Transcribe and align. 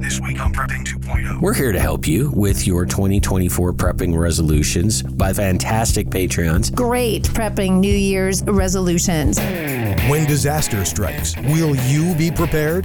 This 0.00 0.20
week 0.20 0.40
on 0.40 0.52
Prepping 0.52 0.84
2.0. 0.84 1.40
We're 1.40 1.54
here 1.54 1.72
to 1.72 1.80
help 1.80 2.06
you 2.06 2.30
with 2.30 2.68
your 2.68 2.86
2024 2.86 3.72
prepping 3.72 4.16
resolutions 4.16 5.02
by 5.02 5.32
fantastic 5.32 6.06
Patreons. 6.06 6.72
Great 6.72 7.24
prepping 7.24 7.80
New 7.80 7.92
Year's 7.92 8.44
resolutions. 8.44 9.40
When 10.08 10.24
disaster 10.26 10.84
strikes, 10.84 11.36
will 11.36 11.74
you 11.74 12.14
be 12.14 12.30
prepared? 12.30 12.84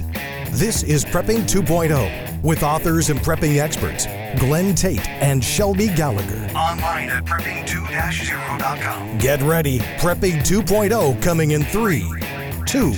This 0.50 0.82
is 0.82 1.04
Prepping 1.04 1.42
2.0 1.42 2.42
with 2.42 2.64
authors 2.64 3.10
and 3.10 3.20
prepping 3.20 3.58
experts 3.58 4.06
Glenn 4.40 4.74
Tate 4.74 5.08
and 5.08 5.42
Shelby 5.42 5.86
Gallagher. 5.88 6.50
Online 6.56 7.10
at 7.10 7.24
prepping2-0.com. 7.24 9.18
Get 9.18 9.40
ready. 9.42 9.78
Prepping 9.98 10.40
2.0 10.40 11.22
coming 11.22 11.52
in 11.52 11.62
three, 11.64 12.04
two, 12.66 12.92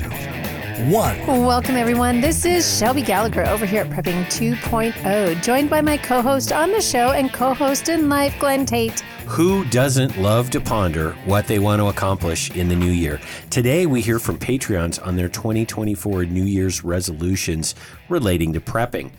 one. 0.80 1.18
Welcome, 1.27 1.77
everyone. 1.77 2.20
This 2.20 2.45
is 2.45 2.79
Shelby 2.79 3.00
Gallagher 3.00 3.46
over 3.46 3.64
here 3.64 3.82
at 3.82 3.90
Prepping 3.90 4.26
2.0, 4.26 5.43
joined 5.43 5.70
by 5.70 5.80
my 5.80 5.96
co 5.96 6.21
host 6.21 6.53
on 6.53 6.71
the 6.71 6.82
show 6.82 7.12
and 7.12 7.32
co 7.32 7.54
host 7.54 7.89
in 7.89 8.11
life, 8.11 8.39
Glenn 8.39 8.67
Tate. 8.67 9.00
Who 9.26 9.64
doesn't 9.64 10.18
love 10.18 10.50
to 10.50 10.61
ponder 10.61 11.12
what 11.25 11.46
they 11.46 11.58
want 11.58 11.81
to 11.81 11.86
accomplish 11.86 12.50
in 12.50 12.68
the 12.68 12.76
new 12.76 12.90
year? 12.90 13.20
Today, 13.48 13.86
we 13.86 14.03
hear 14.03 14.18
from 14.18 14.39
Patreons 14.39 15.04
on 15.04 15.17
their 15.17 15.31
2024 15.31 16.26
New 16.26 16.44
Year's 16.44 16.84
resolutions 16.84 17.75
relating 18.11 18.53
to 18.53 18.61
prepping. 18.61 19.12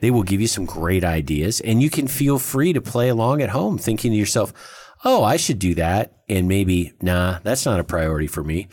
They 0.00 0.10
will 0.10 0.22
give 0.22 0.42
you 0.42 0.46
some 0.46 0.66
great 0.66 1.04
ideas, 1.04 1.60
and 1.60 1.82
you 1.82 1.88
can 1.88 2.06
feel 2.06 2.38
free 2.38 2.74
to 2.74 2.82
play 2.82 3.08
along 3.08 3.40
at 3.40 3.50
home, 3.50 3.78
thinking 3.78 4.12
to 4.12 4.18
yourself, 4.18 4.52
oh, 5.04 5.24
I 5.24 5.36
should 5.36 5.58
do 5.58 5.74
that. 5.76 6.12
And 6.28 6.48
maybe, 6.48 6.92
nah, 7.00 7.38
that's 7.42 7.64
not 7.64 7.80
a 7.80 7.84
priority 7.84 8.26
for 8.26 8.44
me. 8.44 8.68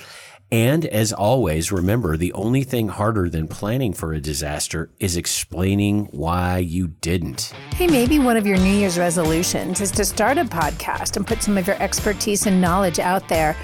And 0.51 0.85
as 0.85 1.11
always, 1.11 1.71
remember 1.71 2.17
the 2.17 2.31
only 2.33 2.63
thing 2.63 2.89
harder 2.89 3.29
than 3.29 3.47
planning 3.47 3.93
for 3.93 4.13
a 4.13 4.21
disaster 4.21 4.91
is 4.99 5.17
explaining 5.17 6.05
why 6.11 6.59
you 6.59 6.87
didn't. 6.87 7.51
Hey, 7.73 7.87
maybe 7.87 8.19
one 8.19 8.37
of 8.37 8.45
your 8.45 8.57
New 8.57 8.75
Year's 8.75 8.99
resolutions 8.99 9.81
is 9.81 9.89
to 9.91 10.05
start 10.05 10.37
a 10.37 10.45
podcast 10.45 11.17
and 11.17 11.25
put 11.25 11.41
some 11.41 11.57
of 11.57 11.65
your 11.65 11.81
expertise 11.81 12.45
and 12.45 12.61
knowledge 12.61 12.99
out 12.99 13.27
there. 13.27 13.57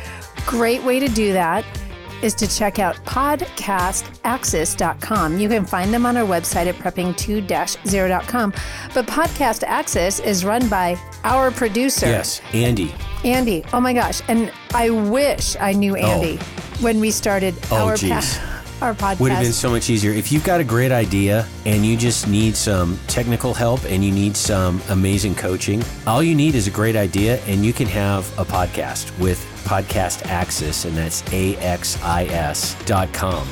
Great 0.46 0.84
way 0.84 1.00
to 1.00 1.08
do 1.08 1.32
that 1.34 1.64
is 2.24 2.34
to 2.36 2.48
check 2.48 2.80
out 2.80 2.96
podcastaxis.com. 3.06 5.40
You 5.40 5.50
can 5.50 5.66
find 5.66 5.94
them 5.94 6.06
on 6.06 6.16
our 6.18 6.26
website 6.26 6.68
at 6.68 6.76
prepping2-0.com. 6.76 8.54
But 8.94 9.08
Podcast 9.08 9.64
Axis 9.64 10.20
is 10.20 10.46
run 10.46 10.70
by 10.70 11.00
our 11.24 11.50
producer. 11.52 12.06
Yes, 12.08 12.42
Andy. 12.54 12.94
Andy. 13.24 13.64
Oh 13.74 13.80
my 13.80 13.94
gosh. 13.94 14.22
And 14.28 14.52
I 14.74 14.90
wish 14.90 15.56
I 15.60 15.74
knew 15.74 15.96
oh. 15.98 16.02
Andy 16.02 16.38
when 16.82 17.00
we 17.00 17.12
started 17.12 17.54
Oh, 17.72 17.88
our, 17.88 17.96
geez. 17.98 18.40
our 18.82 18.94
podcast. 18.94 19.20
Would 19.20 19.32
have 19.32 19.44
been 19.44 19.54
so 19.54 19.70
much 19.70 19.90
easier. 19.90 20.12
If 20.12 20.32
you've 20.32 20.44
got 20.44 20.60
a 20.60 20.64
great 20.64 20.92
idea 20.92 21.48
and 21.66 21.86
you 21.86 21.96
just 21.96 22.28
need 22.28 22.56
some 22.56 23.00
technical 23.08 23.54
help 23.54 23.84
and 23.86 24.04
you 24.04 24.12
need 24.12 24.36
some 24.36 24.82
amazing 24.90 25.36
coaching, 25.36 25.84
all 26.08 26.24
you 26.24 26.36
need 26.36 26.56
is 26.56 26.68
a 26.68 26.72
great 26.72 26.96
idea 26.96 27.40
and 27.46 27.66
you 27.66 27.74
can 27.74 27.88
have 27.88 28.28
a 28.40 28.46
podcast 28.46 29.18
with 29.20 29.46
Podcast 29.64 30.26
Axis, 30.26 30.86
and 30.86 30.98
that's 30.98 31.22
A-X-I-S 31.32 32.76
dot 32.86 33.14
com. 33.14 33.48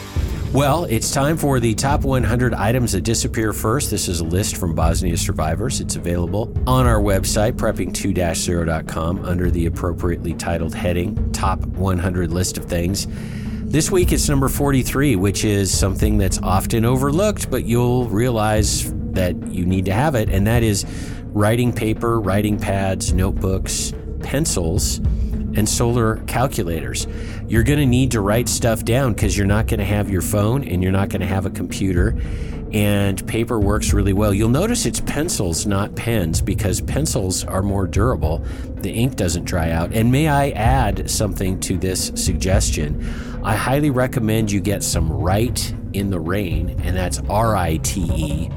Well, 0.51 0.85
it's 0.85 1.11
time 1.11 1.37
for 1.37 1.59
the 1.59 1.75
top 1.75 2.01
100 2.01 2.55
items 2.55 2.93
that 2.93 3.01
disappear 3.01 3.53
first. 3.53 3.91
This 3.91 4.07
is 4.07 4.21
a 4.21 4.23
list 4.23 4.57
from 4.57 4.73
Bosnia 4.73 5.15
survivors. 5.15 5.79
It's 5.79 5.95
available 5.95 6.51
on 6.65 6.87
our 6.87 6.99
website, 6.99 7.51
prepping2-0.com, 7.53 9.25
under 9.25 9.51
the 9.51 9.67
appropriately 9.67 10.33
titled 10.33 10.73
heading, 10.73 11.31
Top 11.33 11.63
100 11.63 12.33
List 12.33 12.57
of 12.57 12.65
Things. 12.65 13.05
This 13.65 13.91
week 13.91 14.11
it's 14.11 14.27
number 14.27 14.49
43, 14.49 15.17
which 15.17 15.45
is 15.45 15.71
something 15.77 16.17
that's 16.17 16.39
often 16.39 16.83
overlooked, 16.83 17.51
but 17.51 17.65
you'll 17.65 18.07
realize 18.09 18.91
that 19.13 19.35
you 19.51 19.67
need 19.67 19.85
to 19.85 19.93
have 19.93 20.15
it, 20.15 20.29
and 20.29 20.47
that 20.47 20.63
is 20.63 20.83
writing 21.25 21.71
paper, 21.71 22.19
writing 22.19 22.57
pads, 22.57 23.13
notebooks, 23.13 23.93
pencils, 24.23 24.97
and 25.55 25.69
solar 25.69 26.17
calculators. 26.25 27.05
You're 27.49 27.63
going 27.63 27.79
to 27.79 27.85
need 27.87 28.11
to 28.11 28.21
write 28.21 28.47
stuff 28.47 28.85
down 28.85 29.13
because 29.13 29.35
you're 29.35 29.47
not 29.47 29.65
going 29.65 29.79
to 29.79 29.85
have 29.85 30.07
your 30.07 30.21
phone 30.21 30.63
and 30.63 30.83
you're 30.83 30.91
not 30.91 31.09
going 31.09 31.21
to 31.21 31.27
have 31.27 31.47
a 31.47 31.49
computer. 31.49 32.15
And 32.71 33.25
paper 33.27 33.59
works 33.59 33.91
really 33.91 34.13
well. 34.13 34.31
You'll 34.31 34.49
notice 34.49 34.85
it's 34.85 34.99
pencils, 34.99 35.65
not 35.65 35.95
pens, 35.95 36.41
because 36.41 36.79
pencils 36.79 37.43
are 37.43 37.63
more 37.63 37.87
durable. 37.87 38.43
The 38.75 38.91
ink 38.91 39.15
doesn't 39.15 39.45
dry 39.45 39.71
out. 39.71 39.91
And 39.93 40.11
may 40.11 40.27
I 40.27 40.51
add 40.51 41.09
something 41.09 41.59
to 41.61 41.79
this 41.79 42.11
suggestion? 42.13 43.03
I 43.43 43.55
highly 43.55 43.89
recommend 43.89 44.51
you 44.51 44.59
get 44.59 44.83
some 44.83 45.11
Rite 45.11 45.73
in 45.93 46.11
the 46.11 46.19
Rain, 46.19 46.79
and 46.83 46.95
that's 46.95 47.19
R 47.29 47.55
I 47.55 47.77
T 47.77 48.01
E 48.15 48.49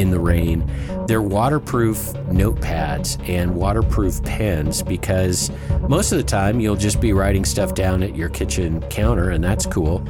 in 0.00 0.10
the 0.10 0.18
rain. 0.18 0.68
They're 1.06 1.22
waterproof 1.22 1.98
notepads 2.30 3.28
and 3.28 3.54
waterproof 3.54 4.22
pens 4.22 4.82
because 4.82 5.50
most 5.88 6.12
of 6.12 6.18
the 6.18 6.24
time 6.24 6.60
you'll 6.60 6.76
just 6.76 7.00
be 7.00 7.12
writing 7.12 7.44
stuff 7.44 7.74
down 7.74 8.02
at 8.02 8.16
your 8.16 8.28
kitchen 8.28 8.80
counter, 8.88 9.30
and 9.30 9.42
that's 9.42 9.66
cool. 9.66 10.06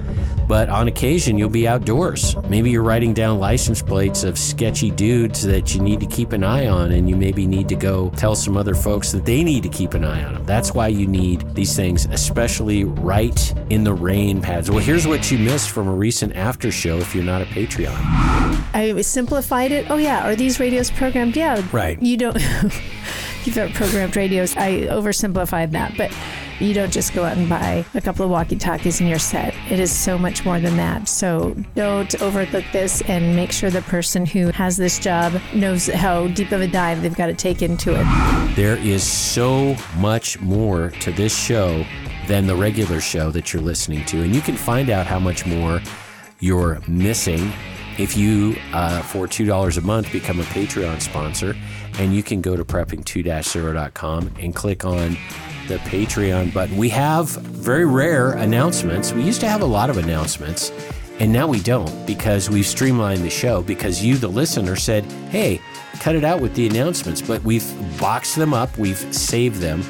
But 0.46 0.68
on 0.68 0.88
occasion, 0.88 1.38
you'll 1.38 1.48
be 1.48 1.68
outdoors. 1.68 2.36
Maybe 2.48 2.70
you're 2.70 2.82
writing 2.82 3.14
down 3.14 3.38
license 3.38 3.80
plates 3.82 4.24
of 4.24 4.36
sketchy 4.36 4.90
dudes 4.90 5.42
that 5.42 5.74
you 5.74 5.80
need 5.80 6.00
to 6.00 6.06
keep 6.06 6.32
an 6.32 6.42
eye 6.42 6.66
on, 6.66 6.92
and 6.92 7.08
you 7.08 7.16
maybe 7.16 7.46
need 7.46 7.68
to 7.68 7.76
go 7.76 8.10
tell 8.10 8.34
some 8.34 8.56
other 8.56 8.74
folks 8.74 9.12
that 9.12 9.24
they 9.24 9.44
need 9.44 9.62
to 9.62 9.68
keep 9.68 9.94
an 9.94 10.04
eye 10.04 10.24
on 10.24 10.34
them. 10.34 10.44
That's 10.44 10.74
why 10.74 10.88
you 10.88 11.06
need 11.06 11.54
these 11.54 11.76
things, 11.76 12.06
especially 12.06 12.84
Rite 12.84 13.54
in 13.70 13.84
the 13.84 13.94
Rain 13.94 14.42
pads. 14.42 14.70
Well, 14.70 14.80
here's 14.80 15.06
what 15.06 15.30
you 15.30 15.38
missed 15.38 15.70
from 15.70 15.88
a 15.88 15.94
recent 15.94 16.34
after 16.36 16.72
show 16.72 16.98
if 16.98 17.14
you're 17.14 17.24
not 17.24 17.42
a 17.42 17.46
Patreon. 17.46 17.96
I 18.74 19.00
simplified 19.02 19.72
it. 19.72 19.79
Oh 19.88 19.96
yeah, 19.96 20.28
are 20.28 20.36
these 20.36 20.60
radios 20.60 20.90
programmed? 20.90 21.36
Yeah. 21.36 21.66
Right. 21.72 22.00
You 22.02 22.16
don't. 22.16 22.36
You've 23.44 23.54
got 23.54 23.72
programmed 23.72 24.16
radios. 24.16 24.54
I 24.56 24.82
oversimplified 24.82 25.70
that, 25.70 25.96
but 25.96 26.12
you 26.60 26.74
don't 26.74 26.92
just 26.92 27.14
go 27.14 27.24
out 27.24 27.38
and 27.38 27.48
buy 27.48 27.86
a 27.94 28.00
couple 28.02 28.24
of 28.24 28.30
walkie-talkies 28.30 29.00
and 29.00 29.08
you're 29.08 29.18
set. 29.18 29.54
It 29.70 29.80
is 29.80 29.90
so 29.90 30.18
much 30.18 30.44
more 30.44 30.60
than 30.60 30.76
that. 30.76 31.08
So 31.08 31.56
don't 31.74 32.20
overlook 32.20 32.64
this 32.70 33.00
and 33.02 33.34
make 33.34 33.50
sure 33.50 33.70
the 33.70 33.80
person 33.82 34.26
who 34.26 34.48
has 34.50 34.76
this 34.76 34.98
job 34.98 35.40
knows 35.54 35.86
how 35.86 36.28
deep 36.28 36.52
of 36.52 36.60
a 36.60 36.66
dive 36.66 37.00
they've 37.00 37.16
got 37.16 37.28
to 37.28 37.34
take 37.34 37.62
into 37.62 37.98
it. 37.98 38.56
There 38.56 38.76
is 38.76 39.02
so 39.02 39.74
much 39.96 40.38
more 40.40 40.90
to 41.00 41.10
this 41.10 41.34
show 41.34 41.86
than 42.26 42.46
the 42.46 42.54
regular 42.54 43.00
show 43.00 43.30
that 43.30 43.52
you're 43.54 43.62
listening 43.62 44.04
to. 44.04 44.22
And 44.22 44.34
you 44.34 44.42
can 44.42 44.56
find 44.56 44.90
out 44.90 45.06
how 45.06 45.18
much 45.18 45.46
more 45.46 45.80
you're 46.40 46.80
missing 46.86 47.52
if 48.00 48.16
you, 48.16 48.56
uh, 48.72 49.02
for 49.02 49.26
$2 49.26 49.76
a 49.76 49.80
month, 49.82 50.10
become 50.10 50.40
a 50.40 50.44
Patreon 50.44 51.02
sponsor. 51.02 51.54
And 51.98 52.14
you 52.14 52.22
can 52.22 52.40
go 52.40 52.56
to 52.56 52.64
prepping2-0.com 52.64 54.34
and 54.40 54.54
click 54.54 54.86
on 54.86 55.18
the 55.68 55.76
Patreon 55.84 56.54
button. 56.54 56.78
We 56.78 56.88
have 56.88 57.28
very 57.28 57.84
rare 57.84 58.32
announcements. 58.32 59.12
We 59.12 59.22
used 59.22 59.40
to 59.42 59.48
have 59.48 59.60
a 59.60 59.66
lot 59.66 59.90
of 59.90 59.98
announcements. 59.98 60.72
And 61.18 61.30
now 61.30 61.46
we 61.46 61.60
don't 61.60 62.06
because 62.06 62.48
we've 62.48 62.66
streamlined 62.66 63.22
the 63.22 63.30
show 63.30 63.60
because 63.60 64.02
you, 64.02 64.16
the 64.16 64.28
listener, 64.28 64.76
said, 64.76 65.04
hey, 65.28 65.60
cut 66.00 66.16
it 66.16 66.24
out 66.24 66.40
with 66.40 66.54
the 66.54 66.66
announcements. 66.66 67.20
But 67.20 67.42
we've 67.44 67.68
boxed 68.00 68.36
them 68.36 68.54
up, 68.54 68.76
we've 68.78 68.96
saved 69.14 69.56
them, 69.56 69.84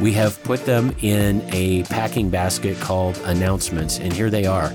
we 0.00 0.12
have 0.12 0.40
put 0.44 0.64
them 0.64 0.94
in 1.00 1.42
a 1.52 1.82
packing 1.84 2.30
basket 2.30 2.78
called 2.78 3.16
announcements, 3.24 3.98
and 3.98 4.12
here 4.12 4.30
they 4.30 4.46
are. 4.46 4.70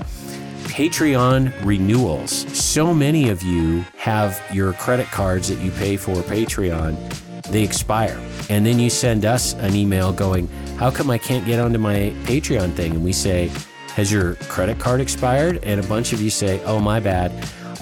Patreon 0.72 1.52
renewals. 1.66 2.30
So 2.58 2.94
many 2.94 3.28
of 3.28 3.42
you 3.42 3.84
have 3.98 4.42
your 4.54 4.72
credit 4.72 5.06
cards 5.08 5.48
that 5.48 5.58
you 5.58 5.70
pay 5.72 5.98
for 5.98 6.14
Patreon, 6.22 6.96
they 7.50 7.62
expire. 7.62 8.18
And 8.48 8.64
then 8.64 8.78
you 8.78 8.88
send 8.88 9.26
us 9.26 9.52
an 9.56 9.74
email 9.74 10.14
going, 10.14 10.48
How 10.78 10.90
come 10.90 11.10
I 11.10 11.18
can't 11.18 11.44
get 11.44 11.60
onto 11.60 11.78
my 11.78 12.14
Patreon 12.24 12.72
thing? 12.72 12.92
And 12.92 13.04
we 13.04 13.12
say, 13.12 13.50
Has 13.88 14.10
your 14.10 14.36
credit 14.48 14.78
card 14.78 15.02
expired? 15.02 15.62
And 15.62 15.78
a 15.78 15.86
bunch 15.86 16.14
of 16.14 16.22
you 16.22 16.30
say, 16.30 16.64
Oh, 16.64 16.80
my 16.80 17.00
bad. 17.00 17.32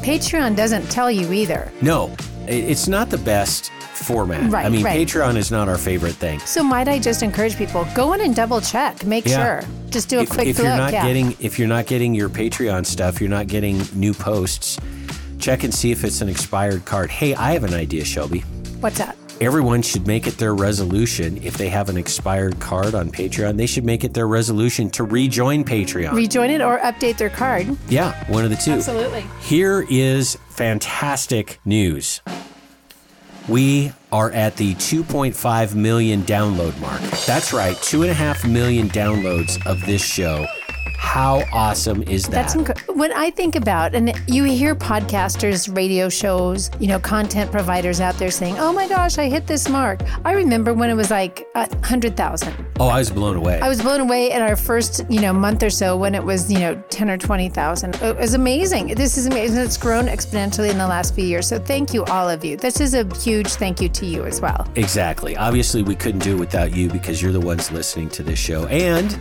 Patreon 0.02 0.56
doesn't 0.56 0.90
tell 0.90 1.12
you 1.12 1.32
either. 1.32 1.70
No, 1.80 2.12
it's 2.50 2.88
not 2.88 3.10
the 3.10 3.18
best 3.18 3.70
format. 3.94 4.50
Right, 4.50 4.66
I 4.66 4.68
mean, 4.68 4.84
right. 4.84 5.06
Patreon 5.06 5.36
is 5.36 5.50
not 5.50 5.68
our 5.68 5.78
favorite 5.78 6.14
thing. 6.14 6.40
So 6.40 6.62
might 6.62 6.88
I 6.88 6.98
just 6.98 7.22
encourage 7.22 7.56
people 7.56 7.86
go 7.94 8.12
in 8.14 8.20
and 8.20 8.34
double 8.34 8.60
check, 8.60 9.04
make 9.04 9.26
Yeah. 9.26 9.60
sure. 9.60 9.68
Just 9.90 10.08
do 10.08 10.18
a 10.18 10.22
if, 10.22 10.30
quick 10.30 10.46
if 10.48 10.58
look. 10.58 10.66
you're 10.66 10.76
not 10.76 10.92
yeah. 10.92 11.06
getting 11.06 11.36
if 11.40 11.58
you're 11.58 11.68
not 11.68 11.86
getting 11.86 12.14
your 12.14 12.28
Patreon 12.28 12.86
stuff, 12.86 13.20
you're 13.20 13.30
not 13.30 13.46
getting 13.46 13.82
new 13.94 14.14
posts. 14.14 14.78
Check 15.38 15.64
and 15.64 15.72
see 15.74 15.90
if 15.90 16.04
it's 16.04 16.20
an 16.20 16.28
expired 16.28 16.84
card. 16.84 17.10
Hey, 17.10 17.34
I 17.34 17.52
have 17.52 17.64
an 17.64 17.74
idea, 17.74 18.04
Shelby. 18.04 18.40
What's 18.80 18.98
that? 18.98 19.16
Everyone 19.40 19.80
should 19.80 20.06
make 20.06 20.26
it 20.26 20.36
their 20.36 20.54
resolution 20.54 21.42
if 21.42 21.56
they 21.56 21.70
have 21.70 21.88
an 21.88 21.96
expired 21.96 22.60
card 22.60 22.94
on 22.94 23.10
Patreon. 23.10 23.56
They 23.56 23.64
should 23.64 23.84
make 23.86 24.04
it 24.04 24.12
their 24.12 24.28
resolution 24.28 24.90
to 24.90 25.04
rejoin 25.04 25.64
Patreon. 25.64 26.12
Rejoin 26.12 26.50
it 26.50 26.60
or 26.60 26.78
update 26.80 27.16
their 27.16 27.30
card. 27.30 27.66
yeah, 27.88 28.22
one 28.30 28.44
of 28.44 28.50
the 28.50 28.56
two. 28.56 28.72
Absolutely. 28.72 29.24
Here 29.40 29.86
is 29.88 30.36
fantastic 30.50 31.58
news. 31.64 32.20
We 33.48 33.92
are 34.12 34.30
at 34.30 34.56
the 34.56 34.74
2.5 34.74 35.74
million 35.74 36.22
download 36.24 36.78
mark. 36.78 37.00
That's 37.26 37.54
right, 37.54 37.76
two 37.78 38.02
and 38.02 38.10
a 38.10 38.14
half 38.14 38.46
million 38.46 38.90
downloads 38.90 39.64
of 39.66 39.84
this 39.86 40.02
show 40.04 40.46
How 41.02 41.42
awesome 41.50 42.02
is 42.04 42.24
that? 42.24 42.30
That's 42.30 42.54
inc- 42.54 42.94
when 42.94 43.10
I 43.12 43.30
think 43.30 43.56
about, 43.56 43.94
and 43.94 44.12
you 44.28 44.44
hear 44.44 44.74
podcasters, 44.74 45.74
radio 45.74 46.10
shows, 46.10 46.70
you 46.78 46.88
know, 46.88 47.00
content 47.00 47.50
providers 47.50 48.00
out 48.00 48.16
there 48.16 48.30
saying, 48.30 48.58
"Oh 48.58 48.70
my 48.72 48.86
gosh, 48.86 49.16
I 49.16 49.28
hit 49.28 49.46
this 49.46 49.68
mark." 49.68 50.02
I 50.26 50.32
remember 50.32 50.74
when 50.74 50.90
it 50.90 50.94
was 50.94 51.10
like 51.10 51.48
a 51.54 51.66
hundred 51.84 52.18
thousand. 52.18 52.54
oh, 52.78 52.88
I 52.88 52.98
was 52.98 53.10
blown 53.10 53.36
away. 53.36 53.58
I 53.60 53.68
was 53.68 53.80
blown 53.80 54.00
away 54.00 54.30
at 54.30 54.42
our 54.42 54.56
first, 54.56 55.04
you 55.08 55.20
know, 55.22 55.32
month 55.32 55.62
or 55.62 55.70
so 55.70 55.96
when 55.96 56.14
it 56.14 56.22
was, 56.22 56.52
you 56.52 56.58
know, 56.58 56.74
ten 56.90 57.08
or 57.10 57.16
twenty 57.16 57.48
thousand. 57.48 57.96
It 58.02 58.16
was 58.18 58.34
amazing. 58.34 58.88
This 58.88 59.16
is 59.16 59.26
amazing. 59.26 59.58
It's 59.58 59.78
grown 59.78 60.04
exponentially 60.04 60.70
in 60.70 60.76
the 60.78 60.86
last 60.86 61.14
few 61.14 61.24
years. 61.24 61.48
So 61.48 61.58
thank 61.58 61.94
you, 61.94 62.04
all 62.04 62.28
of 62.28 62.44
you. 62.44 62.58
This 62.58 62.78
is 62.78 62.92
a 62.94 63.04
huge 63.16 63.48
thank 63.48 63.80
you 63.80 63.88
to 63.88 64.04
you 64.06 64.26
as 64.26 64.40
well. 64.42 64.68
Exactly. 64.76 65.34
Obviously, 65.36 65.82
we 65.82 65.96
couldn't 65.96 66.22
do 66.22 66.36
it 66.36 66.40
without 66.40 66.76
you 66.76 66.88
because 66.90 67.20
you're 67.22 67.32
the 67.32 67.40
ones 67.40 67.72
listening 67.72 68.10
to 68.10 68.22
this 68.22 68.38
show. 68.38 68.66
And 68.66 69.18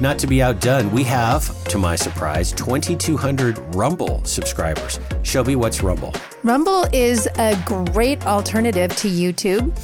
not 0.00 0.18
to 0.20 0.26
be 0.26 0.42
outdone, 0.42 0.90
we 0.90 1.02
have, 1.04 1.64
to 1.64 1.78
my 1.78 1.96
surprise, 1.96 2.52
2,200 2.52 3.74
Rumble 3.74 4.22
subscribers. 4.24 5.00
Shelby, 5.22 5.56
what's 5.56 5.82
Rumble? 5.82 6.14
Rumble 6.44 6.86
is 6.92 7.28
a 7.38 7.60
great 7.66 8.24
alternative 8.26 8.94
to 8.96 9.08
YouTube. 9.08 9.74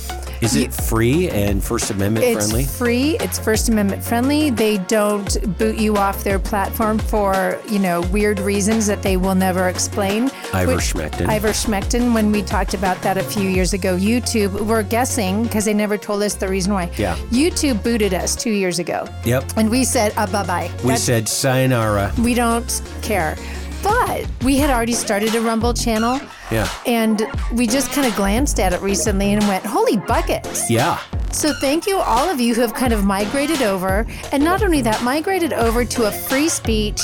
Is 0.44 0.56
it 0.56 0.75
free 0.75 1.31
and 1.31 1.64
First 1.64 1.91
Amendment 1.91 2.26
It's 2.26 2.35
friendly? 2.37 2.62
It's 2.64 2.76
free. 2.79 3.17
It's 3.20 3.38
First 3.38 3.70
Amendment 3.70 4.05
friendly. 4.05 4.50
They 4.50 4.76
don't 4.76 5.56
boot 5.58 5.79
you 5.79 5.96
off 5.96 6.23
their 6.23 6.38
platform 6.38 6.99
for 6.99 7.58
you 7.69 7.79
know 7.79 8.02
weird 8.12 8.38
reasons 8.41 8.87
that 8.87 9.02
they 9.02 9.17
will 9.17 9.35
never 9.35 9.69
explain. 9.70 10.31
Ivor 10.52 10.76
Which- 10.76 10.93
Schmeckton. 10.93 11.29
Ivor 11.29 11.49
Schmeckton. 11.49 12.12
When 12.12 12.31
we 12.31 12.43
talked 12.43 12.75
about 12.75 13.00
that 13.02 13.17
a 13.17 13.23
few 13.23 13.49
years 13.49 13.73
ago, 13.73 13.96
YouTube. 13.96 14.61
We're 14.67 14.82
guessing 14.82 15.44
because 15.44 15.64
they 15.64 15.73
never 15.75 15.96
told 15.96 16.23
us 16.23 16.35
the 16.35 16.47
reason 16.49 16.75
why. 16.75 16.90
Yeah. 16.99 17.17
YouTube 17.31 17.82
booted 17.82 18.12
us 18.12 18.37
two 18.37 18.50
years 18.52 18.79
ago, 18.79 19.08
Yep. 19.25 19.44
and 19.56 19.70
we 19.70 19.82
said 19.85 20.12
uh, 20.19 20.26
bye 20.26 20.44
bye. 20.47 20.70
We 20.85 20.97
said 20.97 21.26
sayonara. 21.26 22.12
we 22.19 22.35
don't 22.35 22.82
care. 23.00 23.37
But 23.84 24.26
we 24.42 24.56
had 24.56 24.70
already 24.70 24.94
started 24.94 25.34
a 25.34 25.40
Rumble 25.40 25.75
channel. 25.75 26.19
Yeah. 26.50 26.69
And 26.86 27.26
we 27.52 27.66
just 27.66 27.92
kind 27.92 28.06
of 28.06 28.16
glanced 28.16 28.58
at 28.58 28.72
it 28.72 28.81
recently 28.81 29.32
and 29.34 29.46
went, 29.46 29.64
holy 29.64 29.98
buckets. 29.98 30.70
Yeah. 30.70 30.98
So 31.32 31.52
thank 31.60 31.86
you 31.86 31.98
all 31.98 32.28
of 32.31 32.40
you 32.40 32.54
who 32.54 32.60
have 32.60 32.75
kind 32.75 32.92
of 32.92 33.04
migrated 33.04 33.60
over, 33.60 34.06
and 34.32 34.42
not 34.42 34.62
only 34.62 34.81
that, 34.82 35.02
migrated 35.02 35.52
over 35.52 35.84
to 35.84 36.06
a 36.06 36.12
free 36.12 36.48
speech, 36.48 37.00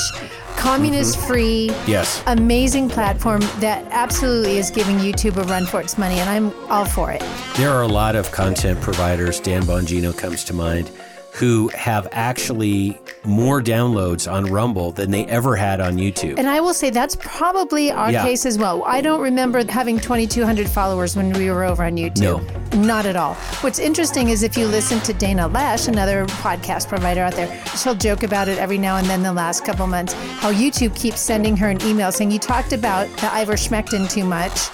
communist 0.55 1.17
mm-hmm. 1.17 1.27
free, 1.27 1.65
Yes. 1.85 2.23
amazing 2.27 2.87
platform 2.89 3.41
that 3.59 3.85
absolutely 3.91 4.57
is 4.57 4.71
giving 4.71 4.97
YouTube 4.99 5.35
a 5.35 5.43
run 5.43 5.65
for 5.65 5.81
its 5.81 5.97
money, 5.97 6.19
and 6.19 6.29
I'm 6.29 6.53
all 6.69 6.85
for 6.85 7.11
it. 7.11 7.21
There 7.57 7.71
are 7.71 7.81
a 7.81 7.87
lot 7.87 8.15
of 8.15 8.31
content 8.31 8.79
providers, 8.79 9.39
Dan 9.39 9.63
Bongino 9.63 10.17
comes 10.17 10.45
to 10.45 10.53
mind, 10.53 10.91
who 11.33 11.69
have 11.69 12.07
actually 12.11 12.99
more 13.23 13.61
downloads 13.61 14.31
on 14.31 14.45
Rumble 14.45 14.91
than 14.91 15.11
they 15.11 15.25
ever 15.25 15.55
had 15.55 15.79
on 15.79 15.95
YouTube. 15.97 16.37
And 16.37 16.49
I 16.49 16.59
will 16.59 16.73
say 16.73 16.89
that's 16.89 17.15
probably 17.19 17.91
our 17.91 18.11
Yeah. 18.11 18.23
case 18.23 18.45
as 18.45 18.57
well. 18.57 18.83
I 18.85 19.01
don't 19.01 19.21
remember 19.21 19.63
having 19.69 19.99
2,200 19.99 20.67
followers 20.67 21.15
when 21.15 21.31
we 21.33 21.49
were 21.49 21.63
over 21.63 21.83
on 21.83 21.93
YouTube. 21.95 22.19
No. 22.21 22.41
Not 22.81 23.05
at 23.05 23.15
all. 23.15 23.35
What's 23.61 23.79
interesting 23.79 24.29
is 24.29 24.43
if 24.43 24.57
you 24.57 24.65
listen 24.67 24.99
to 25.01 25.13
Dana 25.13 25.47
Loesch, 25.47 25.87
another 25.87 26.25
podcast 26.25 26.87
provider 26.87 27.21
out 27.21 27.33
there, 27.33 27.49
she'll 27.77 27.95
joke 27.95 28.23
about 28.23 28.47
it 28.47 28.57
every 28.57 28.77
now 28.77 28.97
and 28.97 29.07
then 29.07 29.23
the 29.23 29.33
last 29.33 29.63
couple 29.63 29.87
months, 29.87 30.13
how 30.39 30.51
YouTube 30.51 30.95
keeps 30.95 31.19
sending 31.21 31.55
her 31.57 31.69
an 31.69 31.81
email 31.85 32.11
saying, 32.11 32.31
You 32.31 32.39
talked 32.39 32.73
about 32.73 33.07
the 33.17 33.31
Ivor 33.33 33.53
Schmeckton 33.53 34.09
too 34.11 34.25
much. 34.25 34.69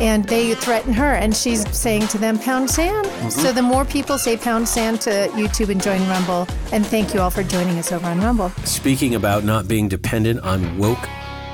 And 0.00 0.24
they 0.24 0.54
threaten 0.54 0.92
her, 0.94 1.14
and 1.14 1.36
she's 1.36 1.68
saying 1.76 2.08
to 2.08 2.18
them, 2.18 2.38
Pound 2.38 2.70
sand. 2.70 3.06
Mm-hmm. 3.06 3.28
So 3.28 3.52
the 3.52 3.62
more 3.62 3.84
people 3.84 4.16
say 4.16 4.36
pound 4.36 4.66
sand 4.66 5.00
to 5.02 5.10
YouTube 5.34 5.68
and 5.68 5.82
join 5.82 6.00
Rumble, 6.08 6.46
and 6.72 6.86
thank 6.86 7.12
you 7.12 7.20
all 7.20 7.30
for 7.30 7.42
joining 7.42 7.78
us 7.78 7.92
over 7.92 8.06
on 8.06 8.20
Rumble. 8.20 8.48
Speaking 8.64 9.14
about 9.14 9.44
not 9.44 9.68
being 9.68 9.88
dependent 9.88 10.40
on 10.40 10.78
woke 10.78 11.06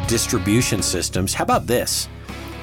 distribution 0.07 0.81
systems, 0.83 1.35
how 1.35 1.43
about 1.43 1.67
this? 1.67 2.09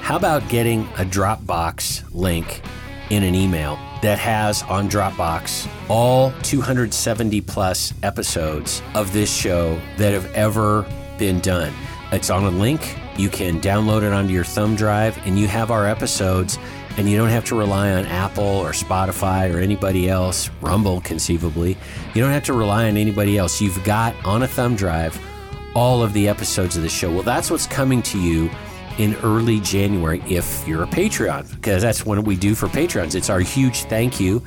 How 0.02 0.18
about 0.18 0.48
getting 0.50 0.82
a 0.98 1.06
Dropbox 1.06 2.04
link 2.14 2.62
in 3.10 3.24
an 3.24 3.36
email 3.36 3.78
that 4.02 4.20
has 4.20 4.64
on 4.64 4.90
Dropbox 4.90 5.70
all 5.90 6.34
270 6.44 7.42
plus 7.42 7.94
episodes 8.04 8.82
of 8.96 9.12
this 9.14 9.34
show 9.34 9.80
that 9.98 10.14
have 10.14 10.32
ever 10.34 10.86
been 11.18 11.40
done? 11.40 11.74
It's 12.12 12.30
on 12.30 12.44
a 12.44 12.50
link. 12.50 12.98
You 13.18 13.30
can 13.30 13.62
download 13.62 14.04
it 14.04 14.12
onto 14.12 14.34
your 14.34 14.44
thumb 14.44 14.76
drive, 14.76 15.18
and 15.26 15.38
you 15.38 15.48
have 15.48 15.72
our 15.72 15.88
episodes, 15.88 16.58
and 16.98 17.10
you 17.10 17.18
don't 17.18 17.30
have 17.30 17.46
to 17.46 17.56
rely 17.56 17.92
on 17.92 18.06
Apple 18.06 18.44
or 18.44 18.72
Spotify 18.72 19.54
or 19.54 19.60
anybody 19.60 20.10
else, 20.10 20.50
Rumble 20.62 21.02
conceivably. 21.02 21.78
You 22.14 22.22
don't 22.22 22.32
have 22.32 22.44
to 22.46 22.54
rely 22.54 22.88
on 22.88 22.98
anybody 22.98 23.38
else. 23.38 23.62
You've 23.62 23.84
got 23.84 24.16
on 24.26 24.44
a 24.44 24.48
thumb 24.48 24.76
drive 24.76 25.20
all 25.76 26.04
of 26.04 26.14
the 26.14 26.28
episodes 26.28 26.76
of 26.78 26.84
the 26.84 26.90
show. 26.90 27.12
Well, 27.12 27.24
that's 27.24 27.50
what's 27.50 27.68
coming 27.68 28.02
to 28.04 28.20
you 28.20 28.50
in 29.00 29.16
early 29.24 29.60
January 29.60 30.22
if 30.28 30.68
you're 30.68 30.84
a 30.84 30.88
Patreon, 30.88 31.56
because 31.56 31.82
that's 31.82 32.06
what 32.06 32.24
we 32.24 32.36
do 32.36 32.54
for 32.54 32.68
Patreons. 32.68 33.16
It's 33.16 33.30
our 33.30 33.40
huge 33.40 33.84
thank 33.86 34.20
you, 34.20 34.44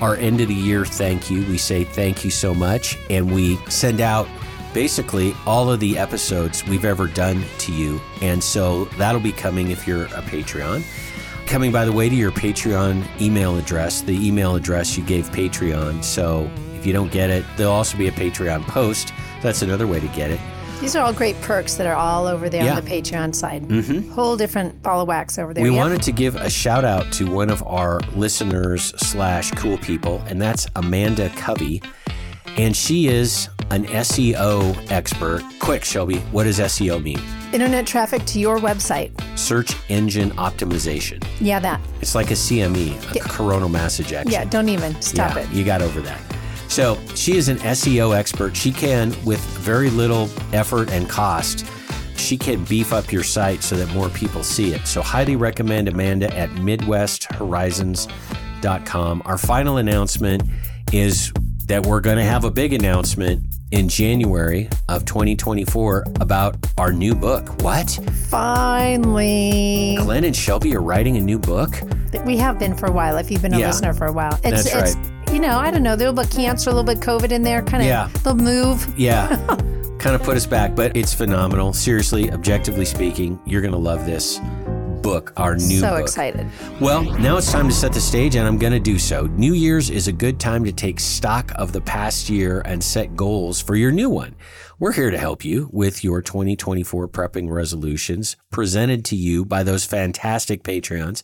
our 0.00 0.16
end 0.16 0.40
of 0.40 0.48
the 0.48 0.54
year 0.54 0.84
thank 0.84 1.30
you. 1.30 1.44
We 1.46 1.58
say 1.58 1.84
thank 1.84 2.24
you 2.24 2.30
so 2.30 2.54
much, 2.54 2.98
and 3.08 3.32
we 3.32 3.56
send 3.68 4.00
out 4.00 4.28
basically 4.74 5.32
all 5.46 5.70
of 5.70 5.80
the 5.80 5.96
episodes 5.96 6.66
we've 6.66 6.84
ever 6.84 7.06
done 7.06 7.42
to 7.58 7.72
you. 7.72 8.00
And 8.20 8.42
so 8.42 8.84
that'll 8.98 9.20
be 9.20 9.32
coming 9.32 9.70
if 9.70 9.86
you're 9.86 10.04
a 10.06 10.22
Patreon. 10.22 10.84
Coming, 11.46 11.72
by 11.72 11.84
the 11.84 11.92
way, 11.92 12.08
to 12.08 12.14
your 12.14 12.32
Patreon 12.32 13.04
email 13.20 13.56
address, 13.56 14.00
the 14.02 14.26
email 14.26 14.56
address 14.56 14.96
you 14.98 15.04
gave 15.04 15.30
Patreon. 15.30 16.02
So 16.02 16.50
if 16.74 16.84
you 16.86 16.92
don't 16.92 17.12
get 17.12 17.30
it, 17.30 17.44
there'll 17.56 17.72
also 17.72 17.96
be 17.96 18.08
a 18.08 18.12
Patreon 18.12 18.62
post. 18.66 19.12
That's 19.42 19.62
another 19.62 19.86
way 19.86 20.00
to 20.00 20.08
get 20.08 20.30
it. 20.30 20.40
These 20.80 20.96
are 20.96 21.04
all 21.04 21.12
great 21.12 21.40
perks 21.40 21.76
that 21.76 21.86
are 21.86 21.94
all 21.94 22.26
over 22.26 22.48
there 22.50 22.64
Yeah. 22.64 22.76
on 22.76 22.84
the 22.84 22.90
Patreon 22.90 23.34
side. 23.34 23.62
Mm-hmm. 23.62 24.10
Whole 24.10 24.36
different 24.36 24.82
ball 24.82 25.02
of 25.02 25.08
wax 25.08 25.38
over 25.38 25.54
there. 25.54 25.62
We 25.62 25.70
wanted 25.70 26.02
to 26.02 26.12
give 26.12 26.34
a 26.36 26.50
shout 26.50 26.84
out 26.84 27.10
to 27.12 27.30
one 27.30 27.48
of 27.48 27.62
our 27.66 28.00
listeners 28.16 28.92
slash 28.98 29.50
cool 29.52 29.78
people, 29.78 30.22
and 30.26 30.42
that's 30.42 30.66
Amanda 30.76 31.30
Covey. 31.36 31.80
And 32.56 32.76
she 32.76 33.08
is 33.08 33.48
an 33.70 33.84
SEO 33.86 34.90
expert. 34.90 35.42
Quick, 35.58 35.84
Shelby, 35.84 36.18
what 36.30 36.44
does 36.44 36.58
SEO 36.58 37.02
mean? 37.02 37.18
Internet 37.52 37.86
traffic 37.86 38.24
to 38.26 38.38
your 38.38 38.58
website. 38.58 39.10
Search 39.38 39.74
engine 39.88 40.30
optimization. 40.32 41.24
Yeah, 41.40 41.60
that. 41.60 41.80
It's 42.00 42.14
like 42.14 42.30
a 42.30 42.34
CME, 42.34 43.16
a 43.16 43.20
coronal 43.28 43.68
mass 43.68 43.98
ejection. 44.00 44.30
Yeah, 44.30 44.44
don't 44.44 44.68
even 44.68 45.00
stop 45.00 45.36
yeah, 45.36 45.42
it. 45.42 45.52
You 45.52 45.64
got 45.64 45.82
over 45.82 46.00
that. 46.02 46.20
So 46.68 46.98
she 47.14 47.36
is 47.36 47.48
an 47.48 47.58
SEO 47.58 48.16
expert. 48.16 48.56
She 48.56 48.72
can, 48.72 49.14
with 49.24 49.40
very 49.58 49.90
little 49.90 50.28
effort 50.52 50.90
and 50.90 51.08
cost, 51.08 51.64
she 52.16 52.36
can 52.36 52.64
beef 52.64 52.92
up 52.92 53.12
your 53.12 53.22
site 53.22 53.62
so 53.62 53.76
that 53.76 53.88
more 53.94 54.08
people 54.08 54.42
see 54.42 54.74
it. 54.74 54.84
So 54.86 55.00
highly 55.02 55.36
recommend 55.36 55.88
Amanda 55.88 56.36
at 56.36 56.50
MidwestHorizons.com. 56.50 59.22
Our 59.24 59.38
final 59.38 59.76
announcement 59.76 60.42
is 60.92 61.32
that 61.66 61.84
we're 61.86 62.00
going 62.00 62.16
to 62.18 62.24
have 62.24 62.44
a 62.44 62.50
big 62.50 62.72
announcement 62.72 63.42
in 63.70 63.88
January 63.88 64.68
of 64.88 65.04
2024 65.04 66.04
about 66.20 66.56
our 66.78 66.92
new 66.92 67.14
book. 67.14 67.62
What? 67.62 67.98
Finally. 68.28 69.96
Glenn 69.98 70.24
and 70.24 70.36
Shelby 70.36 70.74
are 70.76 70.82
writing 70.82 71.16
a 71.16 71.20
new 71.20 71.38
book? 71.38 71.80
We 72.24 72.36
have 72.36 72.58
been 72.58 72.76
for 72.76 72.86
a 72.86 72.92
while, 72.92 73.16
if 73.16 73.30
you've 73.30 73.42
been 73.42 73.54
a 73.54 73.58
Yeah. 73.58 73.68
listener 73.68 73.92
for 73.94 74.06
a 74.06 74.12
while. 74.12 74.38
It's, 74.44 74.70
That's 74.72 74.94
it's 74.94 75.32
you 75.32 75.40
know, 75.40 75.58
I 75.58 75.70
don't 75.70 75.82
know, 75.82 75.94
little 75.94 76.12
bit 76.12 76.30
cancer, 76.30 76.70
a 76.70 76.72
little 76.72 76.84
bit 76.84 77.00
COVID 77.00 77.32
in 77.32 77.42
there, 77.42 77.62
kind 77.62 77.82
of 77.82 77.88
Yeah. 77.88 78.08
they'll 78.22 78.36
move. 78.36 78.86
Yeah. 78.96 79.28
kind 79.98 80.14
of 80.14 80.22
put 80.22 80.36
us 80.36 80.46
back, 80.46 80.74
but 80.76 80.96
it's 80.96 81.14
phenomenal. 81.14 81.72
Seriously, 81.72 82.30
objectively 82.30 82.84
speaking, 82.84 83.40
you're 83.46 83.62
going 83.62 83.72
to 83.72 83.78
love 83.78 84.04
this 84.06 84.38
book, 85.04 85.34
our 85.36 85.54
new 85.54 85.80
so 85.80 85.90
book. 85.90 86.00
excited. 86.00 86.48
Well, 86.80 87.02
now 87.18 87.36
it's 87.36 87.52
time 87.52 87.68
to 87.68 87.74
set 87.74 87.92
the 87.92 88.00
stage, 88.00 88.36
and 88.36 88.48
I'm 88.48 88.56
going 88.56 88.72
to 88.72 88.80
do 88.80 88.98
so. 88.98 89.26
New 89.26 89.52
Year's 89.52 89.90
is 89.90 90.08
a 90.08 90.12
good 90.12 90.40
time 90.40 90.64
to 90.64 90.72
take 90.72 90.98
stock 90.98 91.52
of 91.56 91.72
the 91.72 91.82
past 91.82 92.30
year 92.30 92.62
and 92.64 92.82
set 92.82 93.14
goals 93.14 93.60
for 93.60 93.76
your 93.76 93.92
new 93.92 94.08
one. 94.08 94.34
We're 94.78 94.92
here 94.92 95.10
to 95.10 95.18
help 95.18 95.44
you 95.44 95.68
with 95.72 96.02
your 96.02 96.22
2024 96.22 97.06
prepping 97.08 97.50
resolutions 97.50 98.36
presented 98.50 99.04
to 99.04 99.16
you 99.16 99.44
by 99.44 99.62
those 99.62 99.84
fantastic 99.84 100.64
Patreons. 100.64 101.22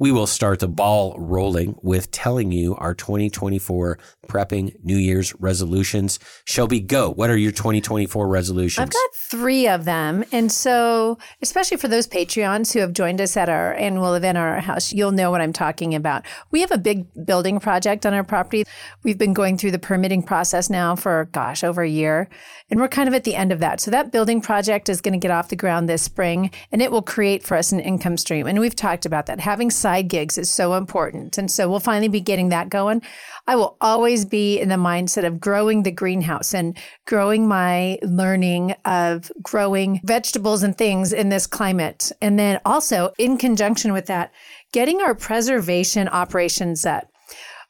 We 0.00 0.12
will 0.12 0.28
start 0.28 0.60
the 0.60 0.68
ball 0.68 1.16
rolling 1.18 1.76
with 1.82 2.10
telling 2.12 2.52
you 2.52 2.76
our 2.76 2.94
2024 2.94 3.98
prepping 4.28 4.76
New 4.84 4.96
Year's 4.96 5.34
resolutions. 5.40 6.20
Shelby, 6.44 6.80
go. 6.80 7.10
What 7.10 7.30
are 7.30 7.36
your 7.36 7.50
2024 7.50 8.28
resolutions? 8.28 8.84
I've 8.84 8.92
got 8.92 9.14
three 9.14 9.66
of 9.66 9.84
them. 9.84 10.24
And 10.30 10.52
so, 10.52 11.18
especially 11.42 11.78
for 11.78 11.88
those 11.88 12.06
Patreons 12.06 12.72
who 12.72 12.78
have 12.78 12.92
joined 12.92 13.20
us 13.20 13.36
at 13.36 13.48
our 13.48 13.74
annual 13.74 14.14
event 14.14 14.38
our 14.38 14.60
house, 14.60 14.92
you'll 14.92 15.12
know 15.12 15.32
what 15.32 15.40
I'm 15.40 15.52
talking 15.52 15.94
about. 15.94 16.24
We 16.52 16.60
have 16.60 16.70
a 16.70 16.78
big 16.78 17.06
building 17.26 17.58
project 17.58 18.06
on 18.06 18.14
our 18.14 18.24
property. 18.24 18.64
We've 19.02 19.18
been 19.18 19.34
going 19.34 19.58
through 19.58 19.72
the 19.72 19.78
permitting 19.78 20.22
process 20.22 20.70
now 20.70 20.94
for, 20.94 21.28
gosh, 21.32 21.64
over 21.64 21.82
a 21.82 21.88
year. 21.88 22.28
And 22.70 22.78
we're 22.78 22.88
kind 22.88 23.08
of 23.08 23.14
at 23.14 23.24
the 23.24 23.34
end 23.34 23.50
of 23.50 23.58
that. 23.60 23.80
So 23.80 23.90
that 23.90 24.12
building 24.12 24.40
project 24.40 24.88
is 24.88 25.00
going 25.00 25.18
to 25.18 25.18
get 25.18 25.30
off 25.30 25.48
the 25.48 25.56
ground 25.56 25.88
this 25.88 26.02
spring 26.02 26.50
and 26.70 26.82
it 26.82 26.92
will 26.92 27.02
create 27.02 27.42
for 27.42 27.56
us 27.56 27.72
an 27.72 27.80
income 27.80 28.16
stream. 28.16 28.46
And 28.46 28.60
we've 28.60 28.76
talked 28.76 29.06
about 29.06 29.26
that. 29.26 29.40
Having 29.40 29.70
side 29.88 30.08
gigs 30.08 30.36
is 30.36 30.50
so 30.50 30.74
important. 30.74 31.38
And 31.38 31.50
so 31.50 31.66
we'll 31.66 31.80
finally 31.80 32.08
be 32.08 32.20
getting 32.20 32.50
that 32.50 32.68
going. 32.68 33.00
I 33.46 33.56
will 33.56 33.78
always 33.80 34.26
be 34.26 34.60
in 34.60 34.68
the 34.68 34.74
mindset 34.74 35.24
of 35.24 35.40
growing 35.40 35.82
the 35.82 35.90
greenhouse 35.90 36.52
and 36.52 36.76
growing 37.06 37.48
my 37.48 37.98
learning 38.02 38.74
of 38.84 39.32
growing 39.40 40.02
vegetables 40.04 40.62
and 40.62 40.76
things 40.76 41.14
in 41.14 41.30
this 41.30 41.46
climate. 41.46 42.12
And 42.20 42.38
then 42.38 42.60
also 42.66 43.14
in 43.18 43.38
conjunction 43.38 43.94
with 43.94 44.04
that, 44.08 44.30
getting 44.72 45.00
our 45.00 45.14
preservation 45.14 46.06
operations 46.08 46.82
set 46.82 47.10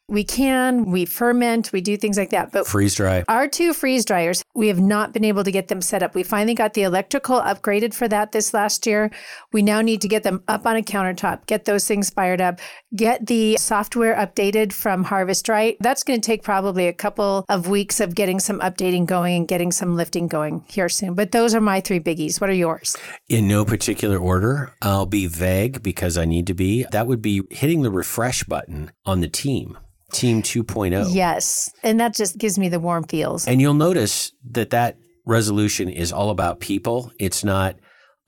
we 0.08 0.24
can, 0.24 0.90
we 0.90 1.04
ferment, 1.04 1.70
we 1.70 1.82
do 1.82 1.96
things 1.96 2.16
like 2.16 2.30
that. 2.30 2.50
But 2.50 2.66
Freeze 2.66 2.94
dry. 2.94 3.24
our 3.28 3.46
two 3.46 3.74
freeze 3.74 4.06
dryers, 4.06 4.42
we 4.54 4.68
have 4.68 4.80
not 4.80 5.12
been 5.12 5.24
able 5.24 5.44
to 5.44 5.52
get 5.52 5.68
them 5.68 5.82
set 5.82 6.02
up. 6.02 6.14
We 6.14 6.22
finally 6.22 6.54
got 6.54 6.72
the 6.72 6.82
electrical 6.82 7.40
upgraded 7.42 7.92
for 7.92 8.08
that 8.08 8.32
this 8.32 8.54
last 8.54 8.86
year. 8.86 9.10
We 9.52 9.60
now 9.60 9.82
need 9.82 10.00
to 10.00 10.08
get 10.08 10.22
them 10.22 10.42
up 10.48 10.66
on 10.66 10.76
a 10.76 10.82
countertop, 10.82 11.44
get 11.46 11.66
those 11.66 11.86
things 11.86 12.08
fired 12.08 12.40
up, 12.40 12.58
get 12.96 13.26
the 13.26 13.58
software 13.58 14.16
updated 14.16 14.72
from 14.72 15.04
Harvest 15.04 15.46
Right. 15.48 15.76
That's 15.80 16.02
going 16.02 16.20
to 16.20 16.26
take 16.26 16.42
probably 16.42 16.88
a 16.88 16.92
couple 16.94 17.44
of 17.50 17.68
weeks 17.68 18.00
of 18.00 18.14
getting 18.14 18.40
some 18.40 18.60
updating 18.60 19.04
going 19.04 19.36
and 19.36 19.46
getting 19.48 19.70
some 19.70 19.94
lifting 19.94 20.26
going 20.26 20.64
here 20.68 20.88
soon. 20.88 21.14
But 21.14 21.32
those 21.32 21.54
are 21.54 21.60
my 21.60 21.80
three 21.80 22.00
biggies. 22.00 22.40
What 22.40 22.48
are 22.48 22.54
yours? 22.54 22.96
In 23.28 23.46
no 23.46 23.64
particular 23.66 24.16
order, 24.16 24.72
I'll 24.80 25.06
be 25.06 25.26
vague 25.26 25.82
because 25.82 26.16
I 26.16 26.24
need 26.24 26.46
to 26.46 26.54
be. 26.54 26.86
That 26.92 27.06
would 27.06 27.20
be 27.20 27.42
hitting 27.50 27.82
the 27.82 27.90
refresh 27.90 28.42
button 28.44 28.90
on 29.04 29.20
the 29.20 29.28
team, 29.28 29.76
Team 30.12 30.42
2.0. 30.42 31.08
Yes. 31.10 31.70
And 31.82 32.00
that 32.00 32.14
just 32.14 32.38
gives 32.38 32.58
me 32.58 32.68
the 32.68 32.80
warm 32.80 33.04
feels. 33.04 33.46
And 33.46 33.60
you'll 33.60 33.74
notice 33.74 34.32
that 34.50 34.70
that 34.70 34.98
resolution 35.26 35.88
is 35.88 36.12
all 36.12 36.30
about 36.30 36.60
people. 36.60 37.12
It's 37.18 37.44
not, 37.44 37.76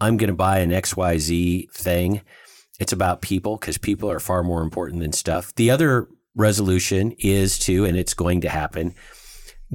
I'm 0.01 0.17
going 0.17 0.29
to 0.29 0.37
buy 0.37 0.59
an 0.59 0.71
XYZ 0.71 1.71
thing. 1.73 2.21
It's 2.79 2.93
about 2.93 3.23
people 3.23 3.57
because 3.57 3.79
people 3.79 4.11
are 4.11 4.21
far 4.21 4.43
more 4.43 4.63
important 4.63 5.01
than 5.01 5.13
stuff. 5.13 5.55
The 5.55 5.71
other 5.71 6.09
resolution 6.35 7.13
is 7.19 7.59
to, 7.61 7.85
and 7.85 7.97
it's 7.97 8.15
going 8.15 8.43
to 8.43 8.49
happen, 8.49 8.95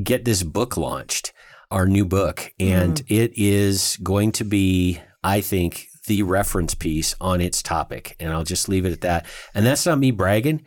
get 0.02 0.26
this 0.26 0.44
book 0.44 0.78
launched, 0.78 1.34
our 1.72 1.88
new 1.88 2.06
book. 2.06 2.54
And 2.60 2.96
mm-hmm. 2.96 3.14
it 3.14 3.34
is 3.36 3.98
going 4.04 4.32
to 4.34 4.44
be, 4.44 5.00
I 5.24 5.42
think, 5.42 5.88
the 6.08 6.22
reference 6.24 6.76
piece 6.76 7.16
on 7.20 7.42
its 7.42 7.64
topic. 7.64 8.16
And 8.20 8.32
I'll 8.32 8.44
just 8.44 8.70
leave 8.70 8.86
it 8.86 8.92
at 8.92 9.02
that. 9.02 9.26
And 9.56 9.66
that's 9.66 9.86
not 9.86 9.98
me 9.98 10.12
bragging. 10.12 10.64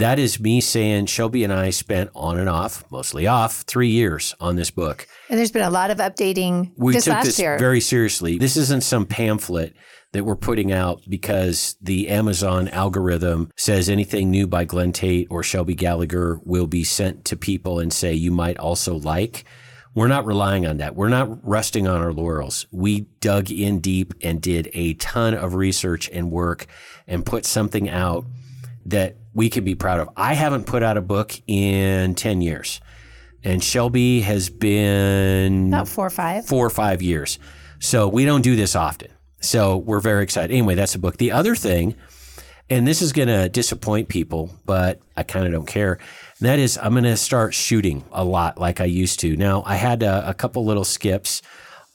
That 0.00 0.18
is 0.18 0.40
me 0.40 0.62
saying 0.62 1.06
Shelby 1.06 1.44
and 1.44 1.52
I 1.52 1.68
spent 1.68 2.08
on 2.14 2.38
and 2.38 2.48
off, 2.48 2.90
mostly 2.90 3.26
off, 3.26 3.64
three 3.66 3.90
years 3.90 4.34
on 4.40 4.56
this 4.56 4.70
book. 4.70 5.06
And 5.28 5.38
there's 5.38 5.52
been 5.52 5.60
a 5.60 5.68
lot 5.68 5.90
of 5.90 5.98
updating 5.98 6.72
We 6.78 6.94
this 6.94 7.04
took 7.04 7.22
this 7.22 7.38
year. 7.38 7.58
very 7.58 7.82
seriously. 7.82 8.38
This 8.38 8.56
isn't 8.56 8.82
some 8.82 9.04
pamphlet 9.04 9.76
that 10.12 10.24
we're 10.24 10.36
putting 10.36 10.72
out 10.72 11.02
because 11.06 11.76
the 11.82 12.08
Amazon 12.08 12.68
algorithm 12.68 13.50
says 13.58 13.90
anything 13.90 14.30
new 14.30 14.46
by 14.46 14.64
Glenn 14.64 14.92
Tate 14.92 15.26
or 15.28 15.42
Shelby 15.42 15.74
Gallagher 15.74 16.40
will 16.44 16.66
be 16.66 16.82
sent 16.82 17.26
to 17.26 17.36
people 17.36 17.78
and 17.78 17.92
say 17.92 18.14
you 18.14 18.32
might 18.32 18.56
also 18.56 18.94
like. 18.94 19.44
We're 19.94 20.08
not 20.08 20.24
relying 20.24 20.66
on 20.66 20.78
that. 20.78 20.96
We're 20.96 21.10
not 21.10 21.46
resting 21.46 21.86
on 21.86 22.00
our 22.00 22.14
laurels. 22.14 22.66
We 22.70 23.00
dug 23.20 23.50
in 23.50 23.80
deep 23.80 24.14
and 24.22 24.40
did 24.40 24.70
a 24.72 24.94
ton 24.94 25.34
of 25.34 25.56
research 25.56 26.08
and 26.10 26.30
work 26.30 26.66
and 27.06 27.26
put 27.26 27.44
something 27.44 27.90
out 27.90 28.24
that 28.86 29.16
we 29.34 29.48
can 29.50 29.64
be 29.64 29.74
proud 29.74 30.00
of. 30.00 30.08
I 30.16 30.34
haven't 30.34 30.64
put 30.66 30.82
out 30.82 30.96
a 30.96 31.00
book 31.02 31.32
in 31.46 32.14
10 32.14 32.40
years. 32.40 32.80
And 33.42 33.62
Shelby 33.64 34.20
has 34.20 34.50
been 34.50 35.68
About 35.68 35.88
four 35.88 36.06
or 36.06 36.10
five. 36.10 36.44
four 36.46 36.66
or 36.66 36.70
five 36.70 37.00
years. 37.02 37.38
So 37.78 38.08
we 38.08 38.24
don't 38.24 38.42
do 38.42 38.56
this 38.56 38.76
often. 38.76 39.08
So 39.40 39.78
we're 39.78 40.00
very 40.00 40.22
excited. 40.22 40.52
Anyway, 40.52 40.74
that's 40.74 40.94
a 40.94 40.98
book. 40.98 41.16
The 41.16 41.32
other 41.32 41.54
thing, 41.54 41.94
and 42.68 42.86
this 42.86 43.00
is 43.00 43.12
going 43.12 43.28
to 43.28 43.48
disappoint 43.48 44.08
people, 44.08 44.50
but 44.66 45.00
I 45.16 45.22
kind 45.22 45.46
of 45.46 45.52
don't 45.52 45.66
care. 45.66 45.94
And 45.94 46.48
that 46.48 46.58
is, 46.58 46.76
I'm 46.76 46.92
going 46.92 47.04
to 47.04 47.16
start 47.16 47.54
shooting 47.54 48.04
a 48.12 48.24
lot 48.24 48.58
like 48.58 48.80
I 48.80 48.84
used 48.84 49.20
to. 49.20 49.34
Now, 49.36 49.62
I 49.64 49.76
had 49.76 50.02
a, 50.02 50.28
a 50.28 50.34
couple 50.34 50.64
little 50.66 50.84
skips 50.84 51.40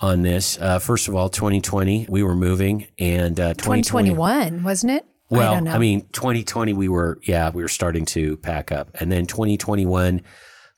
on 0.02 0.24
this. 0.24 0.58
Uh, 0.60 0.80
first 0.80 1.08
of 1.08 1.16
all, 1.16 1.30
2020, 1.30 2.08
we 2.10 2.24
were 2.24 2.36
moving, 2.36 2.88
and 2.98 3.40
uh, 3.40 3.54
2021, 3.54 4.64
wasn't 4.64 4.92
it? 4.94 5.06
I 5.32 5.36
well, 5.36 5.54
don't. 5.56 5.68
I, 5.68 5.78
mean, 5.80 6.08
2020, 6.12 6.74
we 6.74 6.88
were, 6.88 7.20
yeah, 7.24 7.50
we 7.50 7.62
were 7.64 7.68
starting 7.68 8.06
to 8.08 8.38
pack 8.38 8.72
up. 8.72 8.90
And 9.00 9.12
then 9.12 9.26
2021, 9.26 10.22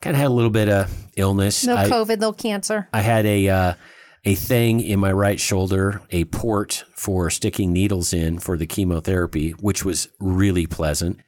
kind 0.01 0.15
of 0.15 0.19
had 0.19 0.27
a 0.27 0.33
little 0.33 0.49
bit 0.49 0.69
of 0.69 0.93
illness. 1.15 1.65
no 1.65 1.75
I, 1.75 1.89
COVID, 1.89 2.19
no 2.19 2.31
cancer. 2.31 2.87
I 2.93 3.01
had 3.01 3.25
a, 3.25 3.49
uh, 3.49 3.73
a 4.23 4.35
thing 4.35 4.81
in 4.81 4.99
my 4.99 5.11
right 5.11 5.39
shoulder, 5.39 6.01
a 6.11 6.25
port 6.25 6.85
for 6.95 7.29
sticking 7.29 7.73
needles 7.73 8.13
in 8.13 8.39
for 8.39 8.57
the 8.57 8.67
chemotherapy, 8.67 9.51
which 9.51 9.83
was 9.85 10.09
really 10.19 10.65
pleasant. 10.65 11.19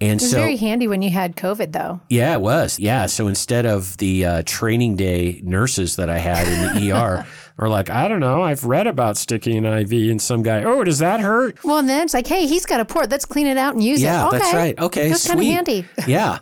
And 0.00 0.20
It 0.20 0.24
was 0.24 0.30
so, 0.32 0.38
very 0.38 0.56
handy 0.56 0.88
when 0.88 1.02
you 1.02 1.10
had 1.10 1.36
COVID, 1.36 1.70
though. 1.72 2.00
yeah, 2.08 2.32
it 2.34 2.40
was. 2.40 2.80
Yeah. 2.80 3.06
So 3.06 3.28
instead 3.28 3.66
of 3.66 3.96
the 3.98 4.24
uh, 4.24 4.42
training 4.44 4.96
day 4.96 5.40
nurses 5.44 5.94
that 5.96 6.10
I 6.10 6.18
had 6.18 6.48
in 6.48 6.82
the 6.82 6.92
ER, 6.92 7.24
are 7.58 7.68
like, 7.68 7.90
I 7.90 8.08
don't 8.08 8.20
know, 8.20 8.42
I've 8.42 8.64
read 8.64 8.86
about 8.86 9.16
sticking 9.16 9.64
an 9.64 9.72
IV 9.72 9.92
in 9.92 10.18
some 10.18 10.42
guy. 10.42 10.64
Oh, 10.64 10.84
does 10.84 10.98
that 11.00 11.20
hurt? 11.20 11.62
Well, 11.64 11.78
and 11.78 11.88
then 11.88 12.02
it's 12.02 12.14
like, 12.14 12.26
hey, 12.26 12.46
he's 12.46 12.66
got 12.66 12.80
a 12.80 12.84
port. 12.84 13.10
Let's 13.10 13.24
clean 13.24 13.46
it 13.46 13.56
out 13.56 13.74
and 13.74 13.82
use 13.84 14.00
Yeah, 14.02 14.24
it. 14.24 14.28
Okay. 14.28 14.38
that's 14.38 14.54
right. 14.54 14.78
Okay, 14.78 15.08
That's 15.08 15.26
kind 15.26 15.40
of 15.40 15.46
handy. 15.46 15.86
yeah. 16.06 16.38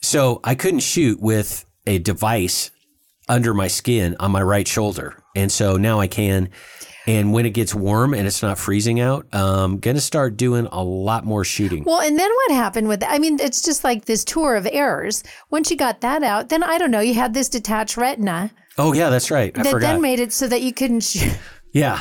So 0.00 0.40
I 0.44 0.54
couldn't 0.54 0.80
shoot 0.80 1.20
with 1.20 1.64
a 1.86 1.98
device 1.98 2.70
under 3.28 3.52
my 3.54 3.66
skin 3.68 4.16
on 4.20 4.30
my 4.30 4.42
right 4.42 4.66
shoulder. 4.66 5.22
And 5.36 5.50
so 5.52 5.76
now 5.76 6.00
I 6.00 6.06
can. 6.06 6.50
And 7.06 7.32
when 7.32 7.46
it 7.46 7.50
gets 7.50 7.74
warm 7.74 8.12
and 8.12 8.26
it's 8.26 8.42
not 8.42 8.58
freezing 8.58 9.00
out, 9.00 9.26
I'm 9.32 9.78
going 9.78 9.94
to 9.96 10.00
start 10.00 10.36
doing 10.36 10.66
a 10.70 10.82
lot 10.82 11.24
more 11.24 11.42
shooting. 11.42 11.84
Well, 11.84 12.00
and 12.00 12.18
then 12.18 12.30
what 12.30 12.54
happened 12.56 12.86
with 12.88 13.02
I 13.02 13.18
mean, 13.18 13.38
it's 13.40 13.62
just 13.62 13.82
like 13.82 14.04
this 14.04 14.24
tour 14.24 14.56
of 14.56 14.66
errors. 14.70 15.24
Once 15.50 15.70
you 15.70 15.76
got 15.76 16.02
that 16.02 16.22
out, 16.22 16.48
then 16.50 16.62
I 16.62 16.76
don't 16.78 16.90
know, 16.90 17.00
you 17.00 17.14
had 17.14 17.32
this 17.34 17.48
detached 17.48 17.96
retina 17.96 18.50
oh, 18.78 18.92
yeah, 18.92 19.10
that's 19.10 19.30
right. 19.30 19.52
I 19.58 19.62
that 19.62 19.70
forgot. 19.70 19.92
then 19.92 20.00
made 20.00 20.20
it 20.20 20.32
so 20.32 20.48
that 20.48 20.62
you 20.62 20.72
couldn't 20.72 21.00
shoot. 21.00 21.36
yeah. 21.72 22.00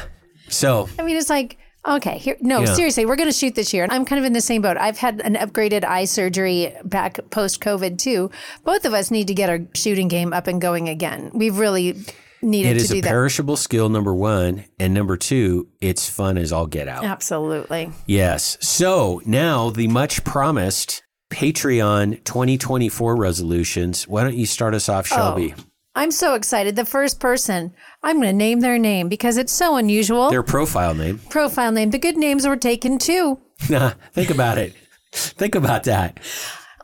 So, 0.50 0.88
I 0.98 1.04
mean, 1.04 1.18
it's 1.18 1.30
like, 1.30 1.58
okay, 1.86 2.18
here, 2.18 2.38
no, 2.40 2.60
Yeah. 2.62 2.74
seriously, 2.74 3.06
we're 3.06 3.16
going 3.18 3.30
to 3.30 3.36
shoot 3.38 3.56
this 3.56 3.74
year. 3.74 3.84
And 3.84 3.92
I'm 3.92 4.06
kind 4.06 4.20
of 4.20 4.26
in 4.26 4.34
the 4.34 4.42
same 4.42 4.62
boat. 4.62 4.78
I've 4.78 4.98
had 4.98 5.22
an 5.22 5.36
upgraded 5.36 5.84
eye 5.84 6.06
surgery 6.06 6.74
back 6.86 7.20
post 7.32 7.60
COVID 7.62 7.98
too. 7.98 8.30
Both 8.64 8.86
of 8.86 8.94
us 8.94 9.12
need 9.12 9.28
to 9.28 9.34
get 9.34 9.50
our 9.50 9.60
shooting 9.74 10.08
game 10.08 10.32
up 10.34 10.48
and 10.48 10.62
going 10.62 10.88
again. 10.90 11.32
We've 11.34 11.58
really 11.58 11.98
needed 12.42 12.70
it 12.78 12.80
to 12.80 12.84
is 12.84 12.90
do 12.90 13.00
a 13.00 13.02
perishable 13.02 13.58
skill, 13.58 13.90
number 13.90 14.14
one. 14.14 14.66
And 14.80 14.94
number 14.94 15.18
two, 15.18 15.68
it's 15.82 16.10
fun 16.10 16.38
as 16.38 16.52
all 16.54 16.68
get 16.68 16.88
out. 16.88 17.04
Absolutely. 17.04 17.92
Yes. 18.06 18.58
So 18.62 19.22
now 19.26 19.70
the 19.70 19.88
much 19.88 20.24
promised 20.24 21.04
Patreon 21.30 22.24
2024 22.24 23.16
resolutions. 23.16 24.08
Why 24.08 24.24
don't 24.24 24.36
you 24.38 24.46
start 24.46 24.74
us 24.74 24.88
off, 24.88 25.10
oh, 25.12 25.16
Shelby? 25.16 25.56
I'm 25.98 26.12
so 26.12 26.36
excited. 26.36 26.76
The 26.76 26.86
first 26.86 27.20
person, 27.20 27.74
I'm 28.04 28.18
going 28.18 28.28
to 28.28 28.34
name 28.34 28.60
their 28.60 28.78
name 28.78 29.10
because 29.10 29.36
it's 29.36 29.52
so 29.52 29.78
unusual. 29.78 30.30
Their 30.30 30.44
profile 30.44 30.94
name. 30.94 31.18
Profile 31.32 31.72
name. 31.72 31.90
The 31.90 31.98
good 31.98 32.18
names 32.18 32.48
were 32.48 32.56
taken 32.56 33.00
too. 33.00 33.40
Think 33.60 34.30
about 34.30 34.60
it. 34.60 34.76
Think 35.12 35.56
about 35.56 35.86
that. 35.86 36.20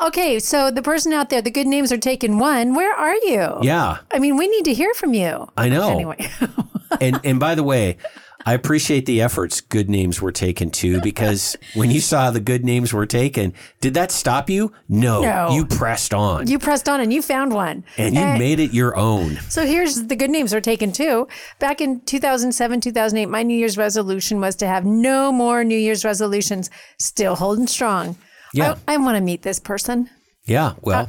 Okay, 0.01 0.39
so 0.39 0.71
the 0.71 0.81
person 0.81 1.13
out 1.13 1.29
there, 1.29 1.43
the 1.43 1.51
good 1.51 1.67
names 1.67 1.91
are 1.91 1.97
taken 1.97 2.39
one. 2.39 2.73
Where 2.73 2.91
are 2.91 3.15
you? 3.17 3.59
Yeah, 3.61 3.99
I 4.11 4.17
mean, 4.17 4.35
we 4.35 4.47
need 4.47 4.65
to 4.65 4.73
hear 4.73 4.91
from 4.95 5.13
you. 5.13 5.47
I 5.55 5.69
know. 5.69 5.91
Anyway, 5.91 6.27
And 6.99 7.19
and 7.23 7.39
by 7.39 7.53
the 7.53 7.63
way, 7.63 7.97
I 8.45 8.53
appreciate 8.53 9.05
the 9.05 9.21
efforts 9.21 9.61
good 9.61 9.89
names 9.89 10.21
were 10.21 10.31
taken 10.31 10.69
too 10.69 10.99
because 11.01 11.55
when 11.75 11.91
you 11.91 11.99
saw 12.01 12.29
the 12.31 12.39
good 12.39 12.63
names 12.65 12.91
were 12.93 13.05
taken, 13.05 13.53
did 13.81 13.93
that 13.93 14.11
stop 14.11 14.49
you? 14.49 14.71
No. 14.89 15.21
No. 15.21 15.51
You 15.55 15.65
pressed 15.65 16.13
on 16.13 16.47
you 16.47 16.59
pressed 16.59 16.89
on 16.89 16.99
and 16.99 17.13
you 17.13 17.21
found 17.21 17.53
one. 17.53 17.83
and 17.97 18.15
you 18.15 18.21
And- 18.21 18.39
made 18.39 18.59
it 18.59 18.73
your 18.73 18.95
own. 18.97 19.39
So 19.49 19.65
here's 19.65 20.03
the 20.07 20.15
good 20.15 20.29
names 20.29 20.53
were 20.53 20.61
taken 20.61 20.91
too. 20.91 21.27
Back 21.59 21.79
in 21.81 22.01
2007, 22.01 22.81
2008, 22.81 23.25
my 23.27 23.43
New 23.43 23.57
Year's 23.57 23.77
resolution 23.77 24.39
was 24.41 24.55
to 24.57 24.67
have 24.67 24.85
no 24.85 25.31
more 25.31 25.63
New 25.63 25.77
Year's 25.77 26.03
resolutions. 26.03 26.69
Still 26.99 27.35
holding 27.35 27.67
strong. 27.67 28.17
Yeah. 28.53 28.75
I, 28.87 28.95
I 28.95 28.97
want 28.97 29.15
to 29.17 29.21
meet 29.21 29.41
this 29.41 29.59
person 29.59 30.09
Yeah, 30.45 30.73
well, 30.81 31.03
uh, 31.03 31.05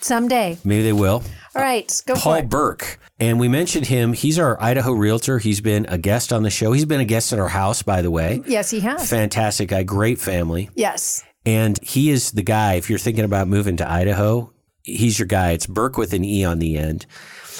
someday. 0.00 0.58
maybe 0.64 0.82
they 0.82 0.92
will. 0.92 1.22
All 1.58 1.64
right, 1.64 1.90
uh, 1.90 2.14
go 2.14 2.20
Paul. 2.20 2.42
Burke. 2.42 3.00
And 3.20 3.40
we 3.40 3.48
mentioned 3.48 3.86
him. 3.86 4.12
He's 4.12 4.38
our 4.38 4.62
Idaho 4.62 4.92
realtor. 4.92 5.38
He's 5.38 5.60
been 5.60 5.86
a 5.88 5.98
guest 5.98 6.32
on 6.32 6.44
the 6.44 6.50
show. 6.50 6.72
He's 6.72 6.84
been 6.84 7.00
a 7.00 7.04
guest 7.04 7.32
at 7.32 7.38
our 7.38 7.48
house, 7.48 7.82
by 7.82 8.00
the 8.00 8.10
way. 8.10 8.42
Yes, 8.46 8.70
he 8.70 8.80
has. 8.80 9.10
Fantastic 9.10 9.70
guy, 9.70 9.82
great 9.82 10.20
family. 10.20 10.70
Yes. 10.74 11.24
And 11.44 11.78
he 11.82 12.10
is 12.10 12.32
the 12.32 12.42
guy, 12.42 12.74
if 12.74 12.88
you're 12.88 12.98
thinking 12.98 13.24
about 13.24 13.48
moving 13.48 13.76
to 13.78 13.90
Idaho, 13.90 14.52
he's 14.82 15.18
your 15.18 15.26
guy. 15.26 15.52
It's 15.52 15.66
Burke 15.66 15.96
with 15.96 16.12
an 16.12 16.24
E 16.24 16.44
on 16.44 16.58
the 16.58 16.76
end. 16.76 17.06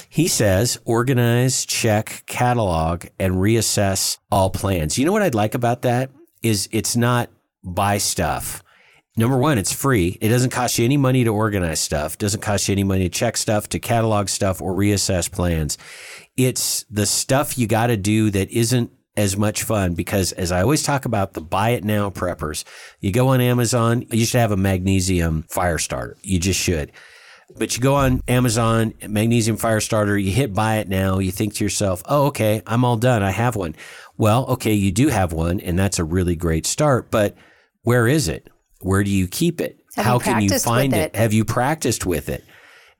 He 0.08 0.28
says, 0.28 0.78
organize, 0.84 1.66
check, 1.66 2.22
catalog, 2.26 3.06
and 3.18 3.34
reassess 3.34 4.18
all 4.30 4.50
plans. 4.50 4.96
You 4.96 5.04
know 5.04 5.12
what 5.12 5.22
I'd 5.22 5.34
like 5.34 5.54
about 5.54 5.82
that 5.82 6.10
is 6.42 6.68
it's 6.72 6.96
not 6.96 7.30
buy 7.64 7.98
stuff 7.98 8.62
number 9.18 9.36
one, 9.36 9.58
it's 9.58 9.72
free. 9.72 10.16
It 10.20 10.28
doesn't 10.28 10.50
cost 10.50 10.78
you 10.78 10.84
any 10.84 10.96
money 10.96 11.24
to 11.24 11.34
organize 11.34 11.80
stuff, 11.80 12.16
doesn't 12.16 12.40
cost 12.40 12.68
you 12.68 12.72
any 12.72 12.84
money 12.84 13.08
to 13.08 13.10
check 13.10 13.36
stuff, 13.36 13.68
to 13.70 13.78
catalog 13.78 14.28
stuff, 14.28 14.62
or 14.62 14.72
reassess 14.72 15.30
plans. 15.30 15.76
It's 16.36 16.84
the 16.84 17.04
stuff 17.04 17.58
you 17.58 17.66
got 17.66 17.88
to 17.88 17.96
do 17.96 18.30
that 18.30 18.50
isn't 18.50 18.92
as 19.16 19.36
much 19.36 19.64
fun 19.64 19.94
because 19.94 20.30
as 20.32 20.52
I 20.52 20.62
always 20.62 20.84
talk 20.84 21.04
about 21.04 21.32
the 21.32 21.40
buy 21.40 21.70
it 21.70 21.82
now 21.82 22.08
preppers, 22.08 22.62
you 23.00 23.10
go 23.10 23.28
on 23.28 23.40
Amazon, 23.40 24.06
you 24.12 24.24
should 24.24 24.40
have 24.40 24.52
a 24.52 24.56
magnesium 24.56 25.42
fire 25.50 25.78
starter. 25.78 26.16
You 26.22 26.38
just 26.38 26.60
should. 26.60 26.92
But 27.56 27.74
you 27.74 27.82
go 27.82 27.96
on 27.96 28.22
Amazon, 28.28 28.94
magnesium 29.08 29.56
fire 29.56 29.80
starter, 29.80 30.16
you 30.16 30.30
hit 30.30 30.54
buy 30.54 30.76
it 30.76 30.88
now, 30.88 31.18
you 31.18 31.32
think 31.32 31.54
to 31.54 31.64
yourself, 31.64 32.02
oh, 32.04 32.26
okay, 32.26 32.62
I'm 32.66 32.84
all 32.84 32.96
done. 32.96 33.24
I 33.24 33.30
have 33.30 33.56
one. 33.56 33.74
Well, 34.16 34.46
okay, 34.46 34.74
you 34.74 34.92
do 34.92 35.08
have 35.08 35.32
one, 35.32 35.58
and 35.58 35.76
that's 35.76 35.98
a 35.98 36.04
really 36.04 36.36
great 36.36 36.66
start. 36.66 37.10
But 37.10 37.36
where 37.82 38.06
is 38.06 38.28
it? 38.28 38.48
Where 38.80 39.02
do 39.02 39.10
you 39.10 39.26
keep 39.26 39.60
it? 39.60 39.80
Have 39.96 40.04
How 40.04 40.14
you 40.14 40.20
can 40.20 40.42
you 40.42 40.58
find 40.58 40.92
it? 40.92 41.14
it? 41.14 41.16
Have 41.16 41.32
you 41.32 41.44
practiced 41.44 42.06
with 42.06 42.28
it? 42.28 42.44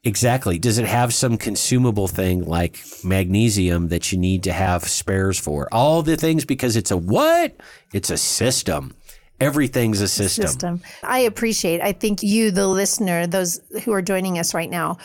Exactly. 0.05 0.59
Does 0.59 0.79
it 0.79 0.87
have 0.87 1.13
some 1.13 1.37
consumable 1.37 2.09
thing 2.09 2.45
like 2.45 2.79
magnesium 3.05 3.89
that 3.89 4.13
you 4.13 4.19
need 4.19 4.45
to 4.45 4.53
have 4.53 4.85
spares 4.85 5.39
for? 5.39 5.69
All 5.73 6.03
the 6.03 6.17
things 6.17 6.45
because 6.45 6.77
it's 6.77 6.91
a 6.91 6.97
what? 6.97 7.57
It's 7.93 8.11
a 8.11 8.17
system. 8.17 8.95
Everything's 9.41 10.01
a 10.01 10.09
system. 10.09 10.47
system. 10.47 10.83
I 11.03 11.21
appreciate. 11.21 11.81
I 11.81 11.93
think 11.93 12.23
you, 12.23 12.51
the 12.51 12.67
listener, 12.67 13.27
those 13.27 13.61
who 13.85 13.93
are 13.93 14.03
joining 14.03 14.39
us 14.39 14.55
right 14.55 14.71
now, 14.71 14.99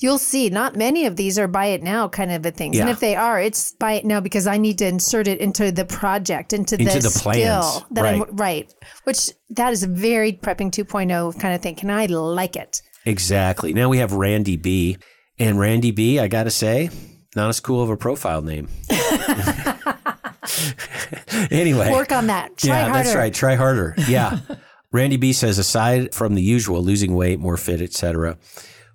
you'll 0.00 0.18
see 0.18 0.50
not 0.50 0.74
many 0.76 1.06
of 1.06 1.14
these 1.16 1.38
are 1.38 1.46
buy 1.46 1.66
it 1.66 1.82
now 1.82 2.08
kind 2.08 2.32
of 2.32 2.44
a 2.44 2.50
things. 2.50 2.78
And 2.78 2.88
if 2.90 3.00
they 3.00 3.14
are, 3.14 3.40
it's 3.40 3.72
buy 3.72 3.92
it 3.92 4.04
now 4.04 4.20
because 4.20 4.46
I 4.46 4.56
need 4.56 4.78
to 4.78 4.86
insert 4.86 5.28
it 5.28 5.38
into 5.38 5.70
the 5.70 5.84
project, 5.84 6.52
into, 6.52 6.76
Into 6.76 6.92
the, 6.92 7.08
the 7.08 7.20
plans. 7.20 7.66
skill 7.66 7.86
that 7.92 8.02
Right. 8.02 8.14
I'm 8.14 8.36
right. 8.36 8.74
Which 9.04 9.30
that 9.50 9.72
is 9.72 9.82
a 9.82 9.88
very 9.88 10.32
prepping 10.32 10.70
2.0 10.70 11.38
kind 11.38 11.54
of 11.54 11.60
thing. 11.62 11.78
And 11.82 11.92
I 11.92 12.06
like 12.06 12.56
it. 12.56 12.82
Exactly. 13.04 13.72
Now 13.72 13.88
we 13.88 13.98
have 13.98 14.12
Randy 14.12 14.56
B. 14.56 14.96
And 15.38 15.58
Randy 15.58 15.90
B, 15.90 16.18
I 16.18 16.28
got 16.28 16.44
to 16.44 16.50
say, 16.50 16.90
not 17.34 17.48
as 17.48 17.60
cool 17.60 17.82
of 17.82 17.88
a 17.88 17.96
profile 17.96 18.42
name. 18.42 18.68
anyway. 21.50 21.90
Work 21.90 22.12
on 22.12 22.26
that. 22.26 22.56
Try 22.58 22.68
yeah, 22.70 22.88
harder. 22.88 23.04
that's 23.04 23.14
right. 23.16 23.32
Try 23.32 23.54
harder. 23.54 23.94
Yeah. 24.08 24.40
Randy 24.92 25.16
B 25.16 25.32
says 25.32 25.58
aside 25.58 26.14
from 26.14 26.34
the 26.34 26.42
usual 26.42 26.82
losing 26.82 27.14
weight, 27.14 27.38
more 27.38 27.56
fit, 27.56 27.80
etc., 27.80 28.36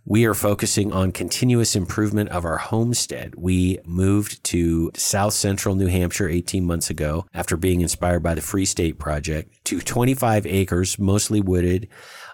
we 0.08 0.26
are 0.26 0.36
focusing 0.36 0.94
on 0.94 1.12
continuous 1.12 1.76
improvement 1.76 2.30
of 2.30 2.46
our 2.46 2.58
homestead. 2.58 3.34
We 3.36 3.80
moved 3.86 4.44
to 4.46 4.92
South 4.96 5.34
Central 5.34 5.74
New 5.74 5.88
Hampshire 5.88 6.30
18 6.30 6.64
months 6.64 6.92
ago 6.92 7.26
after 7.34 7.58
being 7.58 7.82
inspired 7.82 8.22
by 8.22 8.36
the 8.36 8.42
Free 8.42 8.66
State 8.66 9.00
Project 9.00 9.66
to 9.66 9.82
25 9.82 10.46
acres, 10.46 11.00
mostly 11.00 11.42
wooded, 11.42 11.88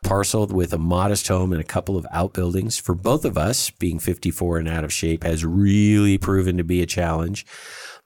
parceled 0.03 0.51
with 0.51 0.73
a 0.73 0.77
modest 0.77 1.29
home 1.29 1.53
and 1.53 1.61
a 1.61 1.65
couple 1.65 1.95
of 1.95 2.05
outbuildings. 2.11 2.77
For 2.77 2.93
both 2.93 3.23
of 3.23 3.37
us, 3.37 3.69
being 3.69 3.99
54 3.99 4.57
and 4.57 4.67
out 4.67 4.83
of 4.83 4.91
shape 4.91 5.23
has 5.23 5.45
really 5.45 6.17
proven 6.17 6.57
to 6.57 6.65
be 6.65 6.81
a 6.81 6.85
challenge 6.85 7.45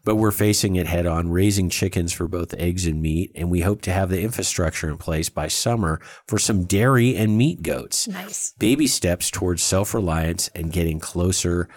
but 0.05 0.15
we're 0.15 0.31
facing 0.31 0.75
it 0.75 0.87
head 0.87 1.05
on, 1.05 1.29
raising 1.29 1.69
chickens 1.69 2.13
for 2.13 2.27
both 2.27 2.53
eggs 2.53 2.85
and 2.85 3.01
meat. 3.01 3.31
And 3.35 3.49
we 3.49 3.61
hope 3.61 3.81
to 3.81 3.91
have 3.91 4.09
the 4.09 4.21
infrastructure 4.21 4.87
in 4.87 4.97
place 4.97 5.29
by 5.29 5.47
summer 5.47 5.99
for 6.27 6.37
some 6.37 6.63
dairy 6.65 7.15
and 7.17 7.37
meat 7.37 7.63
goats. 7.63 8.07
Nice. 8.07 8.53
Baby 8.59 8.87
steps 8.87 9.29
towards 9.31 9.63
self 9.63 9.93
reliance 9.93 10.47
and 10.55 10.71
getting 10.71 10.99
closer, 10.99 11.67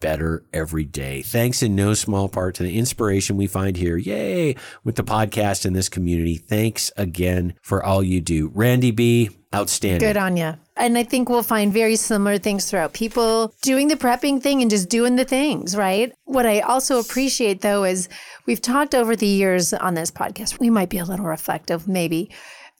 better 0.00 0.44
every 0.52 0.84
day. 0.84 1.22
Thanks 1.22 1.62
in 1.62 1.74
no 1.74 1.94
small 1.94 2.28
part 2.28 2.54
to 2.56 2.62
the 2.62 2.78
inspiration 2.78 3.36
we 3.36 3.46
find 3.46 3.76
here. 3.76 3.96
Yay! 3.96 4.56
With 4.84 4.96
the 4.96 5.04
podcast 5.04 5.64
and 5.64 5.74
this 5.74 5.88
community. 5.88 6.36
Thanks 6.36 6.92
again 6.96 7.54
for 7.62 7.82
all 7.84 8.02
you 8.02 8.20
do. 8.20 8.50
Randy 8.54 8.90
B, 8.90 9.30
outstanding. 9.54 10.06
Good 10.06 10.16
on 10.16 10.36
you. 10.36 10.54
And 10.76 10.98
I 10.98 11.04
think 11.04 11.28
we'll 11.28 11.42
find 11.42 11.72
very 11.72 11.96
similar 11.96 12.36
things 12.36 12.70
throughout 12.70 12.92
people 12.92 13.54
doing 13.62 13.88
the 13.88 13.96
prepping 13.96 14.42
thing 14.42 14.60
and 14.60 14.70
just 14.70 14.90
doing 14.90 15.16
the 15.16 15.24
things, 15.24 15.74
right? 15.74 16.12
What 16.24 16.44
I 16.44 16.60
also 16.60 16.98
appreciate 16.98 17.62
though 17.62 17.84
is 17.84 18.08
we've 18.44 18.60
talked 18.60 18.94
over 18.94 19.16
the 19.16 19.26
years 19.26 19.72
on 19.72 19.94
this 19.94 20.10
podcast. 20.10 20.60
We 20.60 20.68
might 20.68 20.90
be 20.90 20.98
a 20.98 21.04
little 21.04 21.26
reflective, 21.26 21.88
maybe. 21.88 22.30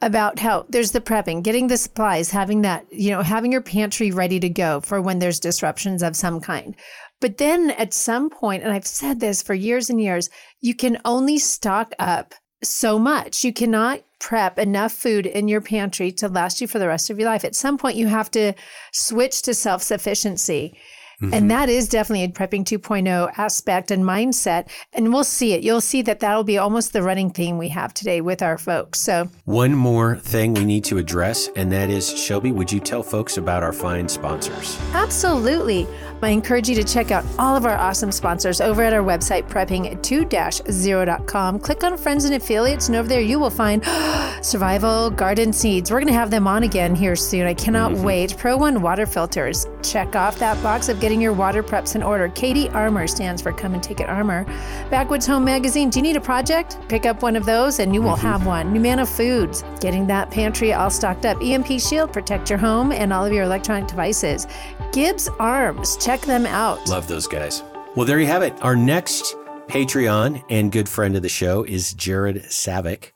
About 0.02 0.38
how 0.38 0.66
there's 0.68 0.92
the 0.92 1.00
prepping, 1.00 1.42
getting 1.42 1.68
the 1.68 1.78
supplies, 1.78 2.30
having 2.30 2.60
that, 2.60 2.84
you 2.92 3.10
know, 3.12 3.22
having 3.22 3.50
your 3.50 3.62
pantry 3.62 4.10
ready 4.10 4.38
to 4.40 4.50
go 4.50 4.82
for 4.82 5.00
when 5.00 5.20
there's 5.20 5.40
disruptions 5.40 6.02
of 6.02 6.14
some 6.14 6.38
kind. 6.38 6.76
But 7.20 7.38
then 7.38 7.70
at 7.70 7.94
some 7.94 8.30
point, 8.30 8.62
and 8.62 8.72
I've 8.72 8.86
said 8.86 9.20
this 9.20 9.42
for 9.42 9.54
years 9.54 9.88
and 9.88 10.00
years, 10.00 10.28
you 10.60 10.74
can 10.74 10.98
only 11.04 11.38
stock 11.38 11.92
up 11.98 12.34
so 12.62 12.98
much. 12.98 13.44
You 13.44 13.52
cannot 13.52 14.02
prep 14.18 14.58
enough 14.58 14.92
food 14.92 15.26
in 15.26 15.48
your 15.48 15.60
pantry 15.60 16.10
to 16.10 16.28
last 16.28 16.60
you 16.60 16.66
for 16.66 16.78
the 16.78 16.88
rest 16.88 17.10
of 17.10 17.18
your 17.18 17.28
life. 17.28 17.44
At 17.44 17.54
some 17.54 17.78
point, 17.78 17.96
you 17.96 18.06
have 18.06 18.30
to 18.32 18.52
switch 18.92 19.42
to 19.42 19.54
self 19.54 19.82
sufficiency. 19.82 20.76
And 21.20 21.32
mm-hmm. 21.32 21.48
that 21.48 21.68
is 21.70 21.88
definitely 21.88 22.24
a 22.24 22.28
prepping 22.28 22.64
2.0 22.64 23.32
aspect 23.38 23.90
and 23.90 24.04
mindset. 24.04 24.68
And 24.92 25.14
we'll 25.14 25.24
see 25.24 25.54
it. 25.54 25.62
You'll 25.62 25.80
see 25.80 26.02
that 26.02 26.20
that'll 26.20 26.44
be 26.44 26.58
almost 26.58 26.92
the 26.92 27.02
running 27.02 27.30
theme 27.30 27.56
we 27.56 27.70
have 27.70 27.94
today 27.94 28.20
with 28.20 28.42
our 28.42 28.58
folks. 28.58 29.00
So, 29.00 29.30
One 29.46 29.74
more 29.74 30.16
thing 30.16 30.52
we 30.52 30.66
need 30.66 30.84
to 30.84 30.98
address, 30.98 31.48
and 31.56 31.72
that 31.72 31.88
is 31.88 32.18
Shelby, 32.18 32.52
would 32.52 32.70
you 32.70 32.80
tell 32.80 33.02
folks 33.02 33.38
about 33.38 33.62
our 33.62 33.72
fine 33.72 34.10
sponsors? 34.10 34.78
Absolutely. 34.92 35.86
I 36.22 36.30
encourage 36.30 36.68
you 36.68 36.74
to 36.76 36.84
check 36.84 37.10
out 37.10 37.24
all 37.38 37.56
of 37.56 37.66
our 37.66 37.76
awesome 37.76 38.10
sponsors 38.10 38.60
over 38.60 38.82
at 38.82 38.92
our 38.92 39.02
website, 39.02 39.48
prepping2-0.com. 39.48 41.58
Click 41.60 41.84
on 41.84 41.96
friends 41.96 42.24
and 42.24 42.34
affiliates, 42.34 42.88
and 42.88 42.96
over 42.96 43.08
there 43.08 43.20
you 43.20 43.38
will 43.38 43.50
find 43.50 43.84
Survival 44.42 45.10
Garden 45.10 45.52
Seeds. 45.52 45.90
We're 45.90 46.00
going 46.00 46.08
to 46.08 46.14
have 46.14 46.30
them 46.30 46.48
on 46.48 46.62
again 46.62 46.94
here 46.94 47.16
soon. 47.16 47.46
I 47.46 47.54
cannot 47.54 47.92
mm-hmm. 47.92 48.04
wait. 48.04 48.36
ProOne 48.36 48.80
Water 48.80 49.06
Filters. 49.06 49.66
Check 49.82 50.16
off 50.16 50.38
that 50.38 50.60
box 50.62 50.88
of 50.88 51.00
getting 51.00 51.20
your 51.20 51.32
water 51.32 51.62
preps 51.62 51.94
in 51.94 52.02
order. 52.02 52.28
CATI 52.28 52.68
Armor 52.70 53.06
stands 53.06 53.42
for 53.42 53.52
Come 53.52 53.74
and 53.74 53.82
Take 53.82 54.00
It 54.00 54.08
Armor. 54.08 54.44
Backwoods 54.90 55.26
Home 55.26 55.44
Magazine. 55.44 55.90
Do 55.90 55.98
you 55.98 56.02
need 56.02 56.16
a 56.16 56.20
project? 56.20 56.78
Pick 56.88 57.06
up 57.06 57.22
one 57.22 57.36
of 57.36 57.44
those 57.44 57.78
and 57.78 57.94
you 57.94 58.02
will 58.02 58.12
mm-hmm. 58.12 58.26
have 58.26 58.46
one. 58.46 58.74
Numanna 58.74 59.06
Foods. 59.06 59.64
Getting 59.80 60.06
that 60.06 60.30
pantry 60.30 60.72
all 60.72 60.90
stocked 60.90 61.26
up. 61.26 61.40
EMP 61.42 61.80
Shield. 61.80 62.12
Protect 62.12 62.48
your 62.48 62.58
home 62.58 62.92
and 62.92 63.12
all 63.12 63.24
of 63.24 63.32
your 63.32 63.44
electronic 63.44 63.88
devices. 63.88 64.46
Gibbz 64.92 65.34
Arms. 65.38 65.96
Check 66.06 66.20
them 66.20 66.46
out. 66.46 66.88
Love 66.88 67.08
those 67.08 67.26
guys. 67.26 67.64
Well, 67.96 68.06
there 68.06 68.20
you 68.20 68.28
have 68.28 68.42
it. 68.42 68.54
Our 68.62 68.76
next 68.76 69.34
Patreon 69.66 70.44
and 70.48 70.70
good 70.70 70.88
friend 70.88 71.16
of 71.16 71.22
the 71.22 71.28
show 71.28 71.64
is 71.64 71.94
Jared 71.94 72.44
Savick. 72.44 73.10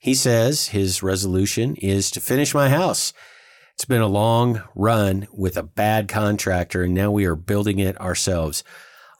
He 0.00 0.12
says 0.12 0.66
his 0.66 1.04
resolution 1.04 1.76
is 1.76 2.10
to 2.10 2.20
finish 2.20 2.52
my 2.52 2.68
house. 2.68 3.12
It's 3.74 3.84
been 3.84 4.00
a 4.00 4.08
long 4.08 4.60
run 4.74 5.28
with 5.32 5.56
a 5.56 5.62
bad 5.62 6.08
contractor, 6.08 6.82
and 6.82 6.94
now 6.94 7.12
we 7.12 7.26
are 7.26 7.36
building 7.36 7.78
it 7.78 8.00
ourselves. 8.00 8.64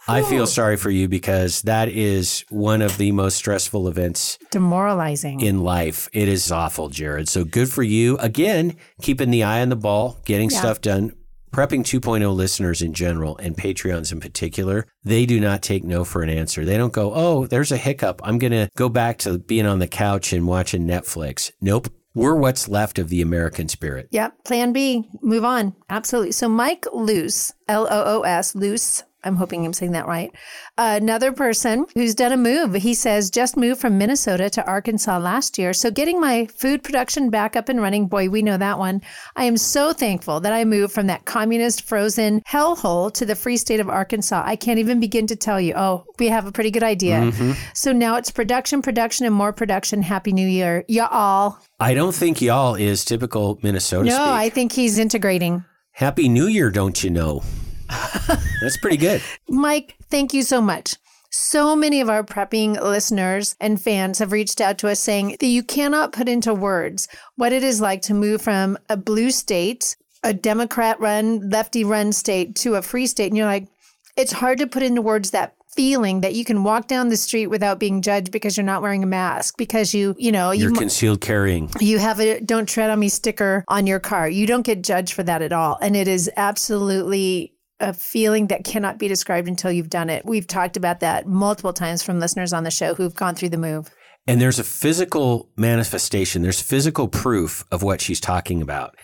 I 0.09 0.23
feel 0.23 0.49
sorry 0.49 0.77
for 0.77 0.91
you 0.91 1.07
because 1.07 1.63
that 1.63 1.89
is 1.89 2.45
one 2.49 2.83
of 2.83 2.99
the 2.99 3.13
most 3.13 3.37
stressful 3.37 3.87
events 3.87 4.37
Demoralizing. 4.51 5.41
in 5.43 5.61
life. 5.63 6.09
It 6.13 6.27
is 6.27 6.51
awful, 6.51 6.89
Jared. 6.89 7.29
So 7.29 7.45
good 7.45 7.71
for 7.71 7.85
you. 7.85 8.17
Again, 8.19 8.75
keeping 9.01 9.31
the 9.31 9.45
eye 9.45 9.63
on 9.63 9.69
the 9.69 9.77
ball, 9.77 10.21
getting 10.25 10.51
Yeah. 10.51 10.59
stuff 10.59 10.81
done. 10.81 11.13
Prepping 11.53 11.81
2.0 11.81 12.35
listeners 12.35 12.81
in 12.81 12.95
general 12.95 13.37
and 13.37 13.55
Patreons 13.55 14.11
in 14.11 14.21
particular, 14.21 14.87
they 15.05 15.27
do 15.27 15.39
not 15.39 15.61
take 15.61 15.85
no 15.85 16.03
for 16.03 16.23
an 16.23 16.31
answer. 16.31 16.65
They 16.65 16.79
don't 16.79 16.95
go, 16.95 17.13
oh, 17.15 17.47
there's 17.47 17.71
a 17.71 17.77
hiccup. 17.77 18.23
I'm 18.25 18.39
going 18.39 18.53
to 18.53 18.71
go 18.75 18.89
back 18.89 19.19
to 19.19 19.39
being 19.39 19.67
on 19.67 19.79
the 19.79 19.87
couch 19.87 20.33
and 20.33 20.47
watching 20.47 20.87
Netflix. 20.87 21.51
Nope. 21.61 21.93
We're 22.15 22.37
what's 22.37 22.69
left 22.69 22.99
of 22.99 23.11
the 23.11 23.21
American 23.21 23.69
spirit. 23.69 24.09
Yep. 24.13 24.45
Plan 24.45 24.73
B. 24.73 25.07
Move 25.21 25.45
on. 25.45 25.75
Absolutely. 25.91 26.33
So 26.33 26.49
Mike 26.49 26.87
Loose, 26.91 27.53
L 27.69 27.87
O 27.91 28.19
O 28.19 28.23
S, 28.23 28.55
Luce. 28.55 29.05
I'm 29.25 29.37
hoping 29.37 29.65
I'm 29.65 29.73
saying 29.73 29.93
that 29.93 30.07
right. 30.07 30.33
another 30.79 31.33
person 31.33 31.87
who's 31.95 32.15
done 32.15 32.33
a 32.33 32.37
move. 32.37 32.75
He 32.75 32.95
says 32.95 33.31
just 33.31 33.57
moved 33.57 33.81
from 33.81 33.99
Minnesota 33.99 34.51
to 34.51 34.67
Arkansas 34.67 35.19
last 35.19 35.59
year. 35.59 35.73
So 35.73 35.91
getting 35.91 36.21
my 36.21 36.47
food 36.47 36.83
production 36.83 37.31
back 37.31 37.57
up 37.57 37.69
and 37.69 37.81
running, 37.81 38.07
boy, 38.07 38.29
we 38.29 38.43
know 38.43 38.57
that 38.57 38.79
one. 38.79 39.01
I 39.37 39.45
am 39.45 39.57
so 39.57 39.93
thankful 39.93 40.41
that 40.41 40.53
I 40.53 40.65
moved 40.65 40.93
from 40.93 41.07
that 41.07 41.25
communist 41.25 41.83
frozen 41.83 42.43
hellhole 42.49 43.13
to 43.15 43.25
the 43.25 43.35
free 43.35 43.57
state 43.57 43.81
of 43.81 43.89
Arkansas. 43.89 44.43
I 44.45 44.57
can't 44.57 44.79
even 44.79 45.01
begin 45.01 45.27
to 45.29 45.37
tell 45.37 45.61
you. 45.61 45.75
Oh, 45.77 46.05
we 46.19 46.29
have 46.29 46.47
a 46.47 46.53
pretty 46.53 46.71
good 46.71 46.83
idea. 46.83 47.21
Mm-hmm. 47.21 47.53
So 47.75 47.93
now 47.93 48.17
it's 48.17 48.31
production, 48.31 48.83
production, 48.83 49.27
and 49.27 49.35
more 49.35 49.53
production. 49.53 50.03
Happy 50.03 50.33
New 50.33 50.47
Year, 50.47 50.85
y'all. 50.89 51.59
I 51.79 51.95
don't 51.95 52.15
think 52.15 52.41
y'all 52.41 52.75
is 52.75 53.05
typical 53.05 53.59
Minnesota 53.63 54.09
No, 54.09 54.15
speak. 54.15 54.23
I 54.23 54.49
think 54.49 54.73
he's 54.73 54.99
integrating. 54.99 55.65
Happy 55.93 56.29
New 56.29 56.47
Year, 56.47 56.71
don't 56.71 57.03
you 57.05 57.11
know? 57.11 57.43
That's 58.61 58.77
pretty 58.77 58.97
good. 58.97 59.23
Mike, 59.49 59.97
thank 60.11 60.33
you 60.35 60.43
so 60.43 60.61
much. 60.61 60.97
So 61.31 61.75
many 61.75 62.03
of 62.03 62.11
our 62.11 62.23
prepping 62.23 62.81
listeners 62.81 63.57
and 63.59 63.81
fans 63.81 64.19
have 64.19 64.33
reached 64.33 64.61
out 64.61 64.77
to 64.79 64.89
us 64.89 65.01
saying 65.01 65.37
that 65.41 65.47
you 65.47 65.63
cannot 65.63 66.13
put 66.13 66.29
into 66.29 66.53
words 66.53 67.09
what 67.37 67.53
it 67.53 67.63
is 67.63 67.81
like 67.81 68.03
to 68.03 68.15
move 68.15 68.43
from 68.43 68.77
a 68.91 68.99
blue 68.99 69.31
state, 69.31 69.97
a 70.23 70.35
Democrat 70.35 71.01
run, 71.01 71.49
lefty 71.49 71.85
run 71.85 72.13
state 72.13 72.55
to 72.57 72.75
a 72.75 72.83
free 72.83 73.07
state. 73.07 73.29
And 73.29 73.37
you're 73.37 73.47
like, 73.47 73.69
it's 74.15 74.33
hard 74.33 74.59
to 74.59 74.67
put 74.67 74.83
into 74.83 75.01
words 75.01 75.31
that 75.31 75.55
feeling 75.75 76.21
that 76.21 76.35
you 76.35 76.45
can 76.45 76.65
walk 76.65 76.87
down 76.87 77.09
the 77.09 77.17
street 77.17 77.47
without 77.47 77.81
being 77.81 78.03
judged 78.03 78.31
because 78.31 78.57
you're 78.57 78.67
not 78.67 78.83
wearing 78.83 79.03
a 79.03 79.07
mask 79.07 79.57
because 79.57 79.95
you 79.95 80.15
you 80.19 80.31
know 80.31 80.51
You're 80.51 80.69
you 80.69 80.77
concealed 80.77 81.23
carrying. 81.23 81.71
you 81.81 81.99
have 81.99 82.21
a 82.21 82.41
don't 82.41 82.69
tread 82.69 82.91
on 82.91 83.01
me 83.01 83.09
sticker 83.09 83.65
on 83.69 83.87
your 83.87 83.99
car 83.99 84.29
you 84.29 84.47
don't 84.47 84.67
get 84.67 84.83
judged 84.83 85.15
for 85.15 85.23
that 85.23 85.41
at 85.41 85.51
all 85.53 85.79
and 85.81 85.97
it 85.97 86.09
is 86.09 86.31
absolutely 86.37 87.52
a 87.83 87.93
feeling 87.93 88.47
that 88.47 88.65
cannot 88.65 88.99
be 88.99 89.09
described 89.09 89.49
until 89.49 89.71
you've 89.71 89.91
done 89.91 90.09
it 90.09 90.25
we've 90.25 90.47
talked 90.47 90.77
about 90.77 91.01
that 91.01 91.27
multiple 91.27 91.73
times 91.75 92.03
from 92.03 92.19
listeners 92.19 92.53
on 92.53 92.65
the 92.65 92.71
show 92.71 92.95
who've 92.95 93.15
gone 93.15 93.35
through 93.35 93.51
the 93.51 93.59
move 93.59 93.91
And 94.27 94.41
there's 94.41 94.61
a 94.61 94.65
physical 94.65 95.51
manifestation, 95.57 96.43
there's 96.43 96.63
physical 96.63 97.09
proof 97.09 97.65
of 97.73 97.83
what 97.83 98.01
she's 98.01 98.21
talking 98.21 98.63
about. 98.63 98.97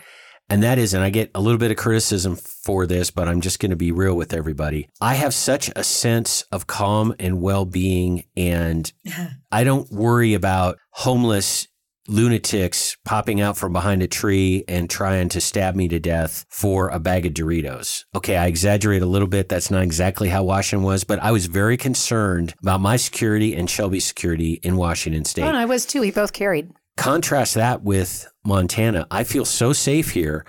And 0.51 0.63
that 0.63 0.79
is, 0.79 0.95
and 0.95 1.05
I 1.05 1.11
get 1.11 1.31
a 1.35 1.41
little 1.41 1.59
bit 1.59 1.71
of 1.71 1.77
criticism 1.77 2.35
for 2.37 2.87
this, 2.87 3.11
but 3.11 3.29
I'm 3.29 3.43
just 3.43 3.61
going 3.61 3.71
to 3.71 3.77
be 3.77 3.93
real 3.93 4.15
with 4.15 4.33
everybody. 4.33 4.89
I 5.01 5.15
have 5.15 5.35
such 5.35 5.71
a 5.77 5.85
sense 5.85 6.43
of 6.51 6.67
calm 6.67 7.15
and 7.19 7.43
well 7.43 7.67
being, 7.67 8.25
and 8.35 8.91
I 9.53 9.65
don't 9.65 9.91
worry 9.93 10.33
about 10.33 10.79
homeless 10.91 11.68
lunatics 12.09 12.97
popping 13.05 13.41
out 13.41 13.57
from 13.57 13.73
behind 13.73 14.03
a 14.03 14.09
tree 14.09 14.65
and 14.67 14.89
trying 14.89 15.29
to 15.29 15.41
stab 15.41 15.77
me 15.77 15.87
to 15.89 16.01
death 16.01 16.47
for 16.49 16.89
a 16.89 16.99
bag 16.99 17.27
of 17.27 17.35
Doritos. 17.35 18.05
Okay, 18.15 18.37
I 18.37 18.47
exaggerate 18.47 19.03
a 19.03 19.07
little 19.07 19.29
bit. 19.29 19.49
That's 19.49 19.71
not 19.71 19.83
exactly 19.83 20.29
how 20.29 20.43
Washington 20.43 20.85
was, 20.85 21.05
but 21.05 21.19
I 21.23 21.31
was 21.31 21.47
very 21.47 21.77
concerned 21.77 22.55
about 22.63 22.81
my 22.81 22.97
security 22.97 23.55
and 23.55 23.69
Shelby's 23.69 24.07
security 24.07 24.55
in 24.63 24.77
Washington 24.77 25.25
state. 25.25 25.43
oh 25.43 25.49
and 25.49 25.57
i 25.57 25.65
was 25.65 25.85
too 25.87 26.01
we 26.01 26.11
both 26.11 26.33
carried 26.33 26.73
Contrast 26.99 27.55
that 27.55 27.83
with 27.83 28.27
Montana. 28.45 29.07
I 29.09 29.23
feel 29.23 29.45
so 29.45 29.73
safe 29.73 30.11
here. 30.11 30.45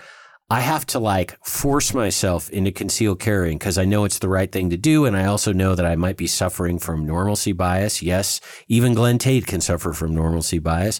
I 0.49 0.61
have 0.61 0.83
to 0.87 0.99
like 0.99 1.37
force 1.45 1.93
myself 1.93 2.49
into 2.49 2.71
concealed 2.71 3.19
carrying 3.19 3.59
because 3.59 3.77
I 3.77 3.85
know 3.85 4.03
it's 4.03 4.17
the 4.17 4.29
right 4.29 4.51
thing 4.51 4.71
to 4.71 4.77
do. 4.77 5.05
And 5.05 5.15
I 5.15 5.25
also 5.25 5.53
know 5.53 5.75
that 5.75 5.85
I 5.85 5.95
might 5.95 6.17
be 6.17 6.25
suffering 6.25 6.79
from 6.79 7.05
normalcy 7.05 7.51
bias. 7.51 8.01
Yes, 8.01 8.41
even 8.67 8.95
Glenn 8.95 9.19
Tate 9.19 9.45
can 9.45 9.61
suffer 9.61 9.93
from 9.93 10.15
normalcy 10.15 10.57
bias. 10.57 10.99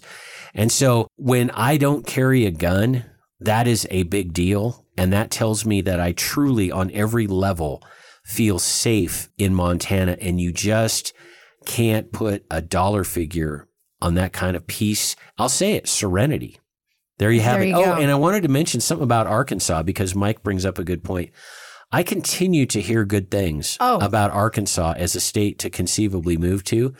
And 0.54 0.70
so 0.72 1.08
when 1.16 1.50
I 1.50 1.76
don't 1.76 2.06
carry 2.06 2.44
a 2.46 2.50
gun, 2.50 3.04
that 3.40 3.66
is 3.66 3.86
a 3.90 4.02
big 4.04 4.32
deal. 4.32 4.84
And 4.96 5.12
that 5.12 5.30
tells 5.30 5.64
me 5.64 5.80
that 5.82 6.00
I 6.00 6.12
truly, 6.12 6.70
on 6.70 6.90
every 6.90 7.26
level, 7.26 7.82
feel 8.24 8.58
safe 8.58 9.28
in 9.38 9.54
Montana. 9.54 10.16
And 10.20 10.40
you 10.40 10.52
just 10.52 11.12
can't 11.66 12.12
put 12.12 12.44
a 12.50 12.60
dollar 12.60 13.04
figure 13.04 13.68
on 14.02 14.14
that 14.14 14.32
kind 14.32 14.56
of 14.56 14.66
peace. 14.66 15.16
I'll 15.38 15.48
say 15.48 15.74
it 15.74 15.88
serenity. 15.88 16.58
There 17.18 17.30
you 17.30 17.40
have 17.42 17.58
There 17.60 17.62
it. 17.64 17.68
you 17.68 17.76
oh, 17.76 17.94
and 17.94 18.10
I 18.10 18.14
wanted 18.14 18.42
to 18.44 18.48
mention 18.48 18.80
something 18.80 19.04
about 19.04 19.26
Arkansas 19.26 19.82
because 19.82 20.14
Mike 20.14 20.42
brings 20.42 20.64
up 20.64 20.78
a 20.78 20.84
good 20.84 21.04
point. 21.04 21.30
I 21.92 22.02
continue 22.02 22.66
to 22.66 22.80
hear 22.80 23.04
good 23.04 23.30
things 23.30 23.76
Oh. 23.80 23.98
about 23.98 24.30
Arkansas 24.30 24.94
as 24.96 25.14
a 25.14 25.20
state 25.20 25.58
to 25.58 25.70
conceivably 25.70 26.36
move 26.36 26.64
to. 26.64 26.94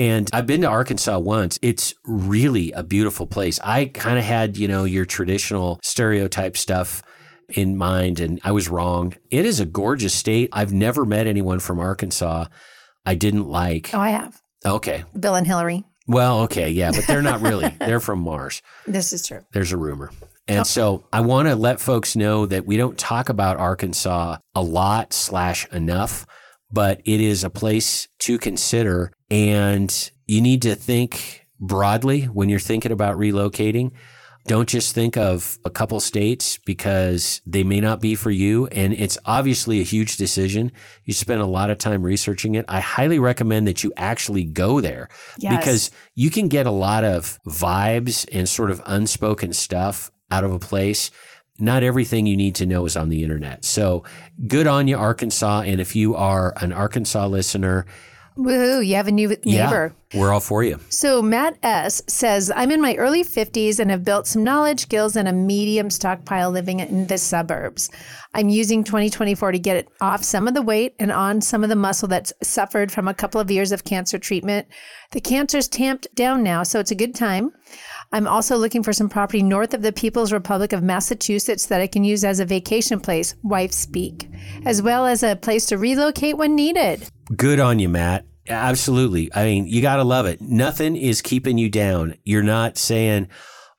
And 0.00 0.30
I've 0.32 0.46
been 0.46 0.62
to 0.62 0.66
Arkansas 0.66 1.18
once. 1.18 1.58
It's 1.60 1.92
really 2.06 2.72
a 2.72 2.82
beautiful 2.82 3.26
place. 3.26 3.60
I 3.62 3.84
kind 3.84 4.18
of 4.18 4.24
had, 4.24 4.56
you 4.56 4.66
know, 4.66 4.84
your 4.84 5.04
traditional 5.04 5.78
stereotype 5.82 6.56
stuff 6.56 7.02
in 7.50 7.76
mind, 7.76 8.18
and 8.18 8.40
I 8.42 8.52
was 8.52 8.70
wrong. 8.70 9.12
It 9.30 9.44
is 9.44 9.60
a 9.60 9.66
gorgeous 9.66 10.14
state. 10.14 10.48
I've 10.54 10.72
never 10.72 11.04
met 11.04 11.26
anyone 11.26 11.58
from 11.60 11.78
Arkansas 11.80 12.46
I 13.04 13.14
didn't 13.14 13.46
like. 13.46 13.90
oh 13.92 14.00
i 14.00 14.08
have 14.10 14.40
Okay. 14.64 15.04
bill 15.18 15.34
and 15.34 15.46
hillary 15.46 15.84
Well, 16.06 16.40
okay. 16.44 16.70
Yeah, 16.70 16.92
but 16.92 17.06
they're 17.06 17.20
not 17.22 17.42
really. 17.42 17.68
they're 17.78 18.00
from 18.00 18.20
Mars. 18.20 18.62
this 18.86 19.12
is 19.12 19.26
true 19.26 19.40
There's 19.52 19.72
a 19.72 19.76
rumor. 19.76 20.12
And 20.48 20.60
oh. 20.60 20.62
so 20.64 21.04
I 21.12 21.20
want 21.20 21.48
to 21.48 21.56
let 21.56 21.78
folks 21.78 22.16
know 22.16 22.46
that 22.46 22.64
we 22.64 22.78
don't 22.78 22.96
talk 22.96 23.28
about 23.28 23.58
Arkansas 23.58 24.38
a 24.54 24.62
lot 24.62 25.12
slash 25.12 25.66
enough, 25.72 26.24
but 26.72 27.00
it 27.04 27.20
is 27.20 27.44
a 27.44 27.50
place 27.50 28.08
to 28.20 28.38
consider. 28.38 29.12
And 29.30 30.10
you 30.26 30.40
need 30.40 30.62
to 30.62 30.74
think 30.74 31.46
broadly 31.58 32.22
when 32.24 32.48
you're 32.48 32.58
thinking 32.58 32.92
about 32.92 33.16
relocating. 33.16 33.92
Don't 34.46 34.68
just 34.68 34.94
think 34.94 35.18
of 35.18 35.58
a 35.66 35.70
couple 35.70 36.00
states 36.00 36.58
because 36.64 37.42
they 37.46 37.62
may 37.62 37.78
not 37.78 38.00
be 38.00 38.14
for 38.14 38.30
you. 38.30 38.66
And 38.68 38.94
it's 38.94 39.18
obviously 39.26 39.80
a 39.80 39.84
huge 39.84 40.16
decision. 40.16 40.72
You 41.04 41.12
spend 41.12 41.42
a 41.42 41.46
lot 41.46 41.68
of 41.70 41.76
time 41.76 42.02
researching 42.02 42.54
it. 42.54 42.64
I 42.66 42.80
highly 42.80 43.18
recommend 43.18 43.66
that 43.68 43.84
you 43.84 43.92
actually 43.98 44.44
go 44.44 44.80
there 44.80 45.08
Yes. 45.38 45.58
because 45.58 45.90
you 46.14 46.30
can 46.30 46.48
get 46.48 46.66
a 46.66 46.70
lot 46.70 47.04
of 47.04 47.38
vibes 47.46 48.26
and 48.32 48.48
sort 48.48 48.70
of 48.70 48.80
unspoken 48.86 49.52
stuff 49.52 50.10
out 50.30 50.42
of 50.42 50.52
a 50.52 50.58
place. 50.58 51.10
Not 51.60 51.82
everything 51.82 52.26
you 52.26 52.36
need 52.36 52.54
to 52.56 52.66
know 52.66 52.86
is 52.86 52.96
on 52.96 53.08
the 53.08 53.22
internet. 53.22 53.64
So 53.64 54.04
good 54.46 54.66
on 54.66 54.88
you, 54.88 54.96
Arkansas. 54.96 55.62
And 55.62 55.80
if 55.80 55.94
you 55.94 56.14
are 56.16 56.54
an 56.60 56.72
Arkansas 56.72 57.26
listener, 57.26 57.86
Woohoo, 58.40 58.86
you 58.86 58.94
have 58.94 59.08
a 59.08 59.12
new 59.12 59.28
neighbor. 59.44 59.94
yeah, 60.12 60.18
we're 60.18 60.32
all 60.32 60.40
for 60.40 60.62
you. 60.62 60.78
So 60.88 61.20
Matt 61.20 61.58
S 61.62 62.00
says, 62.06 62.50
I'm 62.54 62.70
in 62.70 62.80
my 62.80 62.94
early 62.94 63.22
50s 63.22 63.78
and 63.78 63.90
have 63.90 64.04
built 64.04 64.26
some 64.26 64.44
knowledge, 64.44 64.80
skills, 64.80 65.14
and 65.16 65.28
a 65.28 65.32
medium 65.32 65.90
stockpile 65.90 66.50
living 66.50 66.80
in 66.80 67.06
the 67.06 67.18
suburbs. 67.18 67.90
I'm 68.32 68.48
using 68.48 68.82
2024 68.84 69.52
to 69.52 69.58
get 69.58 69.76
it 69.76 69.88
off 70.00 70.22
some 70.22 70.48
of 70.48 70.54
the 70.54 70.62
weight 70.62 70.94
and 70.98 71.12
on 71.12 71.40
some 71.40 71.62
of 71.62 71.68
the 71.68 71.76
muscle 71.76 72.08
that's 72.08 72.32
suffered 72.42 72.90
from 72.90 73.08
a 73.08 73.14
couple 73.14 73.40
of 73.40 73.50
years 73.50 73.72
of 73.72 73.84
cancer 73.84 74.18
treatment. 74.18 74.68
The 75.10 75.20
cancer's 75.20 75.68
tamped 75.68 76.06
down 76.14 76.42
now, 76.42 76.62
so 76.62 76.80
it's 76.80 76.92
a 76.92 76.96
good 76.96 77.14
time. 77.14 77.52
I'm 78.12 78.26
also 78.26 78.56
looking 78.56 78.82
for 78.82 78.92
some 78.92 79.08
property 79.08 79.40
north 79.40 79.72
of 79.72 79.82
the 79.82 79.92
People's 79.92 80.32
Republic 80.32 80.72
of 80.72 80.82
Massachusetts 80.82 81.66
that 81.66 81.80
I 81.80 81.86
can 81.86 82.02
use 82.02 82.24
as 82.24 82.40
a 82.40 82.44
vacation 82.44 82.98
place, 82.98 83.36
wife 83.44 83.70
speak, 83.70 84.28
as 84.66 84.82
well 84.82 85.06
as 85.06 85.22
a 85.22 85.36
place 85.36 85.66
to 85.66 85.78
relocate 85.78 86.36
when 86.36 86.56
needed. 86.56 87.08
Good 87.36 87.60
on 87.60 87.78
you, 87.78 87.88
Matt. 87.88 88.26
Absolutely. 88.48 89.32
I 89.32 89.44
mean, 89.44 89.66
you 89.68 89.80
got 89.80 89.96
to 89.96 90.02
love 90.04 90.26
it. 90.26 90.40
Nothing 90.40 90.96
is 90.96 91.22
keeping 91.22 91.56
you 91.56 91.70
down. 91.70 92.16
You're 92.24 92.42
not 92.42 92.76
saying, 92.76 93.28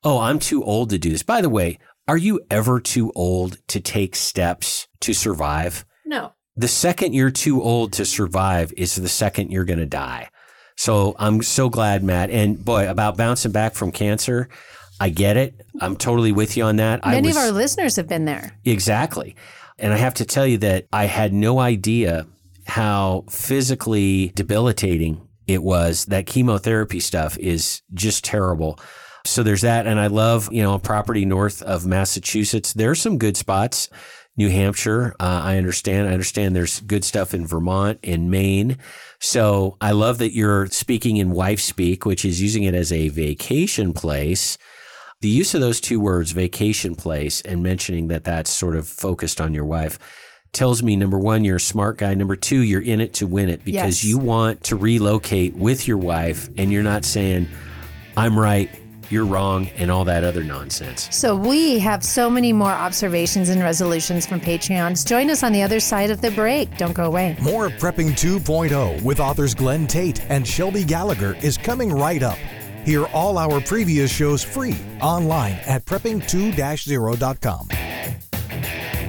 oh, 0.02 0.20
I'm 0.20 0.40
too 0.40 0.64
old 0.64 0.92
to 0.92 0.98
do 0.98 1.10
this. 1.10 1.24
By 1.24 1.42
the 1.42 1.50
way, 1.50 1.78
are 2.08 2.18
you 2.18 2.40
ever 2.50 2.80
too 2.80 3.12
old 3.14 3.58
to 3.68 3.82
take 3.82 4.16
steps 4.16 4.88
to 5.02 5.14
survive? 5.14 5.86
No. 6.06 6.32
The 6.56 6.70
second 6.70 7.14
you're 7.14 7.32
too 7.32 7.62
old 7.62 7.92
to 7.94 8.06
survive 8.06 8.72
is 8.78 8.96
the 8.96 9.10
second 9.10 9.52
you're 9.52 9.66
going 9.66 9.80
to 9.80 9.86
die. 9.86 10.30
So 10.82 11.16
I'm 11.20 11.44
so 11.44 11.70
glad, 11.70 12.04
Matt. 12.04 12.32
And 12.32 12.66
boy, 12.66 12.90
about 12.90 13.16
bouncing 13.16 13.52
back 13.52 13.76
from 13.76 13.92
cancer, 13.92 14.50
I 15.00 15.10
get 15.10 15.38
it. 15.38 15.54
I'm 15.80 15.96
totally 15.96 16.32
with 16.32 16.58
you 16.58 16.64
on 16.64 16.78
that. 16.78 17.02
I 17.04 17.12
Many 17.12 17.28
was, 17.28 17.38
of 17.38 17.44
our 17.44 17.52
listeners 17.52 17.98
have 17.98 18.08
been 18.08 18.26
there. 18.26 18.58
Exactly. 18.66 19.36
And 19.78 19.94
I 19.94 19.98
have 19.98 20.16
to 20.16 20.26
tell 20.26 20.48
you 20.48 20.58
that 20.58 20.88
I 20.92 21.06
had 21.06 21.34
no 21.34 21.60
idea 21.60 22.26
how 22.66 23.26
physically 23.30 24.32
debilitating 24.34 25.22
it 25.46 25.62
was. 25.62 26.06
That 26.06 26.26
chemotherapy 26.26 27.00
stuff 27.00 27.38
is 27.38 27.84
just 27.94 28.26
terrible. 28.26 28.80
So 29.24 29.44
there's 29.44 29.62
that. 29.62 29.86
And 29.86 30.00
I 30.00 30.08
love, 30.08 30.52
you 30.52 30.64
know, 30.64 30.74
a 30.74 30.80
property 30.80 31.26
north 31.26 31.62
of 31.62 31.86
Massachusetts. 31.86 32.74
There's 32.74 33.00
some 33.00 33.20
good 33.20 33.38
spots. 33.38 33.88
New 34.38 34.50
Hampshire, 34.50 35.14
uh, 35.20 35.42
I 35.44 35.58
understand. 35.58 36.08
I 36.08 36.14
understand 36.14 36.56
there's 36.56 36.80
good 36.80 37.04
stuff 37.04 37.34
in 37.34 37.46
Vermont 37.46 38.00
and 38.02 38.32
Maine. 38.32 38.78
So 39.24 39.78
I 39.80 39.92
love 39.92 40.18
that 40.18 40.34
you're 40.34 40.66
speaking 40.68 41.18
in 41.18 41.30
wife 41.30 41.60
speak, 41.62 42.06
which 42.06 42.26
is 42.26 42.42
using 42.42 42.64
it 42.64 42.74
as 42.74 42.92
a 42.92 43.10
vacation 43.10 43.94
place. 43.94 44.58
The 45.22 45.30
use 45.30 45.54
of 45.54 45.62
those 45.62 45.80
two 45.80 46.00
words, 46.00 46.32
vacation 46.32 46.96
place, 46.96 47.40
and 47.42 47.62
mentioning 47.62 48.08
that 48.08 48.24
that's 48.24 48.50
sort 48.50 48.76
of 48.76 48.88
focused 48.88 49.40
on 49.40 49.54
your 49.54 49.66
wife 49.66 50.00
tells 50.54 50.82
me 50.82 50.96
number 50.96 51.20
one, 51.20 51.46
you're 51.46 51.58
a 51.58 51.60
smart 51.60 52.00
guy. 52.00 52.16
Number 52.16 52.36
two, 52.36 52.62
you're 52.62 52.82
in 52.82 53.00
it 53.00 53.14
to 53.14 53.28
win 53.28 53.48
it 53.48 53.64
because 53.64 54.04
Yes. 54.04 54.04
you 54.04 54.18
want 54.18 54.64
to 54.66 54.76
relocate 54.76 55.56
with 55.56 55.88
your 55.88 55.98
wife 55.98 56.50
and 56.58 56.72
you're 56.72 56.82
not 56.84 57.06
saying, 57.06 57.48
I'm 58.18 58.38
right, 58.38 58.70
you're 59.12 59.26
wrong, 59.26 59.68
and 59.78 59.92
all 59.92 60.06
that 60.06 60.24
other 60.24 60.44
nonsense. 60.44 61.08
So 61.12 61.36
we 61.36 61.80
have 61.80 62.04
so 62.04 62.30
many 62.30 62.54
more 62.54 62.72
observations 62.72 63.50
and 63.50 63.62
resolutions 63.62 64.26
from 64.26 64.40
Patreons. 64.40 65.06
Join 65.06 65.30
us 65.30 65.44
on 65.44 65.52
the 65.52 65.62
other 65.64 65.80
side 65.80 66.12
of 66.12 66.22
the 66.22 66.32
break. 66.32 66.78
Don't 66.78 66.94
go 66.94 67.06
away. 67.06 67.36
More 67.42 67.70
Prepping 67.70 68.12
2.0 68.12 69.02
with 69.02 69.20
authors 69.20 69.54
Glenn 69.54 69.88
Tate 69.88 70.22
and 70.30 70.48
Shelby 70.48 70.84
Gallagher 70.84 71.36
is 71.42 71.58
coming 71.58 71.92
right 71.92 72.24
up. 72.24 72.38
Hear 72.86 73.06
all 73.08 73.38
our 73.38 73.62
previous 73.62 74.12
shows 74.12 74.44
free 74.44 74.78
online 75.02 75.60
at 75.66 75.86
prepping2-0.com. 75.86 77.68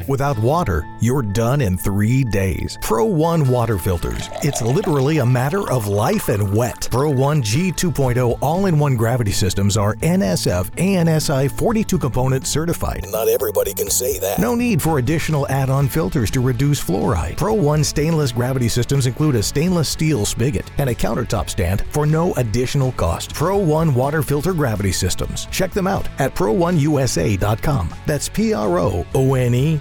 Without 0.08 0.38
water, 0.38 0.86
you're 1.00 1.22
done 1.22 1.60
in 1.60 1.76
three 1.78 2.24
days. 2.24 2.78
ProOne 2.82 3.46
water 3.48 3.78
filters. 3.78 4.28
It's 4.42 4.62
literally 4.62 5.18
a 5.18 5.26
matter 5.26 5.70
of 5.70 5.86
life 5.86 6.28
and 6.28 6.54
wet. 6.54 6.88
ProOne 6.90 7.42
G 7.42 7.70
2.0 7.72 8.38
all 8.40 8.66
in 8.66 8.78
one 8.78 8.96
gravity 8.96 9.32
systems 9.32 9.76
are 9.76 9.94
NSF 9.96 10.70
ANSI 10.72 11.50
42 11.50 11.98
component 11.98 12.46
certified. 12.46 13.06
Not 13.10 13.28
everybody 13.28 13.74
can 13.74 13.90
say 13.90 14.18
that. 14.18 14.38
No 14.38 14.54
need 14.54 14.82
for 14.82 14.98
additional 14.98 15.46
add 15.48 15.70
on 15.70 15.88
filters 15.88 16.30
to 16.32 16.40
reduce 16.40 16.82
fluoride. 16.82 17.36
ProOne 17.36 17.84
stainless 17.84 18.32
gravity 18.32 18.68
systems 18.68 19.06
include 19.06 19.36
a 19.36 19.42
stainless 19.42 19.88
steel 19.88 20.24
spigot 20.24 20.70
and 20.78 20.90
a 20.90 20.94
countertop 20.94 21.48
stand 21.48 21.84
for 21.90 22.06
no 22.06 22.32
additional 22.34 22.92
cost. 22.92 23.34
ProOne 23.34 23.94
water 23.94 24.22
filter 24.22 24.52
gravity 24.52 24.92
systems. 24.92 25.46
Check 25.50 25.70
them 25.72 25.86
out 25.86 26.08
at 26.18 26.34
pro1usa.com. 26.34 27.94
That's 28.06 28.28
P 28.28 28.52
R 28.52 28.78
O 28.78 29.06
O 29.14 29.34
N 29.34 29.54
E 29.54 29.80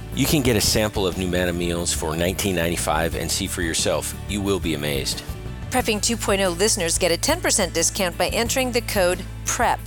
You 0.13 0.25
can 0.25 0.41
get 0.41 0.57
a 0.57 0.61
sample 0.61 1.07
of 1.07 1.15
Numanna 1.15 1.55
meals 1.55 1.93
for 1.93 2.11
$19.95 2.11 3.15
and 3.19 3.31
see 3.31 3.47
for 3.47 3.61
yourself. 3.61 4.13
You 4.27 4.41
will 4.41 4.59
be 4.59 4.73
amazed. 4.73 5.23
Prepping 5.69 5.99
2.0 5.99 6.57
listeners 6.57 6.97
get 6.97 7.11
a 7.11 7.17
10% 7.17 7.71
discount 7.71 8.17
by 8.17 8.27
entering 8.27 8.71
the 8.71 8.81
code 8.81 9.23
PREP. 9.45 9.79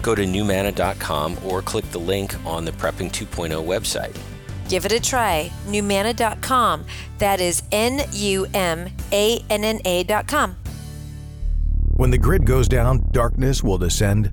Go 0.00 0.14
to 0.14 0.22
numanna.com 0.22 1.38
or 1.44 1.62
click 1.62 1.90
the 1.90 1.98
link 1.98 2.34
on 2.46 2.64
the 2.64 2.72
Prepping 2.72 3.10
2.0 3.10 3.50
website. 3.64 4.16
Give 4.68 4.84
it 4.84 4.92
a 4.92 5.00
try. 5.00 5.50
Numanna.com. 5.66 6.84
That 7.18 7.40
is 7.40 7.62
N 7.72 8.02
U 8.12 8.46
M 8.54 8.88
A 9.12 9.44
N 9.50 9.64
N 9.64 9.80
A.com. 9.84 10.56
When 11.96 12.10
the 12.10 12.18
grid 12.18 12.46
goes 12.46 12.68
down, 12.68 13.04
darkness 13.12 13.62
will 13.62 13.78
descend 13.78 14.32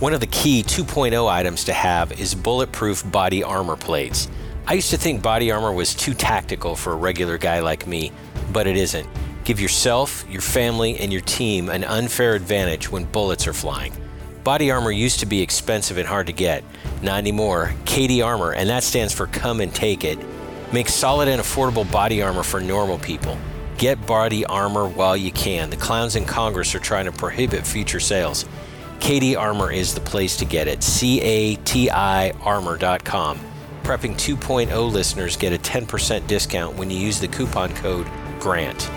One 0.00 0.12
of 0.12 0.18
the 0.18 0.26
key 0.26 0.64
2.0 0.64 1.30
items 1.30 1.64
to 1.64 1.72
have 1.72 2.18
is 2.18 2.34
bulletproof 2.34 3.10
body 3.12 3.44
armor 3.44 3.76
plates. 3.76 4.28
I 4.66 4.74
used 4.74 4.90
to 4.90 4.96
think 4.96 5.22
body 5.22 5.52
armor 5.52 5.72
was 5.72 5.94
too 5.94 6.14
tactical 6.14 6.74
for 6.74 6.92
a 6.92 6.96
regular 6.96 7.38
guy 7.38 7.60
like 7.60 7.86
me, 7.86 8.10
but 8.52 8.66
it 8.66 8.76
isn't. 8.76 9.08
Give 9.44 9.60
yourself, 9.60 10.26
your 10.28 10.42
family, 10.42 10.98
and 10.98 11.12
your 11.12 11.22
team 11.22 11.68
an 11.68 11.84
unfair 11.84 12.34
advantage 12.34 12.90
when 12.90 13.04
bullets 13.04 13.46
are 13.46 13.52
flying. 13.52 13.94
Body 14.42 14.72
armor 14.72 14.90
used 14.90 15.20
to 15.20 15.26
be 15.26 15.40
expensive 15.40 15.96
and 15.96 16.08
hard 16.08 16.26
to 16.26 16.32
get. 16.32 16.64
Not 17.00 17.18
anymore. 17.18 17.72
CATI 17.84 18.20
Armor, 18.20 18.52
and 18.52 18.68
that 18.68 18.82
stands 18.82 19.14
for 19.14 19.28
Come 19.28 19.60
and 19.60 19.72
Take 19.72 20.04
It, 20.04 20.18
makes 20.72 20.92
solid 20.92 21.28
and 21.28 21.40
affordable 21.40 21.90
body 21.90 22.20
armor 22.20 22.42
for 22.42 22.60
normal 22.60 22.98
people. 22.98 23.38
Get 23.78 24.04
body 24.06 24.44
armor 24.44 24.88
while 24.88 25.16
you 25.16 25.30
can. 25.30 25.70
The 25.70 25.76
clowns 25.76 26.16
in 26.16 26.24
Congress 26.24 26.74
are 26.74 26.80
trying 26.80 27.04
to 27.04 27.12
prohibit 27.12 27.64
future 27.64 28.00
sales. 28.00 28.44
CATI 29.04 29.36
Armor 29.36 29.70
is 29.70 29.92
the 29.92 30.00
place 30.00 30.34
to 30.38 30.46
get 30.46 30.66
it. 30.66 30.82
C 30.82 31.20
A 31.20 31.56
T 31.56 31.90
I 31.90 32.30
armor.com. 32.40 33.38
Prepping 33.82 34.14
2.0 34.14 34.90
listeners 34.90 35.36
get 35.36 35.52
a 35.52 35.58
10% 35.58 36.26
discount 36.26 36.74
when 36.76 36.88
you 36.88 36.96
use 36.96 37.20
the 37.20 37.28
coupon 37.28 37.74
code 37.74 38.06
GRANT. 38.40 38.90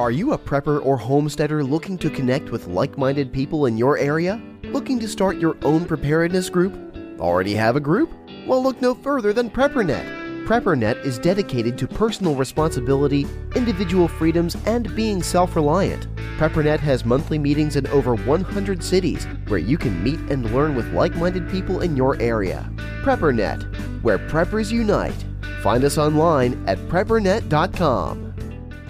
Are 0.00 0.10
you 0.10 0.32
a 0.32 0.38
prepper 0.38 0.82
or 0.82 0.96
homesteader 0.96 1.62
looking 1.62 1.98
to 1.98 2.08
connect 2.08 2.48
with 2.48 2.66
like 2.66 2.96
minded 2.96 3.30
people 3.30 3.66
in 3.66 3.76
your 3.76 3.98
area? 3.98 4.40
Looking 4.62 4.98
to 5.00 5.06
start 5.06 5.36
your 5.36 5.58
own 5.60 5.84
preparedness 5.84 6.48
group? 6.48 6.74
Already 7.20 7.52
have 7.56 7.76
a 7.76 7.80
group? 7.80 8.10
Well, 8.46 8.62
look 8.62 8.80
no 8.80 8.94
further 8.94 9.34
than 9.34 9.50
PrepperNet. 9.50 10.17
PrepperNet 10.48 11.04
is 11.04 11.18
dedicated 11.18 11.76
to 11.76 11.86
personal 11.86 12.34
responsibility, 12.34 13.26
individual 13.54 14.08
freedoms, 14.08 14.56
and 14.64 14.96
being 14.96 15.22
self 15.22 15.54
reliant. 15.54 16.06
PrepperNet 16.38 16.80
has 16.80 17.04
monthly 17.04 17.38
meetings 17.38 17.76
in 17.76 17.86
over 17.88 18.14
100 18.14 18.82
cities 18.82 19.26
where 19.48 19.58
you 19.58 19.76
can 19.76 20.02
meet 20.02 20.18
and 20.30 20.50
learn 20.54 20.74
with 20.74 20.90
like 20.94 21.14
minded 21.16 21.50
people 21.50 21.82
in 21.82 21.98
your 21.98 22.18
area. 22.18 22.66
PrepperNet, 23.02 24.02
where 24.02 24.18
preppers 24.18 24.72
unite. 24.72 25.22
Find 25.60 25.84
us 25.84 25.98
online 25.98 26.64
at 26.66 26.78
preppernet.com. 26.88 28.34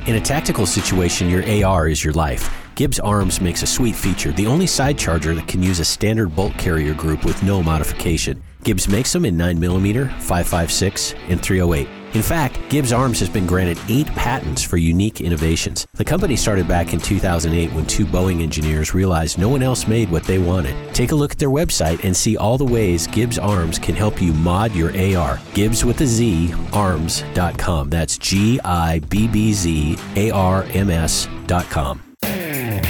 In 0.06 0.14
a 0.14 0.20
tactical 0.20 0.64
situation, 0.64 1.28
your 1.28 1.42
AR 1.64 1.88
is 1.88 2.04
your 2.04 2.14
life. 2.14 2.48
Gibbz 2.76 3.00
Arms 3.02 3.40
makes 3.40 3.64
a 3.64 3.66
sweet 3.66 3.96
feature, 3.96 4.30
the 4.30 4.46
only 4.46 4.68
side 4.68 4.96
charger 4.96 5.34
that 5.34 5.48
can 5.48 5.60
use 5.64 5.80
a 5.80 5.84
standard 5.84 6.36
bolt 6.36 6.56
carrier 6.56 6.94
group 6.94 7.24
with 7.24 7.42
no 7.42 7.64
modification. 7.64 8.40
Gibbz 8.62 8.88
makes 8.88 9.12
them 9.12 9.24
in 9.24 9.36
9mm, 9.36 10.08
5.56, 10.18 11.14
and 11.28 11.40
308. 11.40 11.88
In 12.14 12.22
fact, 12.22 12.56
Gibbz 12.70 12.96
Arms 12.96 13.20
has 13.20 13.28
been 13.28 13.46
granted 13.46 13.78
eight 13.88 14.06
patents 14.08 14.62
for 14.62 14.78
unique 14.78 15.20
innovations. 15.20 15.86
The 15.94 16.04
company 16.04 16.36
started 16.36 16.66
back 16.66 16.94
in 16.94 17.00
2008 17.00 17.72
when 17.72 17.86
two 17.86 18.06
Boeing 18.06 18.42
engineers 18.42 18.94
realized 18.94 19.38
no 19.38 19.48
one 19.48 19.62
else 19.62 19.86
made 19.86 20.10
what 20.10 20.24
they 20.24 20.38
wanted. 20.38 20.74
Take 20.94 21.12
a 21.12 21.14
look 21.14 21.32
at 21.32 21.38
their 21.38 21.50
website 21.50 22.02
and 22.04 22.16
see 22.16 22.36
all 22.38 22.56
the 22.56 22.64
ways 22.64 23.06
Gibbz 23.06 23.42
Arms 23.42 23.78
can 23.78 23.94
help 23.94 24.22
you 24.22 24.32
mod 24.32 24.74
your 24.74 24.88
AR. 24.88 25.36
Gibbz 25.52 25.84
with 25.84 26.00
a 26.00 26.06
Z, 26.06 26.54
arms.com. 26.72 27.90
That's 27.90 28.16
G 28.16 28.58
I 28.64 29.00
B 29.00 29.28
B 29.28 29.52
Z 29.52 29.98
A 30.16 30.30
R 30.30 30.64
M 30.72 30.88
S.com. 30.88 32.07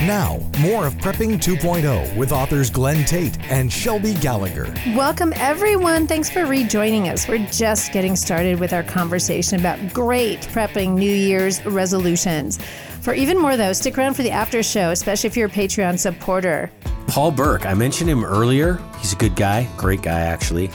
Now, 0.02 0.38
more 0.60 0.86
of 0.86 0.94
Prepping 0.94 1.42
2.0 1.42 2.16
with 2.16 2.30
authors 2.30 2.70
Glenn 2.70 3.04
Tate 3.04 3.36
and 3.50 3.70
Shelby 3.70 4.14
Gallagher. 4.14 4.72
Welcome, 4.94 5.32
everyone. 5.34 6.06
Thanks 6.06 6.30
for 6.30 6.46
rejoining 6.46 7.08
us. 7.08 7.26
We're 7.26 7.44
just 7.50 7.92
getting 7.92 8.14
started 8.14 8.60
with 8.60 8.72
our 8.72 8.84
conversation 8.84 9.58
about 9.58 9.92
great 9.92 10.42
prepping 10.42 10.94
New 10.94 11.12
Year's 11.12 11.64
resolutions. 11.66 12.60
For 13.00 13.12
even 13.12 13.40
more, 13.40 13.56
though, 13.56 13.72
stick 13.72 13.98
around 13.98 14.14
for 14.14 14.22
the 14.22 14.30
after 14.30 14.62
show, 14.62 14.90
especially 14.90 15.30
if 15.30 15.36
you're 15.36 15.48
a 15.48 15.50
Patreon 15.50 15.98
supporter. 15.98 16.70
Paul 17.08 17.32
Burke, 17.32 17.66
I 17.66 17.74
mentioned 17.74 18.08
him 18.08 18.24
earlier. 18.24 18.80
He's 18.98 19.14
a 19.14 19.16
good 19.16 19.34
guy, 19.34 19.68
great 19.76 20.02
guy, 20.02 20.20
actually. 20.20 20.70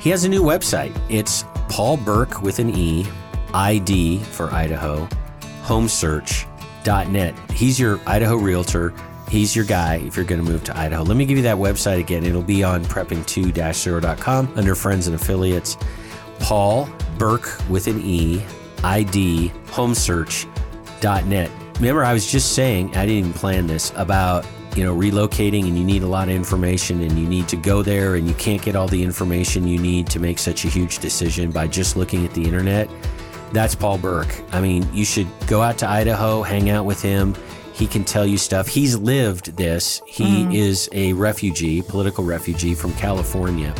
He 0.00 0.10
has 0.10 0.24
a 0.24 0.28
new 0.28 0.42
website. 0.42 1.00
It's 1.08 1.44
Paul 1.68 1.96
Burke 1.96 2.42
with 2.42 2.58
an 2.58 2.70
E, 2.70 3.06
ID 3.54 4.18
for 4.18 4.52
Idaho, 4.52 5.08
homesearch.net. 6.84 7.50
He's 7.50 7.78
your 7.78 8.00
Idaho 8.06 8.36
realtor. 8.36 8.94
He's 9.28 9.56
your 9.56 9.64
guy 9.64 9.96
if 9.96 10.16
you're 10.16 10.24
going 10.24 10.44
to 10.44 10.50
move 10.50 10.64
to 10.64 10.76
Idaho. 10.76 11.02
Let 11.02 11.16
me 11.16 11.24
give 11.24 11.36
you 11.36 11.42
that 11.44 11.56
website 11.56 11.98
again. 11.98 12.24
It'll 12.24 12.42
be 12.42 12.62
on 12.62 12.84
prepping2-0.com 12.84 14.52
under 14.54 14.74
friends 14.74 15.06
and 15.06 15.16
affiliates. 15.16 15.76
Paul 16.40 16.88
Burke 17.18 17.58
with 17.68 17.86
an 17.86 18.00
E, 18.02 18.42
ID, 18.82 19.50
homesearch.net. 19.66 21.50
Remember, 21.76 22.04
I 22.04 22.12
was 22.12 22.30
just 22.30 22.52
saying, 22.52 22.90
I 22.96 23.06
didn't 23.06 23.18
even 23.18 23.32
plan 23.32 23.66
this, 23.66 23.92
about 23.96 24.46
you 24.76 24.82
know 24.82 24.94
relocating 24.94 25.68
and 25.68 25.78
you 25.78 25.84
need 25.84 26.02
a 26.02 26.06
lot 26.06 26.28
of 26.28 26.34
information 26.34 27.00
and 27.00 27.16
you 27.16 27.28
need 27.28 27.46
to 27.46 27.56
go 27.56 27.80
there 27.80 28.16
and 28.16 28.26
you 28.26 28.34
can't 28.34 28.60
get 28.60 28.74
all 28.74 28.88
the 28.88 29.04
information 29.04 29.68
you 29.68 29.78
need 29.78 30.08
to 30.08 30.18
make 30.18 30.36
such 30.36 30.64
a 30.64 30.68
huge 30.68 30.98
decision 30.98 31.52
by 31.52 31.64
just 31.68 31.96
looking 31.96 32.26
at 32.26 32.34
the 32.34 32.42
internet 32.42 32.90
that's 33.52 33.74
paul 33.74 33.98
burke 33.98 34.42
i 34.52 34.60
mean 34.60 34.86
you 34.92 35.04
should 35.04 35.26
go 35.46 35.62
out 35.62 35.78
to 35.78 35.88
idaho 35.88 36.42
hang 36.42 36.70
out 36.70 36.84
with 36.84 37.00
him 37.00 37.34
he 37.72 37.86
can 37.86 38.04
tell 38.04 38.26
you 38.26 38.38
stuff 38.38 38.68
he's 38.68 38.96
lived 38.96 39.56
this 39.56 40.00
he 40.06 40.24
mm-hmm. 40.24 40.52
is 40.52 40.88
a 40.92 41.12
refugee 41.14 41.82
political 41.82 42.24
refugee 42.24 42.74
from 42.74 42.92
california 42.94 43.74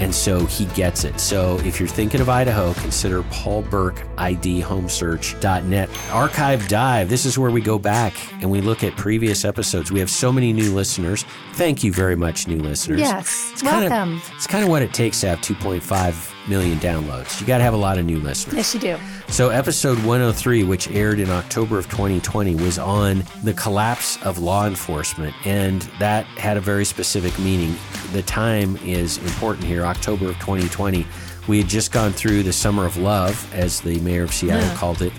and 0.00 0.14
so 0.14 0.44
he 0.46 0.66
gets 0.66 1.04
it. 1.04 1.18
So 1.18 1.58
if 1.60 1.80
you're 1.80 1.88
thinking 1.88 2.20
of 2.20 2.28
Idaho, 2.28 2.72
consider 2.74 3.22
Paul 3.24 3.62
Burke 3.62 4.06
ID 4.16 4.62
homesearch.net. 4.62 5.90
Archive 6.12 6.68
Dive. 6.68 7.08
This 7.08 7.26
is 7.26 7.38
where 7.38 7.50
we 7.50 7.60
go 7.60 7.78
back 7.78 8.14
and 8.40 8.50
we 8.50 8.60
look 8.60 8.84
at 8.84 8.96
previous 8.96 9.44
episodes. 9.44 9.90
We 9.90 10.00
have 10.00 10.10
so 10.10 10.32
many 10.32 10.52
new 10.52 10.72
listeners. 10.72 11.24
Thank 11.54 11.82
you 11.82 11.92
very 11.92 12.16
much, 12.16 12.46
new 12.46 12.58
listeners. 12.58 13.00
Yes, 13.00 13.50
It's 13.52 13.62
welcome. 13.62 14.20
it's 14.36 14.46
kind 14.46 14.62
of 14.62 14.70
what 14.70 14.82
it 14.82 14.92
takes 14.94 15.20
to 15.22 15.28
have 15.28 15.40
2.5 15.40 16.27
million 16.48 16.78
downloads. 16.78 17.40
You 17.40 17.46
got 17.46 17.58
to 17.58 17.64
have 17.64 17.74
a 17.74 17.78
lot 17.78 17.98
of 17.98 18.04
new 18.04 18.18
listeners. 18.18 18.56
Yes, 18.56 18.74
you 18.74 18.80
do. 18.80 18.96
So, 19.28 19.50
episode 19.50 19.98
103, 19.98 20.64
which 20.64 20.90
aired 20.90 21.20
in 21.20 21.30
October 21.30 21.78
of 21.78 21.88
2020, 21.90 22.54
was 22.56 22.78
on 22.78 23.24
the 23.44 23.52
collapse 23.54 24.20
of 24.24 24.38
law 24.38 24.66
enforcement, 24.66 25.34
and 25.46 25.82
that 25.98 26.24
had 26.26 26.56
a 26.56 26.60
very 26.60 26.84
specific 26.84 27.38
meaning. 27.38 27.74
The 28.12 28.22
time 28.22 28.76
is 28.78 29.18
important 29.18 29.64
here. 29.64 29.84
October 29.84 30.28
of 30.30 30.38
2020 30.38 31.06
We 31.46 31.58
had 31.58 31.68
just 31.68 31.92
gone 31.92 32.12
through 32.12 32.42
the 32.42 32.52
summer 32.52 32.84
of 32.84 32.96
love, 32.96 33.50
as 33.54 33.80
the 33.80 34.00
mayor 34.00 34.24
of 34.24 34.32
Seattle 34.32 34.74
called 34.76 35.02
it, 35.02 35.12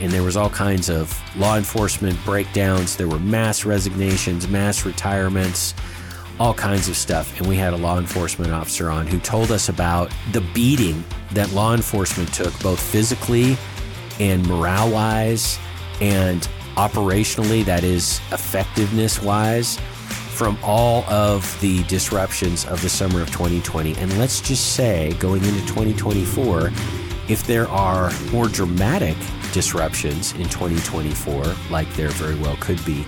and 0.00 0.10
there 0.10 0.22
was 0.22 0.36
all 0.36 0.50
kinds 0.50 0.88
of 0.88 1.18
law 1.36 1.56
enforcement 1.56 2.18
breakdowns. 2.24 2.96
There 2.96 3.08
were 3.08 3.18
mass 3.18 3.64
resignations, 3.64 4.48
mass 4.48 4.84
retirements, 4.84 5.74
all 6.40 6.54
kinds 6.54 6.88
of 6.88 6.96
stuff. 6.96 7.38
And 7.38 7.48
we 7.48 7.56
had 7.56 7.72
a 7.72 7.76
law 7.76 7.98
enforcement 7.98 8.52
officer 8.52 8.90
on 8.90 9.06
who 9.06 9.18
told 9.20 9.50
us 9.50 9.68
about 9.68 10.12
the 10.32 10.40
beating 10.52 11.04
that 11.32 11.52
law 11.52 11.74
enforcement 11.74 12.32
took, 12.32 12.58
both 12.60 12.80
physically 12.80 13.56
and 14.20 14.46
morale 14.46 14.90
wise, 14.90 15.58
and 16.00 16.48
operationally, 16.76 17.64
that 17.64 17.84
is, 17.84 18.20
effectiveness 18.32 19.22
wise, 19.22 19.78
from 20.34 20.58
all 20.62 21.04
of 21.04 21.56
the 21.60 21.84
disruptions 21.84 22.64
of 22.66 22.82
the 22.82 22.88
summer 22.88 23.22
of 23.22 23.30
2020. 23.30 23.94
And 23.96 24.18
let's 24.18 24.40
just 24.40 24.74
say, 24.74 25.12
going 25.20 25.44
into 25.44 25.60
2024, 25.66 26.72
if 27.28 27.46
there 27.46 27.68
are 27.68 28.12
more 28.32 28.48
dramatic 28.48 29.16
disruptions 29.52 30.32
in 30.32 30.48
2024, 30.48 31.44
like 31.70 31.92
there 31.94 32.08
very 32.08 32.34
well 32.34 32.56
could 32.60 32.84
be, 32.84 33.06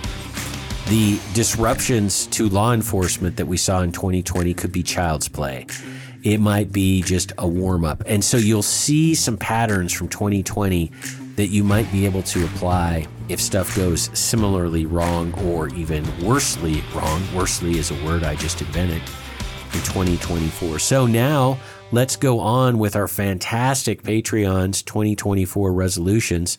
the 0.89 1.19
disruptions 1.33 2.27
to 2.27 2.47
law 2.47 2.73
enforcement 2.73 3.35
that 3.35 3.45
we 3.45 3.57
saw 3.57 3.81
in 3.81 3.91
2020 3.91 4.53
could 4.53 4.71
be 4.71 4.81
child's 4.81 5.27
play. 5.27 5.65
It 6.23 6.39
might 6.39 6.71
be 6.71 7.01
just 7.01 7.33
a 7.37 7.47
warm 7.47 7.83
up. 7.83 8.03
And 8.05 8.23
so 8.23 8.37
you'll 8.37 8.63
see 8.63 9.13
some 9.13 9.35
patterns 9.35 9.91
from 9.91 10.07
2020 10.07 10.91
that 11.35 11.47
you 11.47 11.63
might 11.63 11.91
be 11.91 12.05
able 12.05 12.23
to 12.23 12.45
apply 12.45 13.05
if 13.27 13.41
stuff 13.41 13.75
goes 13.75 14.09
similarly 14.17 14.85
wrong 14.85 15.33
or 15.45 15.67
even 15.69 16.05
worsely 16.25 16.81
wrong. 16.95 17.21
Worsely 17.35 17.77
is 17.77 17.91
a 17.91 18.05
word 18.05 18.23
I 18.23 18.35
just 18.35 18.61
invented 18.61 19.01
in 19.73 19.81
2024. 19.81 20.79
So 20.79 21.05
now 21.05 21.59
let's 21.91 22.15
go 22.15 22.39
on 22.39 22.79
with 22.79 22.95
our 22.95 23.09
fantastic 23.09 24.03
Patreon's 24.03 24.81
2024 24.83 25.73
resolutions. 25.73 26.57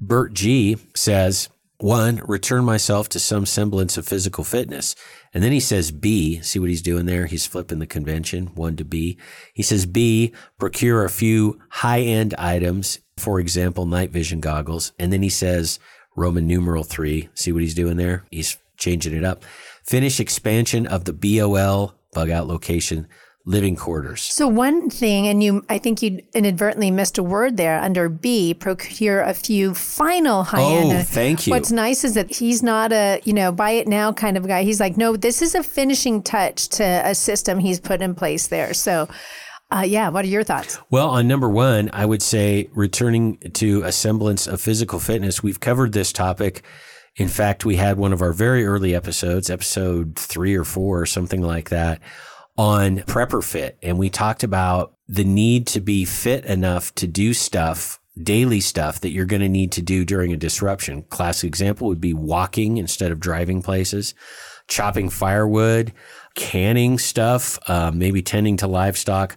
Bert 0.00 0.32
G 0.32 0.78
says, 0.94 1.50
one, 1.78 2.22
return 2.26 2.64
myself 2.64 3.08
to 3.10 3.20
some 3.20 3.44
semblance 3.44 3.96
of 3.96 4.06
physical 4.06 4.44
fitness. 4.44 4.94
And 5.34 5.44
then 5.44 5.52
he 5.52 5.60
says 5.60 5.90
B, 5.90 6.40
see 6.40 6.58
what 6.58 6.70
he's 6.70 6.82
doing 6.82 7.06
there? 7.06 7.26
He's 7.26 7.46
flipping 7.46 7.78
the 7.78 7.86
convention, 7.86 8.48
one 8.54 8.76
to 8.76 8.84
B. 8.84 9.18
He 9.52 9.62
says 9.62 9.84
B, 9.86 10.32
procure 10.58 11.04
a 11.04 11.10
few 11.10 11.60
high 11.68 12.00
end 12.00 12.34
items, 12.34 13.00
for 13.18 13.40
example, 13.40 13.84
night 13.84 14.10
vision 14.10 14.40
goggles. 14.40 14.92
And 14.98 15.12
then 15.12 15.22
he 15.22 15.28
says 15.28 15.78
Roman 16.16 16.46
numeral 16.46 16.84
three, 16.84 17.28
see 17.34 17.52
what 17.52 17.62
he's 17.62 17.74
doing 17.74 17.96
there? 17.96 18.24
He's 18.30 18.56
changing 18.78 19.14
it 19.14 19.24
up. 19.24 19.44
Finish 19.84 20.18
expansion 20.18 20.86
of 20.86 21.04
the 21.04 21.12
BOL 21.12 21.94
bug 22.12 22.30
out 22.30 22.46
location 22.46 23.06
living 23.46 23.76
quarters. 23.76 24.22
So 24.22 24.48
one 24.48 24.90
thing, 24.90 25.28
and 25.28 25.42
you, 25.42 25.64
I 25.68 25.78
think 25.78 26.02
you 26.02 26.20
inadvertently 26.34 26.90
missed 26.90 27.16
a 27.16 27.22
word 27.22 27.56
there 27.56 27.80
under 27.80 28.08
B. 28.08 28.52
Procure 28.52 29.22
a 29.22 29.32
few 29.32 29.72
final 29.72 30.42
high 30.42 30.60
end. 30.60 30.92
Oh, 30.92 31.02
thank 31.02 31.46
you. 31.46 31.52
What's 31.52 31.70
nice 31.70 32.04
is 32.04 32.14
that 32.14 32.34
he's 32.34 32.62
not 32.62 32.92
a 32.92 33.20
you 33.24 33.32
know 33.32 33.52
buy 33.52 33.70
it 33.70 33.88
now 33.88 34.12
kind 34.12 34.36
of 34.36 34.46
guy. 34.46 34.64
He's 34.64 34.80
like, 34.80 34.96
no, 34.96 35.16
this 35.16 35.40
is 35.40 35.54
a 35.54 35.62
finishing 35.62 36.22
touch 36.22 36.68
to 36.70 36.84
a 36.84 37.14
system 37.14 37.58
he's 37.58 37.80
put 37.80 38.02
in 38.02 38.14
place 38.14 38.48
there. 38.48 38.74
So. 38.74 39.08
Uh, 39.68 39.82
yeah, 39.84 40.08
what 40.10 40.24
are 40.24 40.28
your 40.28 40.44
thoughts? 40.44 40.78
Well, 40.90 41.10
on 41.10 41.26
number 41.26 41.48
one, 41.48 41.90
I 41.92 42.06
would 42.06 42.22
say 42.22 42.70
returning 42.72 43.38
to 43.54 43.82
a 43.82 43.90
semblance 43.90 44.46
of 44.46 44.60
physical 44.60 45.00
fitness. 45.00 45.42
We've 45.42 45.58
covered 45.58 45.90
this 45.90 46.12
topic. 46.12 46.62
In 47.16 47.26
fact, 47.26 47.64
we 47.64 47.74
had 47.74 47.98
one 47.98 48.12
of 48.12 48.22
our 48.22 48.32
very 48.32 48.64
early 48.64 48.94
episodes, 48.94 49.50
episode 49.50 50.14
three 50.16 50.54
or 50.54 50.62
four, 50.62 51.00
or 51.00 51.06
something 51.06 51.42
like 51.42 51.70
that, 51.70 52.00
on 52.58 52.98
Prepper 52.98 53.44
Fit. 53.44 53.78
And 53.82 53.98
we 53.98 54.10
talked 54.10 54.42
about 54.42 54.94
the 55.08 55.24
need 55.24 55.66
to 55.68 55.80
be 55.80 56.04
fit 56.04 56.44
enough 56.44 56.94
to 56.96 57.06
do 57.06 57.34
stuff, 57.34 58.00
daily 58.20 58.60
stuff 58.60 59.00
that 59.00 59.10
you're 59.10 59.26
going 59.26 59.42
to 59.42 59.48
need 59.48 59.72
to 59.72 59.82
do 59.82 60.04
during 60.04 60.32
a 60.32 60.36
disruption. 60.36 61.02
Classic 61.04 61.46
example 61.46 61.88
would 61.88 62.00
be 62.00 62.14
walking 62.14 62.78
instead 62.78 63.12
of 63.12 63.20
driving 63.20 63.62
places, 63.62 64.14
chopping 64.68 65.10
firewood, 65.10 65.92
canning 66.34 66.98
stuff, 66.98 67.58
uh, 67.68 67.90
maybe 67.94 68.22
tending 68.22 68.56
to 68.58 68.66
livestock. 68.66 69.36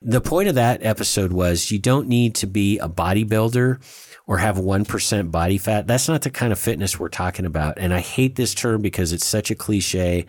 The 0.00 0.20
point 0.20 0.48
of 0.48 0.54
that 0.56 0.84
episode 0.84 1.32
was 1.32 1.70
you 1.70 1.78
don't 1.78 2.08
need 2.08 2.34
to 2.36 2.46
be 2.46 2.78
a 2.78 2.88
bodybuilder 2.88 3.80
or 4.26 4.38
have 4.38 4.56
1% 4.56 5.30
body 5.30 5.58
fat. 5.58 5.86
That's 5.86 6.08
not 6.08 6.22
the 6.22 6.30
kind 6.30 6.52
of 6.52 6.58
fitness 6.58 6.98
we're 6.98 7.08
talking 7.08 7.46
about. 7.46 7.78
And 7.78 7.92
I 7.92 8.00
hate 8.00 8.36
this 8.36 8.54
term 8.54 8.82
because 8.82 9.12
it's 9.12 9.26
such 9.26 9.50
a 9.50 9.54
cliche. 9.54 10.26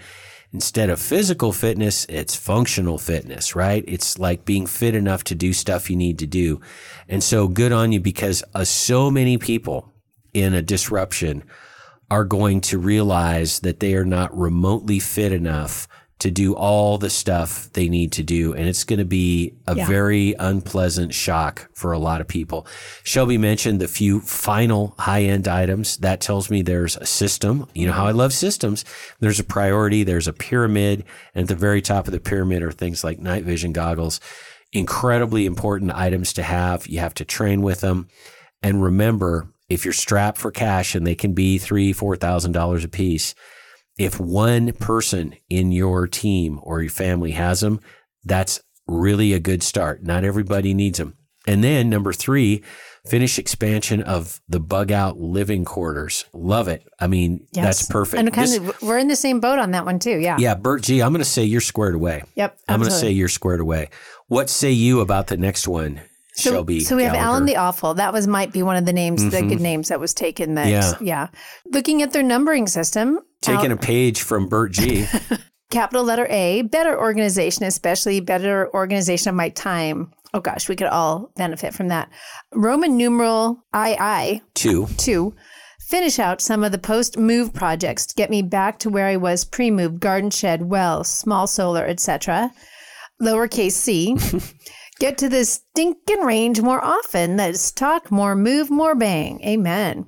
Instead 0.55 0.89
of 0.89 1.01
physical 1.01 1.51
fitness, 1.51 2.05
it's 2.07 2.33
functional 2.33 2.97
fitness, 2.97 3.57
right? 3.57 3.83
It's 3.89 4.17
like 4.17 4.45
being 4.45 4.65
fit 4.65 4.95
enough 4.95 5.21
to 5.25 5.35
do 5.35 5.51
stuff 5.51 5.89
you 5.89 5.97
need 5.97 6.17
to 6.19 6.25
do. 6.25 6.61
And 7.09 7.21
so 7.21 7.49
good 7.49 7.73
on 7.73 7.91
you 7.91 7.99
because 7.99 8.41
uh, 8.53 8.63
so 8.63 9.11
many 9.11 9.37
people 9.37 9.91
in 10.33 10.53
a 10.53 10.61
disruption 10.61 11.43
are 12.09 12.23
going 12.23 12.61
to 12.61 12.77
realize 12.77 13.59
that 13.59 13.81
they 13.81 13.95
are 13.95 14.05
not 14.05 14.33
remotely 14.33 14.97
fit 14.97 15.33
enough 15.33 15.89
to 16.17 16.31
do 16.31 16.55
all 16.55 16.97
the 16.97 17.09
stuff 17.09 17.69
they 17.73 17.89
need 17.89 18.11
to 18.13 18.23
do. 18.23 18.53
And 18.53 18.67
it's 18.69 18.85
going 18.85 18.99
to 18.99 19.05
be 19.05 19.53
a 19.67 19.75
Yeah. 19.75 19.85
very 19.85 20.33
unpleasant 20.39 21.13
shock 21.13 21.67
for 21.73 21.91
a 21.91 21.99
lot 21.99 22.21
of 22.21 22.27
people. 22.27 22.65
Shelby 23.03 23.37
mentioned 23.37 23.81
the 23.81 23.87
few 23.89 24.21
final 24.21 24.95
high 24.97 25.23
end 25.23 25.45
items. 25.47 25.97
That 25.97 26.21
tells 26.21 26.49
me 26.49 26.61
there's 26.61 26.95
a 26.95 27.05
system. 27.05 27.67
You 27.75 27.87
know 27.87 27.93
how 27.93 28.05
I 28.07 28.11
love 28.11 28.31
systems. 28.31 28.85
There's 29.19 29.41
a 29.41 29.43
priority, 29.43 30.03
there's 30.03 30.27
a 30.27 30.33
pyramid. 30.33 31.03
And 31.33 31.43
at 31.43 31.47
the 31.49 31.55
very 31.55 31.81
top 31.81 32.07
of 32.07 32.13
the 32.13 32.19
pyramid 32.21 32.63
are 32.63 32.71
things 32.71 33.03
like 33.03 33.19
night 33.19 33.43
vision 33.43 33.73
goggles. 33.73 34.21
Incredibly 34.71 35.45
important 35.45 35.91
items 35.91 36.31
to 36.33 36.43
have. 36.43 36.87
You 36.87 36.99
have 36.99 37.13
to 37.15 37.25
train 37.25 37.61
with 37.61 37.81
them. 37.81 38.07
And 38.63 38.81
remember, 38.81 39.47
if 39.69 39.83
you're 39.83 39.93
strapped 39.93 40.37
for 40.37 40.51
cash 40.51 40.95
and 40.95 41.05
they 41.05 41.15
can 41.15 41.33
be 41.33 41.57
three, 41.57 41.91
four 41.91 42.15
thousand 42.15 42.53
dollars 42.53 42.83
a 42.83 42.87
piece, 42.87 43.35
if 43.97 44.19
one 44.19 44.73
person 44.73 45.35
in 45.49 45.71
your 45.71 46.07
team 46.07 46.59
or 46.63 46.81
your 46.81 46.91
family 46.91 47.31
has 47.31 47.61
them, 47.61 47.79
that's 48.23 48.61
really 48.87 49.33
a 49.33 49.39
good 49.39 49.63
start. 49.63 50.03
Not 50.03 50.23
everybody 50.23 50.73
needs 50.73 50.97
them. 50.97 51.15
And 51.47 51.63
then 51.63 51.89
number 51.89 52.11
three, 52.11 52.63
finish 53.05 53.37
expansion 53.37 54.01
of 54.01 54.41
the 54.49 54.59
bug 54.59 54.91
out 54.91 55.19
living 55.19 55.63
quarters. 55.63 56.25
Love 56.33 56.67
it. 56.67 56.83
I 56.99 57.07
mean, 57.07 57.47
that's 57.53 57.87
perfect. 57.87 58.19
And 58.19 58.33
kind 58.33 58.47
This- 58.47 58.57
of, 58.57 58.81
we're 58.81 58.97
in 58.97 59.07
the 59.07 59.15
same 59.15 59.39
boat 59.39 59.59
on 59.59 59.71
that 59.71 59.85
one 59.85 59.99
too. 59.99 60.17
Yeah. 60.17 60.37
yeah, 60.39 60.55
Bert 60.55 60.81
G, 60.81 61.01
I'm 61.01 61.11
going 61.11 61.19
to 61.23 61.29
say 61.29 61.43
you're 61.43 61.61
squared 61.61 61.95
away. 61.95 62.23
Yep. 62.35 62.57
I'm 62.67 62.79
going 62.79 62.89
to 62.89 62.95
say 62.97 63.11
you're 63.11 63.29
squared 63.29 63.59
away. 63.59 63.89
What 64.27 64.49
say 64.49 64.71
you 64.71 65.01
about 65.01 65.27
the 65.27 65.37
next 65.37 65.67
one, 65.67 66.01
So, 66.33 66.51
Shelby? 66.51 66.79
so 66.79 66.95
we 66.95 67.03
have 67.03 67.13
Gallagher? 67.13 67.29
Alan 67.29 67.45
the 67.45 67.57
Awful. 67.57 67.93
That 67.93 68.11
was 68.11 68.25
might 68.25 68.51
be 68.51 68.63
one 68.63 68.75
of 68.75 68.85
the 68.85 68.93
names, 68.93 69.23
the 69.23 69.37
mm-hmm. 69.37 69.49
good 69.49 69.61
names 69.61 69.89
that 69.89 69.99
was 69.99 70.15
taken. 70.15 70.55
That 70.55 70.67
Yeah. 70.67 70.93
yeah. 70.99 71.27
Looking 71.67 72.01
at 72.01 72.11
their 72.11 72.23
numbering 72.23 72.65
system, 72.65 73.19
Taking 73.45 73.71
Al- 73.71 73.77
a 73.77 73.77
page 73.77 74.21
from 74.21 74.47
Bert 74.47 74.71
G. 74.71 75.05
capital 75.71 76.03
letter 76.03 76.27
A, 76.29 76.61
better 76.63 76.97
organization, 76.97 77.65
especially 77.65 78.19
better 78.19 78.73
organization 78.73 79.29
of 79.29 79.35
my 79.35 79.49
time. 79.49 80.11
Oh 80.33 80.39
gosh, 80.39 80.67
we 80.69 80.75
could 80.75 80.87
all 80.87 81.31
benefit 81.35 81.73
from 81.73 81.89
that. 81.89 82.09
Roman 82.53 82.97
numeral 82.97 83.63
II 83.75 84.41
Two. 84.53 84.87
two. 84.97 85.35
Finish 85.87 86.17
out 86.17 86.41
some 86.41 86.63
of 86.63 86.71
the 86.71 86.77
post 86.77 87.17
move 87.17 87.53
projects 87.53 88.05
to 88.07 88.15
get 88.15 88.29
me 88.29 88.41
back 88.41 88.79
to 88.79 88.89
where 88.89 89.05
I 89.05 89.17
was 89.17 89.45
pre 89.45 89.69
move 89.69 89.99
garden 89.99 90.29
shed, 90.31 90.63
well, 90.63 91.03
small 91.03 91.45
solar, 91.45 91.85
etc. 91.85 92.51
Lowercase 93.21 93.73
c. 93.73 94.15
Get 94.99 95.17
to 95.17 95.27
the 95.27 95.43
stinking 95.43 96.21
range 96.21 96.61
more 96.61 96.81
often. 96.83 97.35
Let's 97.35 97.69
talk 97.69 98.11
more, 98.11 98.33
move 98.33 98.69
more, 98.69 98.95
bang. 98.95 99.41
Amen. 99.43 100.05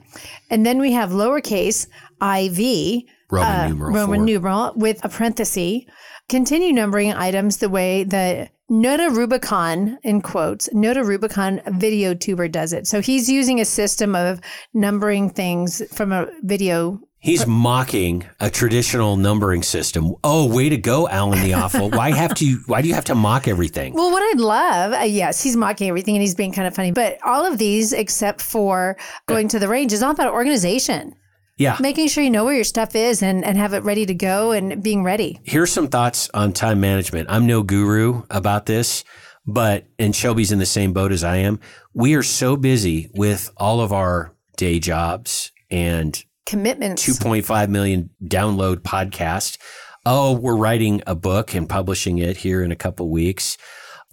And 0.50 0.66
then 0.66 0.80
we 0.80 0.94
have 0.94 1.10
lowercase 1.10 1.88
iv, 2.22 3.04
Roman 3.30 3.50
uh, 3.50 3.68
numeral 3.68 3.94
Roman 3.94 4.20
four. 4.20 4.26
numeral 4.26 4.74
with 4.76 5.04
a 5.04 5.10
parenthesis. 5.10 5.84
Continue 6.30 6.74
numbering 6.74 7.14
items 7.14 7.58
the 7.58 7.70
way 7.70 8.04
the 8.04 8.50
Noda 8.70 9.10
Rubicon, 9.16 9.98
in 10.04 10.22
quotes, 10.22 10.68
Noda 10.70 11.06
Rubicon 11.06 11.62
video 11.68 12.14
tuber 12.14 12.50
does 12.50 12.74
it. 12.74 12.86
So 12.86 13.00
he's 13.00 13.30
using 13.30 13.62
a 13.62 13.66
system 13.66 14.14
of 14.14 14.42
numbering 14.74 15.30
things 15.30 15.82
from 15.94 16.12
a 16.12 16.28
video. 16.44 17.00
He's 17.20 17.48
mocking 17.48 18.26
a 18.42 18.50
traditional 18.50 19.16
numbering 19.16 19.64
system. 19.64 20.16
Oh, 20.24 20.54
way 20.54 20.68
to 20.70 20.78
go, 20.78 21.08
Alan 21.08 21.42
the 21.42 21.54
Awful. 21.54 21.90
Why 21.92 22.12
have 22.12 22.34
to? 22.36 22.60
Why 22.68 22.82
do 22.82 22.90
you 22.90 22.94
have 22.94 23.06
to 23.06 23.16
mock 23.16 23.48
everything? 23.48 23.94
Well, 23.94 24.12
what 24.12 24.22
I'd 24.22 24.40
love, 24.42 24.94
uh, 24.94 25.04
yes, 25.06 25.42
he's 25.42 25.56
mocking 25.56 25.88
everything 25.88 26.16
and 26.16 26.22
he's 26.22 26.36
being 26.36 26.52
kind 26.52 26.68
of 26.68 26.76
funny, 26.76 26.92
but 26.92 27.18
all 27.26 27.46
of 27.46 27.58
these, 27.58 27.94
except 27.94 28.42
for 28.42 28.98
going 29.28 29.48
to 29.50 29.60
the 29.60 29.68
range, 29.68 29.94
is 29.94 30.04
all 30.04 30.12
about 30.12 30.32
organization. 30.34 31.16
Yeah. 31.58 31.78
Making 31.80 32.08
sure 32.08 32.24
you 32.24 32.30
know 32.30 32.46
where 32.46 32.54
your 32.54 32.64
stuff 32.64 32.96
is 32.96 33.24
and, 33.24 33.44
and 33.44 33.58
have 33.58 33.74
it 33.74 33.84
ready 33.84 34.06
to 34.06 34.14
go 34.14 34.52
and 34.52 34.82
being 34.82 35.04
ready. 35.04 35.40
Here's 35.44 35.72
some 35.72 35.88
thoughts 35.88 36.30
on 36.34 36.54
time 36.54 36.80
management. 36.80 37.30
I'm 37.32 37.48
no 37.48 37.64
guru 37.64 38.24
about 38.30 38.68
this, 38.68 39.04
but 39.46 39.86
and 39.98 40.16
Shelby's 40.16 40.52
in 40.52 40.60
the 40.60 40.66
same 40.66 40.94
boat 40.94 41.12
as 41.12 41.24
I 41.24 41.38
am. 41.38 41.60
We 41.94 42.14
are 42.14 42.24
so 42.24 42.56
busy 42.56 43.10
with 43.16 43.52
all 43.58 43.82
of 43.82 43.92
our 43.92 44.34
day 44.56 44.80
jobs 44.80 45.52
and 45.72 46.24
Commitments. 46.48 47.06
2.5 47.06 47.68
million 47.68 48.10
download 48.24 48.78
podcast. 48.78 49.58
Oh, 50.06 50.32
we're 50.32 50.56
writing 50.56 51.02
a 51.06 51.14
book 51.14 51.54
and 51.54 51.68
publishing 51.68 52.20
it 52.20 52.38
here 52.38 52.64
in 52.64 52.72
a 52.72 52.76
couple 52.76 53.10
weeks. 53.10 53.58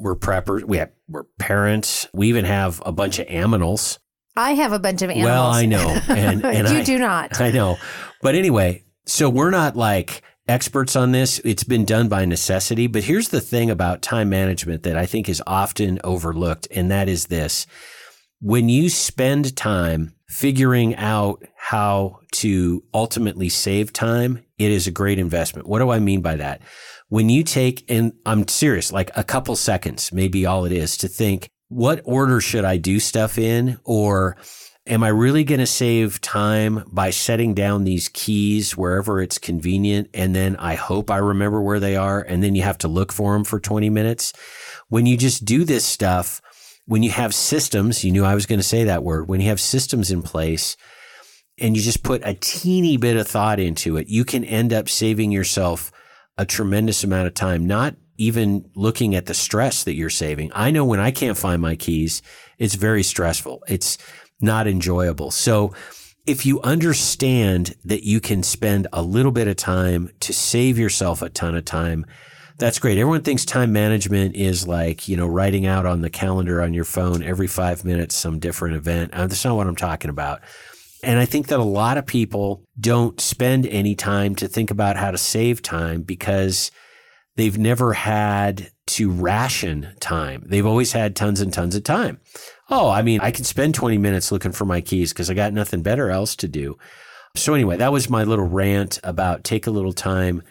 We're 0.00 0.16
preppers. 0.16 0.64
We 0.64 0.78
have 0.78 0.90
we're 1.08 1.22
parents. 1.38 2.08
We 2.12 2.28
even 2.28 2.44
have 2.44 2.82
a 2.84 2.90
bunch 2.90 3.20
of 3.20 3.28
aminals. 3.28 3.98
I 4.36 4.52
have 4.52 4.72
a 4.72 4.78
bunch 4.78 5.02
of 5.02 5.10
animals. 5.10 5.30
Well, 5.30 5.50
I 5.50 5.66
know. 5.66 6.00
And, 6.08 6.44
and 6.44 6.68
you 6.68 6.78
I, 6.78 6.82
do 6.82 6.98
not. 6.98 7.40
I 7.40 7.50
know. 7.50 7.76
But 8.22 8.34
anyway, 8.34 8.84
so 9.06 9.28
we're 9.28 9.50
not 9.50 9.76
like 9.76 10.22
experts 10.48 10.96
on 10.96 11.12
this. 11.12 11.40
It's 11.44 11.64
been 11.64 11.84
done 11.84 12.08
by 12.08 12.24
necessity. 12.24 12.86
But 12.86 13.04
here's 13.04 13.28
the 13.28 13.40
thing 13.40 13.70
about 13.70 14.02
time 14.02 14.28
management 14.28 14.82
that 14.84 14.96
I 14.96 15.06
think 15.06 15.28
is 15.28 15.42
often 15.46 16.00
overlooked, 16.04 16.68
and 16.70 16.90
that 16.90 17.08
is 17.08 17.26
this. 17.26 17.66
When 18.40 18.68
you 18.68 18.88
spend 18.90 19.56
time 19.56 20.14
figuring 20.28 20.96
out 20.96 21.42
how 21.56 22.20
to 22.32 22.82
ultimately 22.92 23.48
save 23.48 23.92
time, 23.92 24.44
it 24.58 24.70
is 24.70 24.86
a 24.86 24.90
great 24.90 25.18
investment. 25.18 25.68
What 25.68 25.78
do 25.78 25.90
I 25.90 25.98
mean 25.98 26.20
by 26.20 26.36
that? 26.36 26.60
When 27.08 27.28
you 27.28 27.44
take, 27.44 27.84
and 27.88 28.12
I'm 28.26 28.48
serious, 28.48 28.92
like 28.92 29.10
a 29.16 29.24
couple 29.24 29.56
seconds, 29.56 30.12
maybe 30.12 30.46
all 30.46 30.64
it 30.64 30.72
is 30.72 30.96
to 30.98 31.08
think, 31.08 31.48
what 31.74 32.00
order 32.04 32.40
should 32.40 32.64
I 32.64 32.76
do 32.76 33.00
stuff 33.00 33.36
in? 33.36 33.80
Or 33.82 34.36
am 34.86 35.02
I 35.02 35.08
really 35.08 35.42
going 35.42 35.58
to 35.58 35.66
save 35.66 36.20
time 36.20 36.84
by 36.86 37.10
setting 37.10 37.52
down 37.52 37.82
these 37.82 38.08
keys 38.08 38.76
wherever 38.76 39.20
it's 39.20 39.38
convenient? 39.38 40.08
And 40.14 40.36
then 40.36 40.54
I 40.56 40.76
hope 40.76 41.10
I 41.10 41.16
remember 41.16 41.60
where 41.60 41.80
they 41.80 41.96
are. 41.96 42.20
And 42.20 42.44
then 42.44 42.54
you 42.54 42.62
have 42.62 42.78
to 42.78 42.88
look 42.88 43.12
for 43.12 43.32
them 43.32 43.42
for 43.42 43.58
20 43.58 43.90
minutes. 43.90 44.32
When 44.88 45.04
you 45.04 45.16
just 45.16 45.44
do 45.44 45.64
this 45.64 45.84
stuff, 45.84 46.40
when 46.86 47.02
you 47.02 47.10
have 47.10 47.34
systems, 47.34 48.04
you 48.04 48.12
knew 48.12 48.24
I 48.24 48.36
was 48.36 48.46
going 48.46 48.60
to 48.60 48.62
say 48.62 48.84
that 48.84 49.02
word, 49.02 49.28
when 49.28 49.40
you 49.40 49.48
have 49.48 49.60
systems 49.60 50.12
in 50.12 50.22
place 50.22 50.76
and 51.58 51.76
you 51.76 51.82
just 51.82 52.04
put 52.04 52.22
a 52.24 52.34
teeny 52.34 52.96
bit 52.98 53.16
of 53.16 53.26
thought 53.26 53.58
into 53.58 53.96
it, 53.96 54.06
you 54.06 54.24
can 54.24 54.44
end 54.44 54.72
up 54.72 54.88
saving 54.88 55.32
yourself 55.32 55.90
a 56.38 56.46
tremendous 56.46 57.02
amount 57.02 57.26
of 57.26 57.34
time, 57.34 57.66
not 57.66 57.96
even 58.16 58.70
looking 58.74 59.14
at 59.14 59.26
the 59.26 59.34
stress 59.34 59.84
that 59.84 59.94
you're 59.94 60.10
saving. 60.10 60.50
I 60.54 60.70
know 60.70 60.84
when 60.84 61.00
I 61.00 61.10
can't 61.10 61.38
find 61.38 61.60
my 61.60 61.76
keys, 61.76 62.22
it's 62.58 62.74
very 62.74 63.02
stressful. 63.02 63.62
It's 63.68 63.98
not 64.40 64.66
enjoyable. 64.66 65.30
So 65.30 65.74
if 66.26 66.46
you 66.46 66.60
understand 66.62 67.74
that 67.84 68.04
you 68.04 68.20
can 68.20 68.42
spend 68.42 68.86
a 68.92 69.02
little 69.02 69.32
bit 69.32 69.48
of 69.48 69.56
time 69.56 70.10
to 70.20 70.32
save 70.32 70.78
yourself 70.78 71.22
a 71.22 71.28
ton 71.28 71.54
of 71.54 71.64
time, 71.64 72.06
that's 72.56 72.78
great. 72.78 72.98
Everyone 72.98 73.22
thinks 73.22 73.44
time 73.44 73.72
management 73.72 74.36
is 74.36 74.66
like, 74.66 75.08
you 75.08 75.16
know, 75.16 75.26
writing 75.26 75.66
out 75.66 75.86
on 75.86 76.02
the 76.02 76.10
calendar 76.10 76.62
on 76.62 76.72
your 76.72 76.84
phone 76.84 77.22
every 77.22 77.48
five 77.48 77.84
minutes 77.84 78.14
some 78.14 78.38
different 78.38 78.76
event. 78.76 79.12
Uh, 79.12 79.26
that's 79.26 79.44
not 79.44 79.56
what 79.56 79.66
I'm 79.66 79.76
talking 79.76 80.08
about. 80.10 80.40
And 81.02 81.18
I 81.18 81.26
think 81.26 81.48
that 81.48 81.58
a 81.58 81.64
lot 81.64 81.98
of 81.98 82.06
people 82.06 82.62
don't 82.80 83.20
spend 83.20 83.66
any 83.66 83.94
time 83.94 84.34
to 84.36 84.48
think 84.48 84.70
about 84.70 84.96
how 84.96 85.10
to 85.10 85.18
save 85.18 85.60
time 85.60 86.02
because 86.02 86.70
they've 87.36 87.58
never 87.58 87.92
had 87.92 88.70
to 88.86 89.10
ration 89.10 89.94
time. 90.00 90.44
They've 90.46 90.66
always 90.66 90.92
had 90.92 91.16
tons 91.16 91.40
and 91.40 91.52
tons 91.52 91.74
of 91.74 91.84
time. 91.84 92.20
Oh, 92.70 92.90
I 92.90 93.02
mean, 93.02 93.20
I 93.20 93.30
can 93.30 93.44
spend 93.44 93.74
20 93.74 93.98
minutes 93.98 94.30
looking 94.30 94.52
for 94.52 94.64
my 94.64 94.80
keys 94.80 95.12
because 95.12 95.30
I 95.30 95.34
got 95.34 95.52
nothing 95.52 95.82
better 95.82 96.10
else 96.10 96.36
to 96.36 96.48
do. 96.48 96.76
So, 97.36 97.54
anyway, 97.54 97.76
that 97.78 97.92
was 97.92 98.08
my 98.08 98.24
little 98.24 98.46
rant 98.46 99.00
about 99.02 99.42
take 99.42 99.66
a 99.66 99.72
little 99.72 99.92
time 99.92 100.42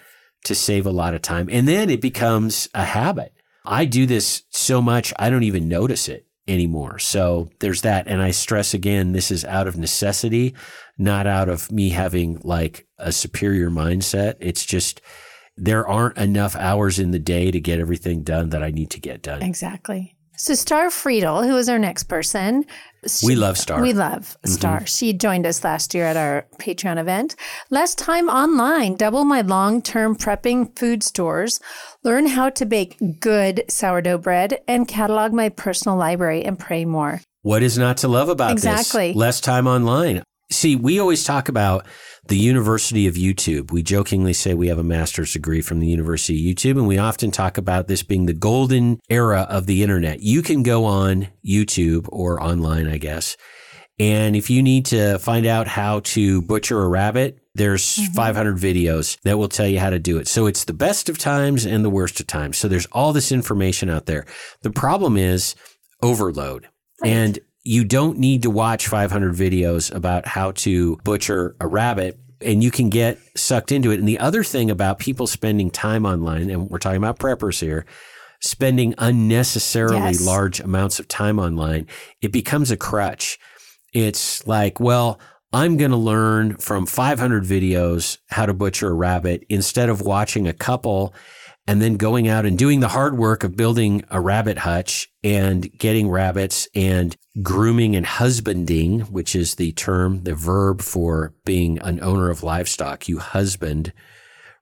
to 0.45 0.55
save 0.55 0.85
a 0.85 0.91
lot 0.91 1.13
of 1.13 1.21
time. 1.21 1.47
And 1.51 1.67
then 1.67 1.89
it 1.89 2.01
becomes 2.01 2.67
a 2.73 2.83
habit. 2.83 3.33
I 3.65 3.85
do 3.85 4.05
this 4.05 4.43
so 4.49 4.81
much, 4.81 5.13
I 5.17 5.29
don't 5.29 5.43
even 5.43 5.69
notice 5.69 6.09
it 6.09 6.27
anymore. 6.47 6.99
So 6.99 7.49
there's 7.59 7.83
that. 7.83 8.07
And 8.07 8.21
I 8.21 8.31
stress 8.31 8.73
again, 8.73 9.13
this 9.13 9.31
is 9.31 9.45
out 9.45 9.67
of 9.67 9.77
necessity, 9.77 10.53
not 10.97 11.25
out 11.25 11.47
of 11.47 11.71
me 11.71 11.89
having 11.89 12.41
like 12.43 12.85
a 12.97 13.13
superior 13.13 13.69
mindset. 13.69 14.35
It's 14.41 14.65
just, 14.65 14.99
there 15.55 15.87
aren't 15.87 16.17
enough 16.17 16.55
hours 16.55 16.99
in 16.99 17.11
the 17.11 17.19
day 17.19 17.51
to 17.51 17.59
get 17.59 17.79
everything 17.79 18.23
done 18.23 18.49
that 18.49 18.63
I 18.63 18.71
need 18.71 18.89
to 18.91 18.99
get 18.99 19.21
done. 19.21 19.41
Exactly. 19.41 20.15
So 20.35 20.55
Star 20.55 20.89
Friedel, 20.89 21.43
who 21.43 21.55
is 21.57 21.69
our 21.69 21.77
next 21.77 22.05
person, 22.05 22.65
We 23.23 23.35
love 23.35 23.57
Star. 23.57 23.81
We 23.81 23.93
love 23.93 24.35
mm-hmm. 24.39 24.49
Star. 24.49 24.85
She 24.87 25.13
joined 25.13 25.45
us 25.45 25.63
last 25.63 25.93
year 25.93 26.05
at 26.05 26.17
our 26.17 26.47
Patreon 26.59 26.99
event. 26.99 27.35
Less 27.69 27.93
time 27.93 28.29
online, 28.29 28.95
double 28.95 29.25
my 29.25 29.41
long 29.41 29.81
term 29.81 30.15
prepping 30.15 30.77
food 30.77 31.03
stores, 31.03 31.59
learn 32.03 32.25
how 32.25 32.49
to 32.49 32.65
bake 32.65 32.97
good 33.19 33.63
sourdough 33.69 34.17
bread, 34.17 34.59
and 34.67 34.87
catalog 34.87 35.33
my 35.33 35.49
personal 35.49 35.97
library 35.97 36.43
and 36.43 36.57
pray 36.57 36.83
more. 36.83 37.21
What 37.43 37.61
is 37.61 37.77
not 37.77 37.97
to 37.97 38.07
love 38.07 38.29
about 38.29 38.53
Exactly. 38.53 38.73
this? 38.73 38.87
Exactly. 38.87 39.13
Less 39.13 39.39
time 39.39 39.67
online. 39.67 40.23
See, 40.51 40.75
we 40.75 40.99
always 40.99 41.23
talk 41.23 41.49
about 41.49 41.85
the 42.27 42.37
University 42.37 43.07
of 43.07 43.15
YouTube. 43.15 43.71
We 43.71 43.83
jokingly 43.83 44.33
say 44.33 44.53
we 44.53 44.67
have 44.67 44.77
a 44.77 44.83
master's 44.83 45.33
degree 45.33 45.61
from 45.61 45.79
the 45.79 45.87
University 45.87 46.49
of 46.49 46.55
YouTube, 46.55 46.77
and 46.77 46.87
we 46.87 46.97
often 46.97 47.31
talk 47.31 47.57
about 47.57 47.87
this 47.87 48.03
being 48.03 48.25
the 48.25 48.33
golden 48.33 48.99
era 49.09 49.41
of 49.49 49.65
the 49.65 49.83
internet. 49.83 50.21
You 50.21 50.41
can 50.41 50.63
go 50.63 50.85
on 50.85 51.27
YouTube 51.45 52.07
or 52.09 52.41
online, 52.41 52.87
I 52.87 52.97
guess. 52.97 53.35
And 53.99 54.35
if 54.35 54.49
you 54.49 54.63
need 54.63 54.85
to 54.87 55.19
find 55.19 55.45
out 55.45 55.67
how 55.67 55.99
to 56.01 56.41
butcher 56.41 56.81
a 56.81 56.87
rabbit, 56.87 57.39
there's 57.55 57.83
mm-hmm. 57.83 58.13
500 58.13 58.57
videos 58.57 59.19
that 59.21 59.37
will 59.37 59.49
tell 59.49 59.67
you 59.67 59.79
how 59.79 59.91
to 59.91 59.99
do 59.99 60.17
it. 60.17 60.27
So 60.27 60.47
it's 60.47 60.65
the 60.65 60.73
best 60.73 61.09
of 61.09 61.17
times 61.17 61.65
and 61.65 61.85
the 61.85 61.89
worst 61.89 62.19
of 62.19 62.27
times. 62.27 62.57
So 62.57 62.67
there's 62.67 62.87
all 62.87 63.13
this 63.13 63.31
information 63.31 63.89
out 63.89 64.07
there. 64.07 64.25
The 64.61 64.71
problem 64.71 65.17
is 65.17 65.55
overload. 66.01 66.67
And 67.03 67.39
you 67.63 67.83
don't 67.85 68.17
need 68.17 68.43
to 68.43 68.49
watch 68.49 68.87
500 68.87 69.33
videos 69.33 69.93
about 69.93 70.27
how 70.27 70.51
to 70.51 70.97
butcher 71.03 71.55
a 71.59 71.67
rabbit 71.67 72.19
and 72.41 72.61
you 72.61 72.71
can 72.71 72.89
get 72.89 73.17
sucked 73.37 73.71
into 73.71 73.91
it. 73.91 73.99
And 73.99 74.07
the 74.07 74.19
other 74.19 74.43
thing 74.43 74.69
about 74.69 74.99
people 74.99 75.27
spending 75.27 75.71
time 75.71 76.05
online, 76.05 76.49
and 76.49 76.69
we're 76.69 76.77
talking 76.77 76.97
about 76.97 77.19
preppers 77.19 77.61
here, 77.61 77.85
spending 78.41 78.93
unnecessarily 78.97 80.11
Yes. 80.11 80.21
large 80.25 80.59
amounts 80.59 80.99
of 80.99 81.07
time 81.07 81.39
online, 81.39 81.87
it 82.21 82.33
becomes 82.33 82.69
a 82.69 82.75
crutch. 82.77 83.39
It's 83.93 84.45
like, 84.45 84.79
well, 84.81 85.19
I'm 85.53 85.77
going 85.77 85.91
to 85.91 85.97
learn 85.97 86.57
from 86.57 86.85
500 86.85 87.43
videos 87.45 88.17
how 88.29 88.45
to 88.45 88.53
butcher 88.53 88.89
a 88.89 88.93
rabbit 88.93 89.45
instead 89.49 89.87
of 89.87 90.01
watching 90.01 90.47
a 90.47 90.53
couple 90.53 91.13
and 91.67 91.81
then 91.81 91.95
going 91.95 92.27
out 92.27 92.45
and 92.45 92.57
doing 92.57 92.81
the 92.81 92.89
hard 92.89 93.17
work 93.17 93.45
of 93.45 93.55
building 93.55 94.03
a 94.09 94.19
rabbit 94.19 94.57
hutch 94.57 95.09
and 95.23 95.71
getting 95.77 96.09
rabbits 96.09 96.67
and 96.75 97.15
grooming 97.41 97.95
and 97.95 98.05
husbanding, 98.05 99.01
which 99.01 99.35
is 99.35 99.55
the 99.55 99.71
term, 99.73 100.23
the 100.23 100.35
verb 100.35 100.81
for 100.81 101.33
being 101.45 101.79
an 101.79 102.01
owner 102.03 102.29
of 102.29 102.43
livestock. 102.43 103.07
You 103.07 103.19
husband 103.19 103.93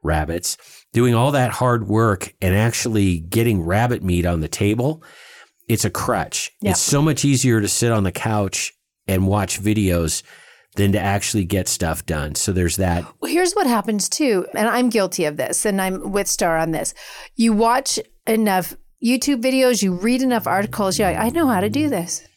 rabbits, 0.04 0.58
doing 0.94 1.14
all 1.14 1.32
that 1.32 1.52
hard 1.52 1.88
work 1.88 2.34
and 2.42 2.56
actually 2.56 3.20
getting 3.20 3.62
rabbit 3.62 4.04
meat 4.04 4.26
on 4.26 4.40
the 4.40 4.48
table. 4.48 5.04
It's 5.68 5.86
a 5.86 5.90
crutch. 5.90 6.52
It's 6.62 6.80
so 6.80 7.02
much 7.02 7.24
easier 7.24 7.62
to 7.62 7.68
sit 7.68 7.92
on 7.92 8.04
the 8.04 8.12
couch 8.12 8.74
and 9.08 9.28
watch 9.28 9.62
videos 9.62 10.24
than 10.76 10.92
to 10.94 11.00
actually 11.00 11.46
get 11.46 11.68
stuff 11.68 12.06
done. 12.06 12.36
So 12.36 12.52
there's 12.52 12.78
that. 12.78 13.06
Well, 13.22 13.32
here's 13.32 13.54
what 13.54 13.68
happens 13.68 14.08
too, 14.08 14.46
and 14.56 14.68
I'm 14.68 14.90
guilty 14.90 15.26
of 15.26 15.38
this, 15.38 15.66
and 15.66 15.82
I'm 15.82 16.12
with 16.12 16.28
Star 16.28 16.58
on 16.58 16.72
this. 16.72 16.94
You 17.36 17.54
watch 17.54 18.00
enough 18.26 18.76
YouTube 19.04 19.42
videos, 19.42 19.82
you 19.84 19.94
read 19.94 20.22
enough 20.22 20.48
articles, 20.48 20.98
you're 21.00 21.10
like, 21.10 21.18
I 21.18 21.30
know 21.30 21.48
how 21.48 21.62
to 21.62 21.70
do 21.70 21.90
this. 21.90 22.28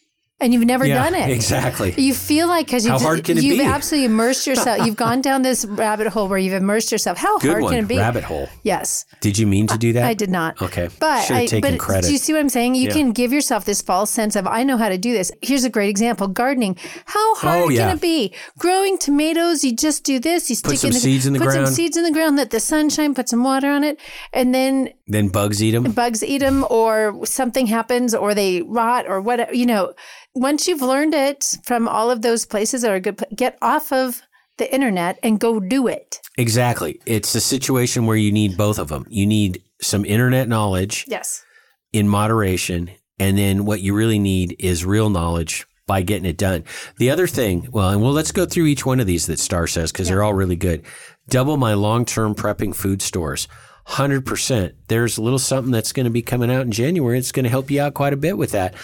And 0.41 0.53
you've 0.53 0.67
never 0.67 0.87
done 0.87 1.15
it. 1.15 1.31
Exactly. 1.31 1.95
You 1.97 2.13
feel 2.13 2.49
like 2.49 2.67
because 2.67 2.85
you 2.85 2.91
How 2.91 2.97
just- 2.97 3.05
hard 3.07 3.25
can 3.25 3.39
it 3.39 3.45
you've 3.45 3.61
be? 3.61 3.65
absolutely 3.65 4.07
immersed 4.07 4.49
yourself. 4.49 4.85
You've 4.85 4.97
gone 4.97 5.23
down 5.23 5.43
this 5.43 5.65
rabbit 5.65 6.09
hole 6.09 6.27
where 6.29 6.37
you've 6.39 6.53
immersed 6.55 6.91
yourself. 6.91 7.17
How 7.19 7.39
Good 7.39 7.51
hard 7.51 7.63
one. 7.63 7.73
can 7.75 7.85
it 7.85 7.89
be? 7.89 7.97
Rabbit 7.99 8.25
hole. 8.25 8.49
Yes, 8.65 9.07
Did 9.21 9.39
you 9.39 9.47
mean 9.47 9.69
to 9.69 9.79
do 9.79 9.93
that? 9.93 10.05
I 10.05 10.13
did 10.13 10.31
not. 10.31 10.61
Okay. 10.61 10.89
but 10.99 11.21
Should 11.23 11.37
have 11.37 11.43
I, 11.45 11.47
taken 11.47 11.71
but 11.75 11.81
credit. 11.81 12.09
do 12.09 12.13
you 12.13 12.19
see 12.19 12.33
what 12.33 12.41
I'm 12.41 12.49
saying? 12.49 12.75
You 12.75 12.89
Yeah. 12.89 12.95
can 12.95 13.13
give 13.13 13.33
yourself 13.33 13.65
this 13.65 13.81
false 13.81 14.11
sense 14.11 14.35
of 14.35 14.47
I 14.49 14.65
know 14.65 14.77
how 14.77 14.89
to 14.89 14.99
do 14.99 15.13
this. 15.13 15.31
Here's 15.41 15.63
a 15.65 15.71
great 15.71 15.89
example: 15.89 16.27
gardening. 16.27 16.77
How 17.07 17.15
oh, 17.33 17.39
hard 17.41 17.63
Oh, 17.63 17.69
yeah. 17.69 17.87
can 17.87 17.97
it 17.97 18.03
be? 18.03 18.35
Growing 18.59 18.99
tomatoes, 18.99 19.63
you 19.63 19.75
just 19.75 20.03
do 20.03 20.19
this. 20.19 20.51
You 20.51 20.57
stick 20.57 20.79
some 20.79 20.89
in 20.89 20.95
the, 20.95 21.01
seeds 21.01 21.27
in 21.27 21.33
the 21.33 21.39
put 21.39 21.47
ground. 21.51 21.69
some 21.69 21.75
seeds 21.75 21.97
in 21.97 22.03
the 22.03 22.13
ground, 22.13 22.37
let 22.37 22.51
the 22.51 22.61
sunshine, 22.61 23.15
put 23.15 23.29
some 23.29 23.45
water 23.45 23.71
on 23.71 23.85
it, 23.85 23.99
and 24.33 24.53
then 24.53 24.91
then 25.07 25.29
bugs 25.29 25.63
eat 25.63 25.73
them. 25.73 25.93
bugs 25.93 26.23
eat 26.25 26.39
them 26.39 26.65
or 26.71 27.25
something 27.27 27.67
happens 27.67 28.15
or 28.15 28.35
they 28.35 28.63
rot 28.63 29.07
or 29.07 29.21
whatever 29.21 29.55
you 29.55 29.67
know 29.67 29.93
once 30.35 30.67
you've 30.67 30.83
learned 30.83 31.15
it 31.15 31.57
from 31.65 31.87
all 31.87 32.11
of 32.11 32.23
those 32.23 32.47
places 32.47 32.83
that 32.83 32.91
are 32.91 33.01
good 33.01 33.23
get 33.35 33.59
off 33.61 33.93
of 33.93 34.23
the 34.57 34.73
internet 34.73 35.19
and 35.23 35.41
go 35.41 35.59
do 35.59 35.87
it 35.89 36.21
Exactly. 36.37 37.01
It's 37.07 37.35
a 37.35 37.41
situation 37.41 38.07
where 38.07 38.17
you 38.17 38.33
need 38.33 38.57
both 38.57 38.79
of 38.79 38.89
them. 38.89 39.07
You 39.09 39.27
need 39.27 39.63
some 39.81 40.05
internet 40.05 40.49
knowledge 40.49 41.05
yes 41.09 41.45
in 41.93 42.09
moderation. 42.09 42.91
And 43.21 43.39
then 43.39 43.65
what 43.65 43.81
you 43.81 43.95
really 43.95 44.19
need 44.19 44.57
is 44.59 44.85
real 44.85 45.11
knowledge 45.11 45.67
by 45.87 46.03
getting 46.03 46.25
it 46.25 46.39
done. 46.39 46.65
The 46.97 47.11
other 47.11 47.29
thing, 47.29 47.69
well, 47.71 47.91
and 47.91 48.03
well, 48.03 48.13
let's 48.13 48.33
go 48.33 48.47
through 48.47 48.67
each 48.67 48.85
one 48.85 48.99
of 48.99 49.07
these 49.07 49.27
that 49.27 49.39
Star 49.39 49.67
says 49.67 49.93
because 49.93 50.09
they're 50.09 50.23
all 50.23 50.35
really 50.35 50.57
good. 50.57 50.83
Double 51.29 51.57
my 51.57 51.75
long 51.75 52.05
term 52.05 52.35
prepping 52.35 52.75
food 52.75 53.01
stores. 53.01 53.47
100%. 53.89 54.73
There's 54.89 55.19
a 55.19 55.23
little 55.23 55.39
something 55.39 55.73
that's 55.73 55.93
going 55.93 56.05
to 56.05 56.11
be 56.11 56.23
coming 56.23 56.51
out 56.51 56.63
in 56.63 56.73
January. 56.73 57.19
It's 57.19 57.33
going 57.33 57.45
to 57.45 57.51
help 57.51 57.71
you 57.71 57.81
out 57.81 57.95
quite 57.95 58.13
a 58.13 58.17
bit 58.17 58.37
with 58.39 58.53
that. 58.53 58.75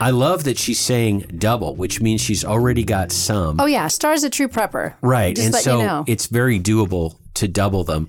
I 0.00 0.10
love 0.10 0.44
that 0.44 0.58
she's 0.58 0.78
saying 0.78 1.20
double, 1.38 1.74
which 1.74 2.00
means 2.00 2.20
she's 2.20 2.44
already 2.44 2.84
got 2.84 3.10
some. 3.10 3.58
oh 3.60 3.66
yeah 3.66 3.88
star's 3.88 4.22
a 4.22 4.30
true 4.30 4.46
prepper 4.46 4.94
Right. 5.02 5.34
just 5.34 5.46
and 5.46 5.54
so 5.56 5.78
you 5.80 5.86
know 5.86 6.04
it's 6.06 6.26
very 6.26 6.60
doable 6.60 7.16
to 7.34 7.48
double 7.48 7.82
them. 7.84 8.08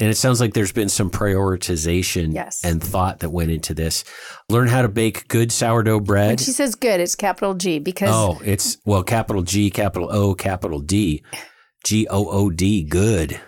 And 0.00 0.08
it 0.10 0.16
sounds 0.16 0.40
like 0.40 0.54
there's 0.54 0.70
been 0.72 0.88
some 0.88 1.10
prioritization 1.10 2.32
Yes. 2.32 2.64
and 2.64 2.82
thought 2.82 3.18
that 3.20 3.30
went 3.30 3.50
into 3.50 3.74
this. 3.74 4.04
Learn 4.48 4.68
how 4.68 4.82
to 4.82 4.88
bake 4.88 5.26
good 5.28 5.50
sourdough 5.52 6.00
bread. 6.00 6.28
When 6.28 6.36
she 6.38 6.52
says 6.52 6.74
good, 6.76 7.00
it's 7.00 7.16
capital 7.16 7.54
G 7.54 7.78
because 7.80 8.10
Oh, 8.12 8.40
it's 8.44 8.78
well, 8.84 9.02
capital 9.02 9.42
G, 9.42 9.70
capital 9.70 10.08
O, 10.12 10.34
capital 10.34 10.78
D, 10.80 11.22
G 11.84 12.06
O 12.08 12.28
O 12.30 12.50
D. 12.50 12.82
Good. 12.84 13.40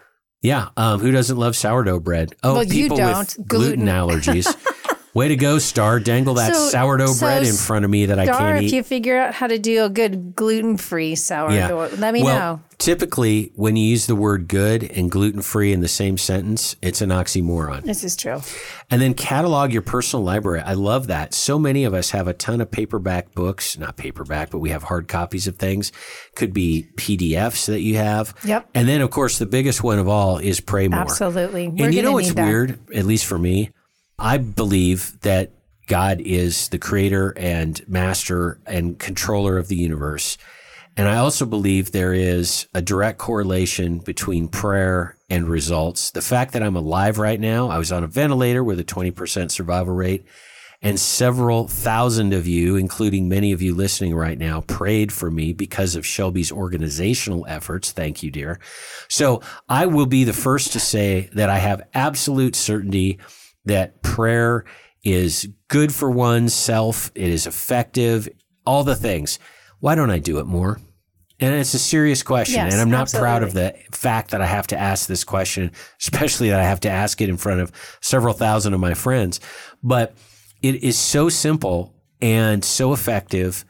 Yeah. 0.42 0.68
Um, 0.76 1.00
who 1.00 1.10
doesn't 1.10 1.36
love 1.36 1.54
sourdough 1.56 2.00
bread? 2.00 2.34
Oh, 2.42 2.54
Well, 2.54 2.64
you 2.64 2.84
people 2.84 2.96
don't. 2.96 3.18
with 3.18 3.46
gluten, 3.46 3.84
Gluten. 3.84 3.86
allergies. 3.86 4.46
Way 5.12 5.28
to 5.28 5.36
go, 5.36 5.58
Star! 5.58 5.98
Dangle 5.98 6.34
that 6.34 6.54
So- 6.54 6.68
sourdough 6.68 7.14
so 7.14 7.26
bread 7.26 7.42
in 7.42 7.54
front 7.54 7.84
of 7.84 7.90
me 7.90 8.06
that 8.06 8.20
I 8.20 8.26
can't 8.26 8.62
eat. 8.62 8.66
if 8.66 8.72
you 8.72 8.82
figure 8.84 9.18
out 9.18 9.34
how 9.34 9.48
to 9.48 9.58
do 9.58 9.84
a 9.84 9.88
good 9.88 10.36
gluten 10.36 10.76
free 10.76 11.16
sourdough, 11.16 11.90
let 11.98 12.14
me 12.14 12.22
well, 12.22 12.38
know. 12.38 12.60
Typically, 12.78 13.50
when 13.56 13.74
you 13.74 13.86
use 13.86 14.06
the 14.06 14.14
word 14.14 14.46
good 14.46 14.84
and 14.84 15.10
gluten 15.10 15.42
free 15.42 15.72
in 15.72 15.80
the 15.80 15.88
same 15.88 16.16
sentence, 16.16 16.76
it's 16.80 17.00
an 17.00 17.10
oxymoron. 17.10 17.82
This 17.82 18.04
is 18.04 18.14
true. 18.14 18.40
And 18.88 19.02
then 19.02 19.14
catalog 19.14 19.72
your 19.72 19.82
personal 19.82 20.24
library. 20.24 20.60
I 20.60 20.74
love 20.74 21.08
that. 21.08 21.34
So 21.34 21.58
many 21.58 21.84
of 21.84 21.92
us 21.92 22.10
have 22.10 22.28
a 22.28 22.32
ton 22.32 22.60
of 22.60 22.70
paperback 22.70 23.34
books, 23.34 23.76
not 23.76 23.96
paperback, 23.96 24.50
but 24.50 24.60
we 24.60 24.70
have 24.70 24.84
hard 24.84 25.08
copies 25.08 25.46
of 25.48 25.56
things. 25.56 25.90
Could 26.36 26.54
be 26.54 26.88
PDFs 26.96 27.66
that 27.66 27.80
you 27.80 27.96
have. 27.96 28.32
Yep. 28.44 28.70
And 28.74 28.88
then, 28.88 29.00
of 29.00 29.10
course, 29.10 29.38
the 29.38 29.46
biggest 29.46 29.82
one 29.82 29.98
of 29.98 30.08
all 30.08 30.38
is 30.38 30.60
Pray 30.60 30.86
More. 30.86 31.00
Absolutely. 31.00 31.68
We're 31.68 31.86
and 31.86 31.94
you 31.94 32.02
know 32.02 32.12
what's 32.12 32.32
weird, 32.32 32.78
at 32.94 33.04
least 33.04 33.26
for 33.26 33.38
me? 33.38 33.70
I 34.22 34.36
believe 34.36 35.18
that 35.22 35.50
God 35.86 36.20
is 36.20 36.68
the 36.68 36.78
creator 36.78 37.32
and 37.38 37.80
master 37.88 38.60
and 38.66 38.98
controller 38.98 39.56
of 39.56 39.68
the 39.68 39.76
universe. 39.76 40.36
And 40.94 41.08
I 41.08 41.16
also 41.16 41.46
believe 41.46 41.90
there 41.90 42.12
is 42.12 42.68
a 42.74 42.82
direct 42.82 43.16
correlation 43.18 43.98
between 43.98 44.48
prayer 44.48 45.16
and 45.30 45.48
results. 45.48 46.10
The 46.10 46.20
fact 46.20 46.52
that 46.52 46.62
I'm 46.62 46.76
alive 46.76 47.18
right 47.18 47.40
now, 47.40 47.70
I 47.70 47.78
was 47.78 47.90
on 47.90 48.04
a 48.04 48.08
ventilator 48.08 48.62
with 48.62 48.78
a 48.78 48.84
20% 48.84 49.50
survival 49.50 49.94
rate, 49.94 50.26
and 50.82 51.00
several 51.00 51.66
thousand 51.66 52.34
of 52.34 52.46
you, 52.46 52.76
including 52.76 53.26
many 53.26 53.52
of 53.52 53.62
you 53.62 53.74
listening 53.74 54.14
right 54.14 54.38
now, 54.38 54.60
prayed 54.60 55.12
for 55.12 55.30
me 55.30 55.54
because 55.54 55.96
of 55.96 56.04
Shelby's 56.04 56.52
organizational 56.52 57.46
efforts. 57.48 57.90
Thank 57.90 58.22
you, 58.22 58.30
dear. 58.30 58.60
So 59.08 59.40
I 59.66 59.86
will 59.86 60.06
be 60.06 60.24
the 60.24 60.34
first 60.34 60.72
to 60.72 60.80
say 60.80 61.30
that 61.32 61.48
I 61.48 61.58
have 61.58 61.88
absolute 61.94 62.54
certainty 62.54 63.18
that 63.64 64.02
prayer 64.02 64.64
is 65.02 65.48
good 65.68 65.94
for 65.94 66.10
oneself, 66.10 67.10
it 67.14 67.28
is 67.28 67.46
effective, 67.46 68.28
all 68.66 68.84
the 68.84 68.96
things. 68.96 69.38
Why 69.78 69.94
don't 69.94 70.10
I 70.10 70.18
do 70.18 70.38
it 70.38 70.46
more? 70.46 70.78
And 71.40 71.54
it's 71.54 71.72
a 71.72 71.78
serious 71.78 72.22
question. 72.22 72.56
Yes, 72.56 72.74
and 72.74 72.82
I'm 72.82 72.90
not 72.90 73.10
proud 73.10 73.42
of 73.42 73.54
the 73.54 73.74
fact 73.92 74.32
that 74.32 74.42
I 74.42 74.46
have 74.46 74.66
to 74.68 74.78
ask 74.78 75.08
this 75.08 75.24
question, 75.24 75.72
especially 75.98 76.50
that 76.50 76.60
I 76.60 76.64
have 76.64 76.80
to 76.80 76.90
ask 76.90 77.20
it 77.22 77.30
in 77.30 77.38
front 77.38 77.62
of 77.62 77.72
several 78.02 78.34
thousand 78.34 78.74
of 78.74 78.80
my 78.80 78.92
friends. 78.92 79.40
But 79.82 80.14
it 80.60 80.82
is 80.82 80.98
so 80.98 81.30
simple 81.30 81.94
and 82.20 82.62
so 82.62 82.92
effective. 82.92 83.64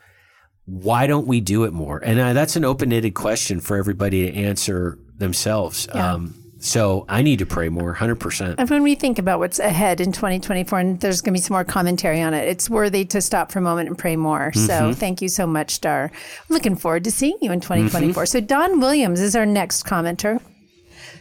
Why 0.64 1.07
don't 1.07 1.28
we 1.28 1.41
do 1.41 1.62
it 1.62 1.72
more? 1.72 1.99
And 1.99 2.18
uh, 2.18 2.32
that's 2.32 2.57
an 2.57 2.64
open 2.64 2.93
ended 2.93 3.14
question 3.14 3.61
for 3.61 3.76
everybody 3.76 4.28
to 4.28 4.36
answer 4.36 4.99
themselves. 5.16 5.86
Yeah. 5.95 6.14
Um, 6.14 6.39
so 6.61 7.07
I 7.09 7.23
need 7.23 7.39
to 7.39 7.47
pray 7.47 7.71
more, 7.71 7.95
100%. 7.95 8.57
And 8.59 8.69
when 8.69 8.83
we 8.83 8.95
think 8.95 9.19
about 9.19 9.39
what's 9.39 9.59
ahead 9.59 10.01
in 10.01 10.13
2024, 10.13 10.79
and 10.79 11.01
there's 11.01 11.23
going 11.23 11.33
to 11.33 11.39
be 11.39 11.43
some 11.43 11.55
more 11.55 11.65
commentary 11.65 12.21
on 12.21 12.35
it, 12.35 12.47
it's 12.47 12.69
worthy 12.69 13.05
to 13.07 13.23
stop 13.23 13.51
for 13.51 13.59
a 13.59 13.63
moment 13.63 13.89
and 13.89 13.97
pray 13.97 14.15
more. 14.15 14.51
Mm-hmm. 14.51 14.67
So 14.67 14.93
thank 14.93 15.23
you 15.23 15.29
so 15.29 15.47
much, 15.47 15.73
Star. 15.73 16.13
Looking 16.51 16.77
forward 16.77 17.05
to 17.05 17.11
seeing 17.11 17.39
you 17.41 17.51
in 17.51 17.61
2024. 17.61 18.27
So 18.27 18.41
Don 18.41 18.79
Williams 18.79 19.21
is 19.21 19.35
our 19.35 19.47
next 19.47 19.87
commenter. 19.87 20.41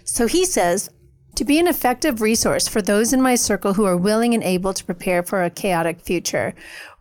So 0.03 0.27
he 0.27 0.43
says, 0.43 0.89
to 1.35 1.45
be 1.45 1.57
an 1.57 1.67
effective 1.67 2.19
resource 2.19 2.67
for 2.67 2.81
those 2.81 3.13
in 3.13 3.21
my 3.21 3.35
circle 3.35 3.73
who 3.73 3.85
are 3.85 3.95
willing 3.95 4.33
and 4.33 4.43
able 4.43 4.73
to 4.73 4.83
prepare 4.83 5.23
for 5.23 5.41
a 5.41 5.49
chaotic 5.49 6.01
future, 6.01 6.53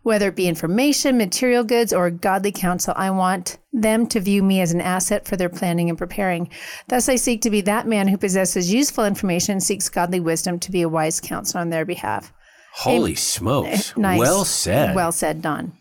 whether 0.09 0.29
it 0.29 0.35
be 0.35 0.47
information, 0.47 1.19
material 1.19 1.63
goods, 1.63 1.93
or 1.93 2.09
godly 2.09 2.51
counsel, 2.51 2.95
I 2.97 3.11
want 3.11 3.59
them 3.71 4.07
to 4.07 4.19
view 4.19 4.41
me 4.41 4.59
as 4.59 4.71
an 4.71 4.81
asset 4.81 5.27
for 5.27 5.37
their 5.37 5.49
planning 5.49 5.87
and 5.87 5.99
preparing. 5.99 6.49
Thus, 6.87 7.07
I 7.07 7.15
seek 7.15 7.43
to 7.43 7.51
be 7.51 7.61
that 7.61 7.85
man 7.85 8.07
who 8.07 8.17
possesses 8.17 8.73
useful 8.73 9.05
information 9.05 9.53
and 9.53 9.63
seeks 9.63 9.87
godly 9.87 10.19
wisdom 10.19 10.57
to 10.61 10.71
be 10.71 10.81
a 10.81 10.89
wise 10.89 11.19
counselor 11.19 11.61
on 11.61 11.69
their 11.69 11.85
behalf. 11.85 12.33
Holy 12.73 13.13
smokes. 13.13 13.95
Nice. 13.95 14.17
Well 14.17 14.45
said. 14.45 14.95
Well 14.95 15.11
said, 15.11 15.43
Don. 15.43 15.73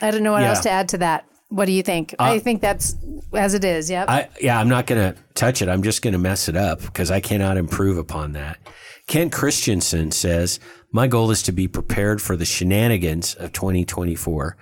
I 0.00 0.12
don't 0.12 0.22
know 0.22 0.30
what 0.30 0.42
Yeah. 0.42 0.50
Else 0.50 0.60
to 0.60 0.70
add 0.70 0.88
to 0.90 0.98
that. 0.98 1.24
What 1.48 1.66
do 1.66 1.72
you 1.72 1.82
think? 1.82 2.14
Uh, 2.18 2.24
I 2.24 2.38
think 2.38 2.60
that's 2.60 2.96
as 3.32 3.54
it 3.54 3.64
is. 3.64 3.90
Yep. 3.90 4.08
I, 4.08 4.28
yeah, 4.40 4.58
I'm 4.58 4.68
not 4.68 4.86
going 4.86 5.12
to 5.12 5.20
touch 5.34 5.62
it. 5.62 5.68
I'm 5.68 5.82
just 5.82 6.02
going 6.02 6.12
to 6.12 6.18
mess 6.18 6.48
it 6.48 6.56
up 6.56 6.80
because 6.80 7.10
I 7.10 7.20
cannot 7.20 7.56
improve 7.56 7.98
upon 7.98 8.32
that. 8.32 8.58
Kent 9.06 9.32
Christensen 9.32 10.10
says, 10.10 10.58
My 10.90 11.06
goal 11.06 11.30
is 11.30 11.42
to 11.44 11.52
be 11.52 11.68
prepared 11.68 12.22
for 12.22 12.36
the 12.36 12.44
shenanigans 12.44 13.34
of 13.34 13.52
2024. 13.52 14.56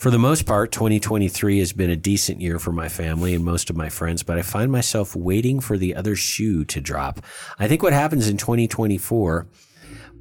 For 0.00 0.10
the 0.10 0.18
most 0.18 0.46
part, 0.46 0.72
2023 0.72 1.58
has 1.58 1.74
been 1.74 1.90
a 1.90 1.96
decent 1.96 2.40
year 2.40 2.58
for 2.58 2.72
my 2.72 2.88
family 2.88 3.34
and 3.34 3.44
most 3.44 3.68
of 3.68 3.76
my 3.76 3.90
friends, 3.90 4.22
but 4.22 4.38
I 4.38 4.42
find 4.42 4.72
myself 4.72 5.14
waiting 5.14 5.60
for 5.60 5.76
the 5.76 5.94
other 5.94 6.16
shoe 6.16 6.64
to 6.64 6.80
drop. 6.80 7.20
I 7.58 7.68
think 7.68 7.82
what 7.82 7.92
happens 7.92 8.26
in 8.26 8.38
2024, 8.38 9.46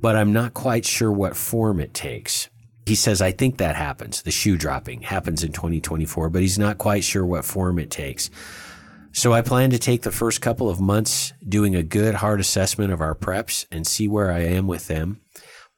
but 0.01 0.17
I'm 0.17 0.33
not 0.33 0.53
quite 0.53 0.85
sure 0.85 1.13
what 1.13 1.37
form 1.37 1.79
it 1.79 1.93
takes. 1.93 2.49
He 2.89 2.95
says, 2.95 3.21
I 3.21 3.31
think 3.31 3.57
that 3.57 3.75
happens. 3.75 4.23
The 4.23 4.31
shoe 4.31 4.57
dropping 4.57 5.03
happens 5.03 5.43
in 5.43 5.51
2024, 5.51 6.31
but 6.31 6.41
he's 6.41 6.57
not 6.57 6.79
quite 6.79 7.03
sure 7.03 7.23
what 7.23 7.45
form 7.45 7.77
it 7.77 7.91
takes. 7.91 8.31
So 9.11 9.31
I 9.31 9.43
plan 9.43 9.69
to 9.69 9.77
take 9.77 10.01
the 10.01 10.11
first 10.11 10.41
couple 10.41 10.67
of 10.67 10.81
months 10.81 11.31
doing 11.47 11.75
a 11.75 11.83
good 11.83 12.15
hard 12.15 12.39
assessment 12.39 12.91
of 12.91 12.99
our 12.99 13.13
preps 13.13 13.67
and 13.71 13.85
see 13.85 14.07
where 14.07 14.31
I 14.31 14.39
am 14.39 14.65
with 14.65 14.87
them. 14.87 15.21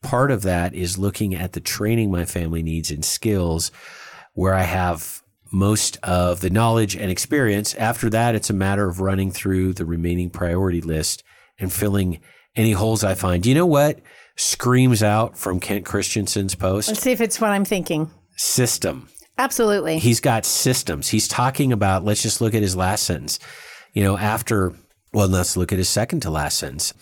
Part 0.02 0.32
of 0.32 0.44
that 0.44 0.74
is 0.74 0.98
looking 0.98 1.36
at 1.36 1.52
the 1.52 1.60
training 1.60 2.12
my 2.12 2.24
family 2.24 2.64
needs 2.64 2.92
and 2.92 3.04
skills 3.04 3.72
where 4.34 4.54
I 4.54 4.64
have 4.64 5.22
most 5.52 5.98
of 6.04 6.40
the 6.40 6.50
knowledge 6.50 6.96
and 6.96 7.12
experience. 7.12 7.76
After 7.76 8.10
that, 8.12 8.36
it's 8.36 8.50
a 8.50 8.54
matter 8.54 8.88
of 8.88 9.02
running 9.02 9.32
through 9.32 9.74
the 9.74 9.86
remaining 9.86 10.30
priority 10.30 10.80
list 10.80 11.26
and 11.60 11.74
filling 11.74 12.22
any 12.56 12.72
holes 12.72 13.04
I 13.04 13.16
find. 13.16 13.46
You 13.46 13.56
know 13.56 13.66
what 13.66 14.00
screams 14.42 15.04
out 15.04 15.38
from 15.38 15.60
Kent 15.60 15.86
Christensen's 15.86 16.56
post? 16.56 16.88
Let's 16.88 17.02
see 17.02 17.12
if 17.12 17.22
it's 17.22 17.40
what 17.40 17.52
I'm 17.52 17.66
thinking. 17.66 18.10
System 18.36 19.08
Absolutely. 19.38 19.98
he's 19.98 20.20
got 20.20 20.46
systems. 20.46 21.10
He's 21.10 21.28
talking 21.28 21.72
about, 21.72 22.06
let's 22.06 22.22
just 22.22 22.42
look 22.42 22.54
at 22.54 22.62
his 22.62 22.76
last 22.76 23.04
sentence. 23.04 23.40
You 23.94 24.04
know, 24.04 24.18
after, 24.18 24.74
well, 25.14 25.28
let's 25.28 25.58
look 25.58 25.72
at 25.72 25.78
his 25.78 25.90
second 25.90 26.22
to 26.22 26.30
last 26.30 26.58
sentence. 26.58 26.94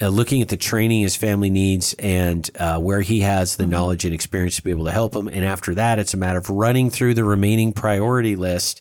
Uh, 0.00 0.08
looking 0.08 0.42
at 0.42 0.48
the 0.48 0.56
training 0.56 1.02
his 1.02 1.14
family 1.14 1.50
needs 1.50 1.94
and 2.00 2.50
uh, 2.58 2.78
where 2.80 3.02
he 3.02 3.20
has 3.20 3.56
the 3.56 3.66
knowledge 3.66 4.04
and 4.04 4.12
experience 4.12 4.56
to 4.56 4.62
be 4.62 4.70
able 4.70 4.86
to 4.86 4.90
help 4.90 5.14
him. 5.14 5.28
And 5.28 5.44
after 5.44 5.74
that, 5.74 5.98
it's 5.98 6.14
a 6.14 6.16
matter 6.16 6.38
of 6.38 6.50
running 6.50 6.90
through 6.90 7.14
the 7.14 7.22
remaining 7.22 7.72
priority 7.72 8.34
list 8.34 8.80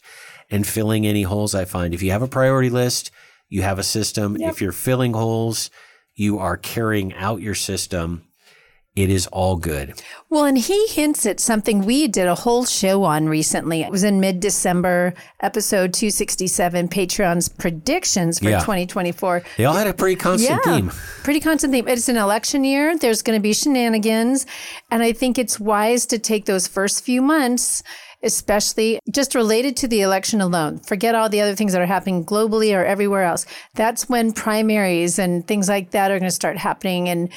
and 0.50 0.66
filling 0.66 1.06
any 1.06 1.24
holes 1.24 1.54
I 1.54 1.66
find. 1.66 1.94
If 1.94 2.02
you 2.02 2.12
have 2.12 2.24
a 2.24 2.28
priority 2.28 2.70
list, 2.70 3.12
you 3.48 3.62
have 3.62 3.78
a 3.78 3.84
system. 3.84 4.38
If 4.40 4.62
you're 4.62 4.72
filling 4.72 5.14
holes, 5.14 5.70
you 6.16 6.40
are 6.40 6.58
carrying 6.58 7.14
out 7.14 7.42
your 7.42 7.56
system. 7.56 8.28
It 8.96 9.10
is 9.10 9.26
all 9.28 9.56
good. 9.56 10.00
Well, 10.30 10.46
and 10.46 10.56
he 10.58 10.86
hints 10.88 11.26
at 11.26 11.40
something 11.40 11.84
we 11.84 12.08
did 12.08 12.28
a 12.28 12.36
whole 12.36 12.64
show 12.66 13.04
on 13.04 13.28
recently. 13.28 13.82
It 13.82 13.90
was 13.90 14.04
in 14.04 14.20
mid 14.20 14.40
December, 14.40 15.16
episode 15.42 15.94
267, 15.94 16.90
Patreon's 16.90 17.50
predictions 17.50 18.38
for 18.38 18.50
Yeah. 18.52 18.60
2024. 18.60 19.42
They 19.58 19.66
all 19.66 19.74
had 19.74 19.88
a 19.88 19.94
pretty 19.96 20.16
constant 20.16 20.64
theme. 20.64 20.92
Pretty 21.24 21.40
constant 21.40 21.74
theme. 21.74 21.88
It's 21.88 22.08
an 22.08 22.18
election 22.18 22.64
year. 22.64 22.96
There's 22.96 23.24
going 23.24 23.38
to 23.38 23.42
be 23.42 23.54
shenanigans. 23.54 24.46
And 24.92 25.02
I 25.02 25.12
think 25.12 25.40
it's 25.40 25.60
wise 25.60 26.06
to 26.08 26.20
take 26.20 26.46
those 26.46 26.68
first 26.68 27.04
few 27.04 27.24
months, 27.24 27.82
especially 28.22 29.00
just 29.12 29.34
related 29.34 29.76
to 29.78 29.88
the 29.88 30.02
election 30.02 30.40
alone. 30.40 30.78
Forget 30.78 31.16
all 31.16 31.30
the 31.30 31.42
other 31.42 31.56
things 31.56 31.74
that 31.74 31.82
are 31.82 31.88
happening 31.88 32.24
globally 32.24 32.78
or 32.78 32.86
everywhere 32.86 33.24
else. 33.24 33.48
That's 33.74 34.08
when 34.08 34.34
primaries 34.34 35.18
and 35.18 35.48
things 35.48 35.68
like 35.68 35.92
that 35.92 36.12
are 36.12 36.20
going 36.20 36.30
to 36.30 36.36
start 36.36 36.58
happening. 36.58 37.10
And 37.10 37.30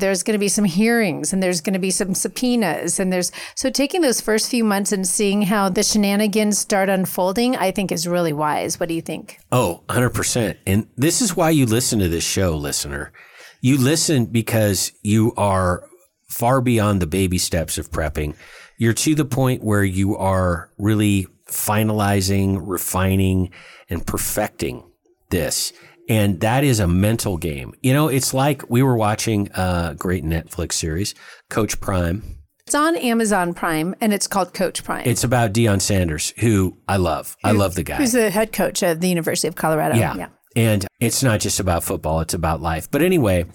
there's 0.00 0.22
going 0.22 0.34
to 0.34 0.38
be 0.38 0.48
some 0.48 0.64
hearings 0.64 1.32
and 1.32 1.42
there's 1.42 1.60
going 1.60 1.74
to 1.74 1.78
be 1.78 1.90
some 1.90 2.14
subpoenas 2.14 2.98
and 2.98 3.12
there's 3.12 3.30
so 3.54 3.70
taking 3.70 4.00
those 4.00 4.20
first 4.20 4.50
few 4.50 4.64
months 4.64 4.92
and 4.92 5.06
seeing 5.06 5.42
how 5.42 5.68
the 5.68 5.82
shenanigans 5.82 6.58
start 6.58 6.88
unfolding 6.88 7.56
i 7.56 7.70
think 7.70 7.92
is 7.92 8.06
really 8.06 8.32
wise 8.32 8.80
what 8.80 8.88
do 8.88 8.94
you 8.94 9.02
think 9.02 9.38
Oh, 9.52 9.82
100%. 9.88 10.56
And 10.66 10.86
this 10.96 11.20
is 11.20 11.36
why 11.36 11.50
you 11.50 11.66
listen 11.66 11.98
to 11.98 12.08
this 12.08 12.24
show, 12.24 12.56
listener. 12.56 13.12
You 13.60 13.76
listen 13.76 14.26
because 14.26 14.92
you 15.02 15.34
are 15.36 15.84
far 16.28 16.60
beyond 16.60 17.02
the 17.02 17.06
baby 17.06 17.38
steps 17.38 17.76
of 17.76 17.90
prepping. 17.90 18.36
You're 18.78 18.94
to 18.94 19.14
the 19.14 19.24
point 19.24 19.64
where 19.64 19.84
you 19.84 20.16
are 20.16 20.70
really 20.78 21.26
finalizing, 21.46 22.60
refining, 22.62 23.50
and 23.88 24.06
perfecting 24.06 24.84
this. 25.30 25.72
And 26.08 26.40
that 26.40 26.64
is 26.64 26.80
a 26.80 26.88
mental 26.88 27.36
game. 27.36 27.74
You 27.82 27.92
know, 27.92 28.08
it's 28.08 28.34
like 28.34 28.68
we 28.68 28.82
were 28.82 28.96
watching 28.96 29.48
a 29.54 29.94
great 29.98 30.24
Netflix 30.24 30.72
series, 30.72 31.14
Coach 31.48 31.80
Prime. 31.80 32.22
it's 32.66 32.74
on 32.74 32.96
amazon 32.96 33.52
prime 33.54 33.94
and 34.00 34.12
it's 34.12 34.26
called 34.28 34.54
coach 34.54 34.84
prime 34.84 35.04
It's 35.06 35.24
about 35.24 35.52
Deion 35.52 35.80
Sanders, 35.80 36.32
who 36.38 36.76
I 36.88 36.96
love. 36.96 37.36
I 37.44 37.52
love 37.52 37.74
the 37.74 37.82
guy. 37.82 37.96
who's 37.96 38.12
the 38.12 38.30
head 38.30 38.52
coach 38.52 38.82
of 38.82 39.00
the 39.00 39.08
university 39.08 39.48
of 39.48 39.54
colorado 39.56 39.96
Yeah. 39.96 40.14
Yeah. 40.16 40.28
And 40.56 40.86
it's 40.98 41.22
not 41.22 41.38
just 41.40 41.60
about 41.60 41.84
football, 41.84 42.20
it's 42.20 42.34
about 42.34 42.60
life. 42.60 42.90
But 42.90 43.02
anyway, 43.02 43.46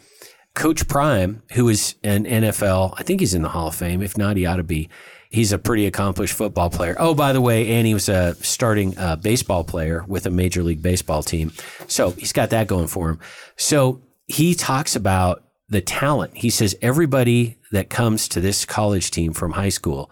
Coach 0.53 0.87
Prime, 0.87 1.43
who 1.53 1.67
is 1.67 1.95
an 2.03 2.23
NFL, 2.25 2.93
I 2.97 3.03
think 3.03 3.19
he's 3.19 3.33
in 3.33 3.41
the 3.41 3.49
Hall 3.49 3.67
of 3.67 3.75
Fame. 3.75 4.01
If 4.01 4.17
not, 4.17 4.37
he 4.37 4.45
ought 4.45 4.55
to 4.55 4.63
be. 4.63 4.89
He's 5.35 5.51
a 5.51 5.59
pretty 5.59 5.85
accomplished 5.85 6.33
football 6.33 6.69
player. 6.69 6.95
Oh, 6.97 7.13
by 7.13 7.33
the 7.33 7.41
way, 7.41 7.73
and 7.73 7.85
he 7.85 7.93
was 7.93 8.07
a 8.07 8.35
starting 8.35 8.97
uh, 8.97 9.17
baseball 9.17 9.65
player 9.65 10.05
with 10.07 10.25
a 10.25 10.29
Major 10.29 10.63
League 10.63 10.81
Baseball 10.81 11.21
team. 11.23 11.51
So 11.87 12.11
he's 12.11 12.31
got 12.31 12.51
that 12.51 12.67
going 12.67 12.87
for 12.87 13.09
him. 13.09 13.19
So 13.57 14.01
he 14.27 14.55
talks 14.55 14.95
about 14.95 15.43
the 15.67 15.81
talent. 15.81 16.37
He 16.37 16.49
says 16.49 16.73
everybody 16.81 17.57
that 17.73 17.89
comes 17.89 18.29
to 18.29 18.39
this 18.39 18.63
college 18.63 19.11
team 19.11 19.33
from 19.33 19.51
high 19.51 19.69
school, 19.69 20.09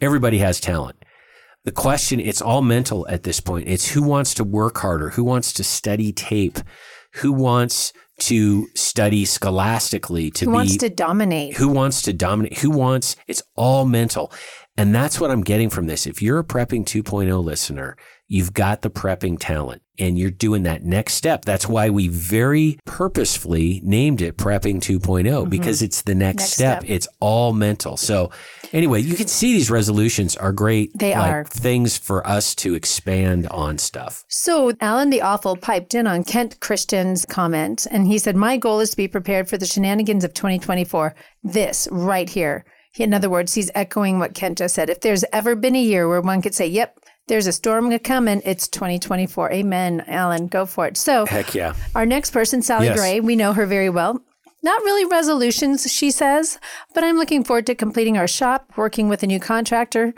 everybody 0.00 0.38
has 0.38 0.60
talent. 0.60 1.04
The 1.64 1.72
question, 1.72 2.20
it's 2.20 2.40
all 2.40 2.62
mental 2.62 3.08
at 3.08 3.24
this 3.24 3.40
point. 3.40 3.66
It's 3.68 3.90
who 3.90 4.02
wants 4.02 4.34
to 4.34 4.44
work 4.44 4.78
harder, 4.78 5.10
who 5.10 5.24
wants 5.24 5.52
to 5.54 5.64
study 5.64 6.12
tape, 6.12 6.60
who 7.14 7.32
wants 7.32 7.92
to 8.20 8.68
study 8.74 9.24
scholastically, 9.24 10.30
to 10.30 10.44
Who 10.44 10.50
be 10.50 10.54
wants 10.54 10.76
to 10.78 10.90
dominate? 10.90 11.56
who 11.56 11.68
wants 11.68 12.02
to 12.02 12.12
dominate, 12.12 12.58
who 12.58 12.70
wants, 12.70 13.16
it's 13.26 13.42
all 13.56 13.84
mental. 13.86 14.32
And 14.76 14.94
that's 14.94 15.20
what 15.20 15.30
I'm 15.30 15.42
getting 15.42 15.68
from 15.68 15.86
this. 15.86 16.06
If 16.06 16.22
you're 16.22 16.38
a 16.38 16.44
Prepping 16.44 16.84
2.0 16.84 17.44
listener, 17.44 17.96
you've 18.30 18.54
got 18.54 18.82
the 18.82 18.88
prepping 18.88 19.36
talent 19.38 19.82
and 19.98 20.16
you're 20.16 20.30
doing 20.30 20.62
that 20.62 20.84
next 20.84 21.14
step. 21.14 21.44
That's 21.44 21.68
why 21.68 21.90
we 21.90 22.06
very 22.08 22.78
purposefully 22.86 23.80
named 23.84 24.22
it 24.22 24.38
Prepping 24.38 24.76
2.0 24.76 25.24
mm-hmm. 25.24 25.50
because 25.50 25.82
it's 25.82 26.02
the 26.02 26.14
next, 26.14 26.42
Next 26.42 26.52
step. 26.52 26.78
step. 26.80 26.90
It's 26.90 27.08
all 27.18 27.52
mental. 27.52 27.96
So 27.96 28.30
anyway, 28.72 29.02
you 29.02 29.16
can 29.16 29.26
see 29.26 29.52
these 29.52 29.70
resolutions 29.70 30.36
are 30.36 30.52
great. 30.52 30.96
They 30.96 31.14
like, 31.14 31.30
are. 31.30 31.44
things 31.44 31.98
for 31.98 32.24
us 32.26 32.54
to 32.56 32.74
expand 32.74 33.48
on 33.48 33.78
stuff. 33.78 34.24
So 34.28 34.72
Alan 34.80 35.10
the 35.10 35.22
Awful 35.22 35.56
piped 35.56 35.94
in 35.94 36.06
on 36.06 36.22
Kent 36.22 36.60
Christian's 36.60 37.26
comment, 37.26 37.86
and 37.90 38.06
he 38.06 38.18
said, 38.18 38.36
"My 38.36 38.56
goal 38.56 38.78
is 38.80 38.90
to 38.90 38.96
be 38.96 39.08
prepared 39.08 39.48
for 39.48 39.58
the 39.58 39.66
shenanigans 39.66 40.24
of 40.24 40.32
2024. 40.34 41.14
This 41.42 41.88
right 41.90 42.30
here." 42.30 42.64
In 42.96 43.14
other 43.14 43.30
words, 43.30 43.54
he's 43.54 43.70
echoing 43.74 44.18
what 44.18 44.34
Kent 44.34 44.58
just 44.58 44.74
said. 44.74 44.90
If 44.90 45.00
there's 45.00 45.24
ever 45.32 45.54
been 45.54 45.76
a 45.76 45.82
year 45.82 46.08
where 46.08 46.20
one 46.20 46.42
could 46.42 46.54
say, 46.54 46.66
"Yep." 46.66 46.98
There's 47.28 47.46
a 47.46 47.52
storm 47.52 47.96
coming. 48.00 48.42
It's 48.44 48.66
2024. 48.66 49.52
Amen, 49.52 50.02
Alan. 50.08 50.48
Go 50.48 50.66
for 50.66 50.86
it. 50.88 50.96
So, 50.96 51.26
Heck 51.26 51.54
yeah. 51.54 51.74
Our 51.94 52.04
next 52.04 52.32
person, 52.32 52.60
Sally 52.60 52.86
Yes. 52.86 52.98
Gray, 52.98 53.20
we 53.20 53.36
know 53.36 53.52
her 53.52 53.66
very 53.66 53.88
well. 53.88 54.20
Not 54.64 54.82
really 54.82 55.04
resolutions, 55.04 55.90
she 55.90 56.10
says, 56.10 56.58
but 56.92 57.04
I'm 57.04 57.16
looking 57.16 57.44
forward 57.44 57.66
to 57.66 57.76
completing 57.76 58.18
our 58.18 58.26
shop, 58.26 58.72
working 58.76 59.08
with 59.08 59.22
a 59.22 59.28
new 59.28 59.38
contractor. 59.38 60.12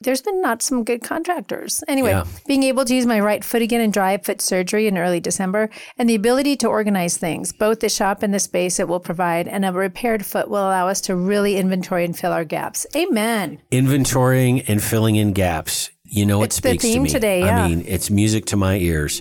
There's 0.00 0.22
been 0.22 0.40
not 0.40 0.62
some 0.62 0.84
good 0.84 1.02
contractors. 1.02 1.82
Anyway, 1.88 2.10
Yeah. 2.12 2.24
being 2.46 2.62
able 2.62 2.84
to 2.84 2.94
use 2.94 3.04
my 3.04 3.18
right 3.18 3.42
foot 3.44 3.62
again 3.62 3.80
and 3.80 3.92
dry 3.92 4.16
foot 4.18 4.40
surgery 4.40 4.86
in 4.86 4.96
early 4.96 5.18
December, 5.18 5.70
and 5.98 6.08
the 6.08 6.14
ability 6.14 6.54
to 6.58 6.68
organize 6.68 7.16
things, 7.16 7.52
both 7.52 7.80
the 7.80 7.88
shop 7.88 8.22
and 8.22 8.32
the 8.32 8.38
space 8.38 8.78
it 8.78 8.86
will 8.86 9.00
provide, 9.00 9.48
and 9.48 9.64
a 9.64 9.72
repaired 9.72 10.24
foot 10.24 10.48
will 10.48 10.58
allow 10.60 10.86
us 10.86 11.00
to 11.00 11.16
really 11.16 11.56
inventory 11.56 12.04
and 12.04 12.16
fill 12.16 12.30
our 12.32 12.44
gaps. 12.44 12.86
Amen. 12.94 13.58
Inventorying 13.72 14.64
and 14.68 14.80
filling 14.80 15.16
in 15.16 15.32
gaps. 15.32 15.90
You 16.04 16.26
know, 16.26 16.42
it 16.42 16.46
It's 16.46 16.60
the 16.60 16.68
speaks 16.70 16.84
to 16.84 16.90
theme 16.92 17.02
me. 17.02 17.10
today, 17.10 17.40
yeah. 17.40 17.64
I 17.64 17.68
mean, 17.68 17.84
it's 17.88 18.08
music 18.08 18.46
to 18.46 18.56
my 18.56 18.76
ears. 18.76 19.20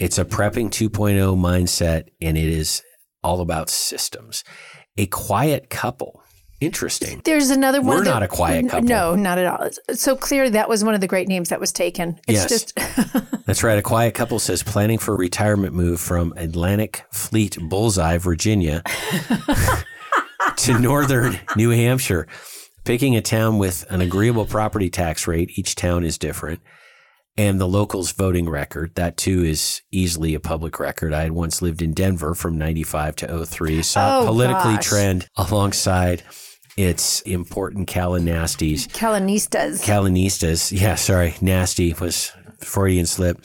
It's 0.00 0.18
a 0.18 0.24
prepping 0.24 0.70
2.0 0.70 1.36
mindset, 1.36 2.08
and 2.20 2.36
it 2.36 2.48
is 2.48 2.82
all 3.22 3.40
about 3.40 3.70
systems. 3.70 4.42
A 4.96 5.06
quiet 5.06 5.70
couple. 5.70 6.22
Interesting. 6.60 7.20
There's 7.24 7.50
another 7.50 7.80
one. 7.80 7.98
We're 7.98 8.04
that- 8.04 8.10
not 8.10 8.22
a 8.24 8.28
quiet 8.28 8.68
couple. 8.68 8.88
No, 8.88 9.14
not 9.14 9.38
at 9.38 9.46
all. 9.46 9.68
So 9.94 10.16
clearly, 10.16 10.50
that 10.50 10.68
was 10.68 10.82
one 10.84 10.94
of 10.94 11.00
the 11.00 11.06
great 11.06 11.28
names 11.28 11.50
that 11.50 11.60
was 11.60 11.70
taken. 11.72 12.18
It's 12.26 12.38
Yes. 12.42 12.48
just 12.48 12.74
That's 13.46 13.62
right. 13.62 13.78
A 13.78 13.82
quiet 13.82 14.14
couple 14.14 14.38
says 14.40 14.62
planning 14.62 14.98
for 14.98 15.14
a 15.14 15.16
retirement 15.16 15.72
move 15.74 16.00
from 16.00 16.32
Atlantic 16.36 17.04
Fleet 17.12 17.56
Bullseye, 17.60 18.18
Virginia 18.18 18.82
to 20.56 20.78
northern 20.78 21.38
New 21.56 21.70
Hampshire. 21.70 22.26
Picking 22.84 23.16
a 23.16 23.20
town 23.22 23.58
with 23.58 23.84
an 23.90 24.00
agreeable 24.00 24.46
property 24.46 24.88
tax 24.88 25.26
rate, 25.26 25.50
each 25.58 25.74
town 25.74 26.04
is 26.04 26.16
different, 26.16 26.60
and 27.36 27.60
the 27.60 27.68
locals' 27.68 28.12
voting 28.12 28.48
record. 28.48 28.94
That 28.94 29.16
too 29.18 29.44
is 29.44 29.82
easily 29.92 30.34
a 30.34 30.40
public 30.40 30.80
record. 30.80 31.12
I 31.12 31.22
had 31.22 31.32
once 31.32 31.60
lived 31.60 31.82
in 31.82 31.92
Denver 31.92 32.34
from 32.34 32.56
95 32.56 33.16
to 33.16 33.46
03, 33.46 33.82
saw 33.82 34.20
Oh, 34.20 34.22
it 34.22 34.26
politically 34.26 34.74
gosh. 34.76 34.86
trend 34.86 35.28
alongside 35.36 36.22
its 36.78 37.20
important 37.22 37.88
Calanasties. 37.88 38.86
Calanistas. 38.88 39.82
Calanistas. 39.84 40.70
Yeah, 40.70 40.94
sorry. 40.94 41.34
Nasty 41.40 41.92
was 41.94 42.32
Freudian 42.60 43.06
slip. 43.06 43.38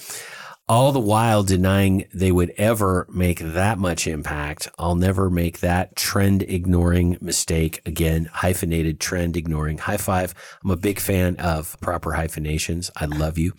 All 0.69 0.93
the 0.93 0.99
while 0.99 1.43
denying 1.43 2.05
they 2.13 2.31
would 2.31 2.53
ever 2.57 3.05
make 3.13 3.39
that 3.39 3.77
much 3.77 4.07
impact. 4.07 4.69
I'll 4.79 4.95
never 4.95 5.29
make 5.29 5.59
that 5.59 5.97
trend 5.97 6.41
ignoring 6.43 7.17
mistake 7.19 7.81
again. 7.85 8.29
Hyphenated 8.31 8.97
trend 9.01 9.35
ignoring. 9.35 9.79
High 9.79 9.97
five. 9.97 10.33
I'm 10.63 10.71
a 10.71 10.77
big 10.77 11.01
fan 11.01 11.35
of 11.35 11.77
proper 11.81 12.13
hyphenations. 12.13 12.89
I 12.95 13.07
love 13.07 13.37
you. 13.37 13.51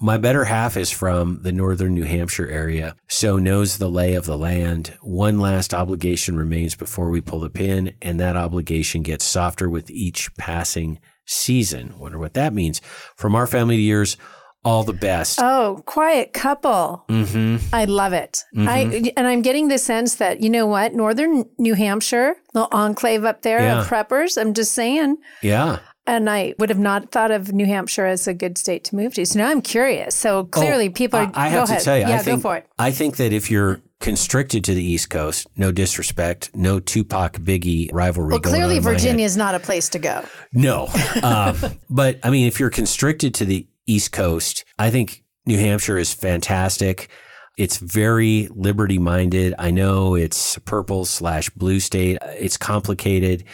My 0.00 0.16
better 0.18 0.44
half 0.44 0.76
is 0.76 0.90
from 0.90 1.40
the 1.42 1.52
northern 1.52 1.94
New 1.94 2.02
Hampshire 2.02 2.48
area, 2.48 2.96
so 3.06 3.38
knows 3.38 3.78
the 3.78 3.88
lay 3.88 4.14
of 4.14 4.26
the 4.26 4.36
land. 4.36 4.92
One 5.02 5.38
last 5.38 5.72
obligation 5.72 6.36
remains 6.36 6.74
before 6.74 7.10
we 7.10 7.20
pull 7.20 7.40
the 7.40 7.48
pin, 7.48 7.94
and 8.02 8.18
that 8.18 8.36
obligation 8.36 9.02
gets 9.02 9.24
softer 9.24 9.70
with 9.70 9.88
each 9.88 10.34
passing 10.34 10.98
season. 11.26 11.96
Wonder 11.96 12.18
what 12.18 12.34
that 12.34 12.52
means. 12.52 12.80
From 13.14 13.36
our 13.36 13.46
family 13.46 13.76
to 13.76 13.82
yours, 13.82 14.16
all 14.64 14.82
the 14.84 14.92
best. 14.92 15.38
Oh, 15.42 15.82
quiet 15.86 16.32
couple. 16.32 17.04
hmm 17.08 17.56
I 17.72 17.84
love 17.84 18.12
it. 18.12 18.44
I 18.56 19.12
and 19.16 19.26
I'm 19.26 19.42
getting 19.42 19.68
the 19.68 19.78
sense 19.78 20.16
that 20.16 20.40
you 20.40 20.50
know 20.50 20.66
what, 20.66 20.94
Northern 20.94 21.44
New 21.58 21.74
Hampshire, 21.74 22.36
little 22.54 22.68
enclave 22.72 23.24
up 23.24 23.42
there 23.42 23.60
Yeah. 23.60 23.80
of 23.80 23.86
preppers. 23.88 24.40
I'm 24.40 24.54
just 24.54 24.72
saying. 24.72 25.16
Yeah. 25.42 25.80
And 26.06 26.28
I 26.28 26.54
would 26.58 26.68
have 26.68 26.78
not 26.78 27.12
thought 27.12 27.30
of 27.30 27.52
New 27.54 27.64
Hampshire 27.64 28.04
as 28.04 28.26
a 28.28 28.34
good 28.34 28.58
state 28.58 28.84
to 28.84 28.96
move 28.96 29.14
to. 29.14 29.24
So 29.24 29.38
now 29.38 29.48
I'm 29.48 29.62
curious. 29.62 30.14
So 30.14 30.44
clearly, 30.44 30.88
Oh, 30.88 30.92
people 30.92 31.18
are. 31.18 31.30
I, 31.34 31.46
I 31.46 31.48
have 31.48 31.64
ahead. 31.68 31.78
to 31.78 31.84
tell 31.84 31.96
you, 31.96 32.02
yeah, 32.06 32.16
I 32.16 32.18
think, 32.18 32.42
go 32.42 32.48
for 32.50 32.56
it. 32.58 32.66
I 32.78 32.90
think 32.90 33.16
that 33.16 33.32
if 33.32 33.50
you're 33.50 33.80
constricted 34.00 34.64
to 34.64 34.74
the 34.74 34.84
East 34.84 35.08
Coast, 35.08 35.46
no 35.56 35.72
disrespect, 35.72 36.50
no 36.54 36.78
Tupac 36.78 37.38
Biggie 37.38 37.88
rivalry. 37.90 38.32
Well, 38.32 38.38
going 38.40 38.54
clearly, 38.54 38.74
on 38.74 38.78
in 38.78 38.84
my 38.84 38.90
head. 38.90 39.00
Virginia 39.00 39.24
is 39.24 39.36
not 39.38 39.54
a 39.54 39.58
place 39.60 39.88
to 39.90 39.98
go. 39.98 40.22
No. 40.52 40.88
Um, 41.22 41.56
but 41.88 42.18
I 42.22 42.28
mean, 42.28 42.46
if 42.48 42.60
you're 42.60 42.68
constricted 42.68 43.32
to 43.36 43.46
the 43.46 43.66
East 43.86 44.12
Coast, 44.12 44.64
I 44.78 44.90
think 44.90 45.24
New 45.46 45.58
Hampshire 45.58 45.98
is 45.98 46.12
fantastic. 46.12 47.08
It's 47.56 47.76
very 47.76 48.48
liberty 48.50 48.98
minded. 48.98 49.54
I 49.58 49.70
know 49.70 50.14
it's 50.14 50.58
purple 50.60 51.04
slash 51.04 51.50
blue 51.50 51.80
state. 51.80 52.18
It's 52.22 52.56
complicated. 52.56 53.44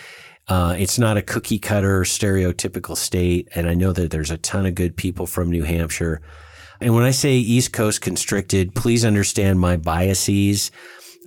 Uh, 0.48 0.74
it's 0.78 0.98
not 0.98 1.16
a 1.16 1.22
cookie 1.22 1.58
cutter 1.58 2.00
stereotypical 2.02 2.96
state. 2.96 3.48
And 3.54 3.68
I 3.68 3.74
know 3.74 3.92
that 3.92 4.10
there's 4.10 4.30
a 4.30 4.38
ton 4.38 4.66
of 4.66 4.74
good 4.74 4.96
people 4.96 5.26
from 5.26 5.50
New 5.50 5.64
Hampshire. 5.64 6.22
And 6.80 6.94
when 6.94 7.04
I 7.04 7.10
say 7.10 7.34
East 7.34 7.72
Coast 7.72 8.00
constricted, 8.00 8.74
please 8.74 9.04
understand 9.04 9.60
my 9.60 9.76
biases. 9.76 10.70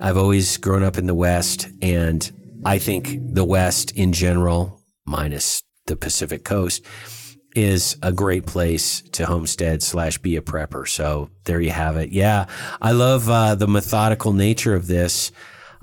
I've 0.00 0.16
always 0.16 0.56
grown 0.56 0.82
up 0.82 0.98
in 0.98 1.06
the 1.06 1.14
West, 1.14 1.68
and 1.80 2.28
I 2.64 2.78
think 2.78 3.18
the 3.22 3.44
West 3.44 3.92
in 3.92 4.12
general, 4.12 4.82
minus 5.06 5.62
the 5.86 5.94
Pacific 5.94 6.44
Coast, 6.44 6.84
is 7.54 7.96
a 8.02 8.12
great 8.12 8.46
place 8.46 9.02
to 9.12 9.26
homestead 9.26 9.82
slash 9.82 10.18
be 10.18 10.36
a 10.36 10.42
prepper. 10.42 10.88
So 10.88 11.30
there 11.44 11.60
you 11.60 11.70
have 11.70 11.96
it. 11.96 12.10
Yeah, 12.10 12.46
I 12.82 12.92
love 12.92 13.28
uh, 13.30 13.54
the 13.54 13.68
methodical 13.68 14.32
nature 14.32 14.74
of 14.74 14.86
this. 14.86 15.30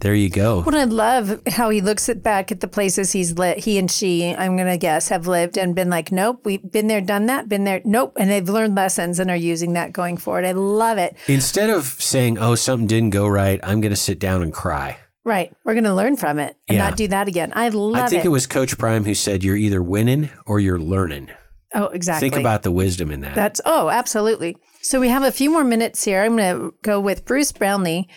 There 0.01 0.15
you 0.15 0.29
go. 0.31 0.61
Well, 0.65 0.75
I 0.75 0.85
love 0.85 1.41
how 1.47 1.69
he 1.69 1.79
looks 1.79 2.09
at 2.09 2.23
back 2.23 2.51
at 2.51 2.59
the 2.59 2.67
places 2.67 3.11
he's 3.11 3.33
lit. 3.37 3.59
He 3.59 3.77
and 3.77 3.89
she, 3.89 4.33
I'm 4.33 4.57
gonna 4.57 4.77
guess, 4.79 5.09
have 5.09 5.27
lived 5.27 5.59
and 5.59 5.75
been 5.75 5.91
like, 5.91 6.11
nope, 6.11 6.41
we've 6.43 6.71
been 6.71 6.87
there, 6.87 7.01
done 7.01 7.27
that, 7.27 7.47
been 7.47 7.65
there, 7.65 7.81
nope, 7.85 8.13
and 8.17 8.27
they've 8.27 8.49
learned 8.49 8.73
lessons 8.73 9.19
and 9.19 9.29
are 9.29 9.35
using 9.35 9.73
that 9.73 9.93
going 9.93 10.17
forward. 10.17 10.43
I 10.43 10.53
love 10.53 10.97
it. 10.97 11.15
Instead 11.27 11.69
of 11.69 11.85
saying, 11.85 12.39
"Oh, 12.39 12.55
something 12.55 12.87
didn't 12.87 13.11
go 13.11 13.27
right," 13.27 13.59
I'm 13.61 13.79
going 13.79 13.91
to 13.91 13.95
sit 13.95 14.17
down 14.17 14.41
and 14.41 14.51
cry. 14.51 14.97
Right, 15.23 15.53
we're 15.63 15.75
gonna 15.75 15.93
learn 15.93 16.17
from 16.17 16.39
it 16.39 16.57
and 16.67 16.77
Yeah. 16.77 16.87
not 16.89 16.97
do 16.97 17.07
that 17.09 17.27
again. 17.27 17.53
I 17.55 17.69
love 17.69 18.03
I 18.03 18.07
think 18.07 18.23
it. 18.23 18.29
it 18.29 18.31
was 18.31 18.47
Coach 18.47 18.79
Prime 18.79 19.05
who 19.05 19.13
said, 19.13 19.43
"You're 19.43 19.55
either 19.55 19.83
winning 19.83 20.31
or 20.47 20.59
you're 20.59 20.79
learning." 20.79 21.29
Oh, 21.73 21.85
exactly. 21.85 22.29
Think 22.29 22.39
about 22.39 22.63
the 22.63 22.71
wisdom 22.71 23.11
in 23.11 23.21
that. 23.21 23.35
That's 23.35 23.61
oh, 23.65 23.89
absolutely. 23.89 24.57
So 24.81 24.99
we 24.99 25.09
have 25.09 25.23
a 25.23 25.31
few 25.31 25.51
more 25.51 25.63
minutes 25.63 26.03
here. 26.03 26.23
I'm 26.23 26.37
going 26.37 26.59
to 26.59 26.73
go 26.81 26.99
with 26.99 27.25
Bruce 27.25 27.51
Brownlee. 27.51 28.07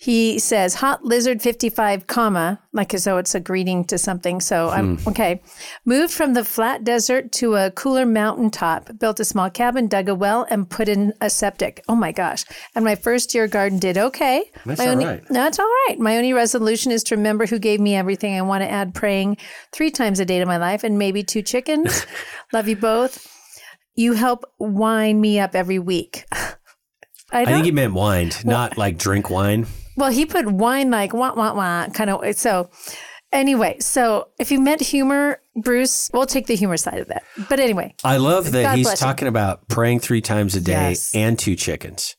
He 0.00 0.38
says 0.38 0.74
hot 0.74 1.04
lizard 1.04 1.42
55 1.42 2.06
comma 2.06 2.60
like 2.72 2.94
as 2.94 3.02
though 3.02 3.18
it's 3.18 3.34
a 3.34 3.40
greeting 3.40 3.82
to 3.86 3.98
something. 3.98 4.40
So 4.40 4.68
I'm 4.68 4.96
hmm. 4.96 5.08
okay. 5.08 5.42
Moved 5.84 6.12
from 6.12 6.34
the 6.34 6.44
flat 6.44 6.84
desert 6.84 7.32
to 7.32 7.56
a 7.56 7.72
cooler 7.72 8.06
mountaintop, 8.06 8.96
built 9.00 9.18
a 9.18 9.24
small 9.24 9.50
cabin, 9.50 9.88
dug 9.88 10.08
a 10.08 10.14
well 10.14 10.46
and 10.50 10.70
put 10.70 10.88
in 10.88 11.14
a 11.20 11.28
septic. 11.28 11.82
Oh 11.88 11.96
my 11.96 12.12
gosh. 12.12 12.44
And 12.76 12.84
my 12.84 12.94
first 12.94 13.34
year 13.34 13.48
garden 13.48 13.80
did 13.80 13.98
okay. 13.98 14.44
That's 14.64 14.78
my 14.78 14.86
all 14.86 14.92
only, 14.92 15.04
right. 15.04 15.24
That's 15.30 15.58
all 15.58 15.66
right. 15.88 15.96
My 15.98 16.16
only 16.16 16.32
resolution 16.32 16.92
is 16.92 17.02
to 17.04 17.16
remember 17.16 17.46
who 17.46 17.58
gave 17.58 17.80
me 17.80 17.96
everything. 17.96 18.36
I 18.36 18.42
want 18.42 18.62
to 18.62 18.70
add 18.70 18.94
praying 18.94 19.38
3 19.72 19.90
times 19.90 20.20
a 20.20 20.24
day 20.24 20.38
to 20.38 20.46
my 20.46 20.58
life 20.58 20.84
and 20.84 20.96
maybe 20.96 21.24
two 21.24 21.42
chickens. 21.42 22.06
Love 22.52 22.68
you 22.68 22.76
both. 22.76 23.26
You 23.96 24.12
help 24.12 24.44
wind 24.60 25.20
me 25.20 25.40
up 25.40 25.56
every 25.56 25.80
week. 25.80 26.24
I 27.30 27.42
I 27.42 27.44
think 27.44 27.64
he 27.64 27.72
meant 27.72 27.92
wine, 27.92 28.30
not 28.44 28.78
like 28.78 28.96
drink 28.96 29.28
wine. 29.28 29.66
Well, 29.98 30.10
he 30.10 30.24
put 30.26 30.46
wine 30.46 30.90
like 30.90 31.12
wah 31.12 31.34
wah 31.34 31.52
wah 31.54 31.88
kind 31.92 32.08
of. 32.10 32.36
So 32.36 32.70
anyway, 33.32 33.78
so 33.80 34.28
if 34.38 34.50
you 34.50 34.60
meant 34.60 34.80
humor, 34.80 35.40
Bruce, 35.56 36.10
we'll 36.12 36.26
take 36.26 36.46
the 36.46 36.56
humor 36.56 36.76
side 36.76 36.98
of 37.00 37.08
that. 37.08 37.24
But 37.48 37.60
anyway, 37.60 37.94
I 38.04 38.16
love 38.18 38.52
that 38.52 38.62
God 38.62 38.76
he's 38.76 38.86
bless 38.86 39.02
him. 39.02 39.06
talking 39.08 39.28
about 39.28 39.68
praying 39.68 40.00
three 40.00 40.20
times 40.20 40.54
a 40.54 40.60
day 40.60 40.90
Yes. 40.90 41.14
and 41.14 41.38
two 41.38 41.56
chickens. 41.56 42.14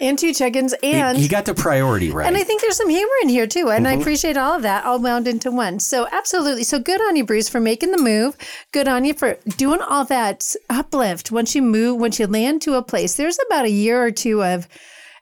and 0.00 0.18
two 0.18 0.32
chickens, 0.34 0.74
and 0.82 1.16
he, 1.16 1.28
got 1.28 1.44
the 1.44 1.54
priority 1.54 2.10
right. 2.10 2.26
And 2.26 2.36
I 2.36 2.42
think 2.42 2.60
there's 2.60 2.76
some 2.76 2.88
humor 2.88 3.12
in 3.22 3.28
here 3.28 3.46
too. 3.46 3.70
And 3.70 3.86
I 3.86 3.92
Mm-hmm. 3.92 4.00
appreciate 4.00 4.36
all 4.36 4.54
of 4.56 4.62
that 4.62 4.84
all 4.84 4.98
wound 5.00 5.28
into 5.28 5.50
one. 5.52 5.78
So 5.80 6.08
absolutely. 6.10 6.64
So 6.64 6.78
good 6.80 7.00
on 7.00 7.14
you, 7.16 7.24
Bruce, 7.24 7.48
for 7.48 7.60
making 7.60 7.92
the 7.92 7.98
move. 8.02 8.36
Good 8.72 8.88
on 8.88 9.04
you 9.04 9.14
for 9.14 9.38
doing 9.56 9.80
all 9.80 10.04
that 10.06 10.54
uplift. 10.68 11.30
Once 11.30 11.54
you 11.54 11.62
move, 11.62 12.00
once 12.00 12.18
you 12.18 12.26
land 12.26 12.62
to 12.62 12.74
a 12.74 12.82
place, 12.82 13.14
there's 13.14 13.38
about 13.48 13.64
a 13.64 13.70
year 13.70 14.02
or 14.04 14.10
two 14.10 14.42
of 14.42 14.66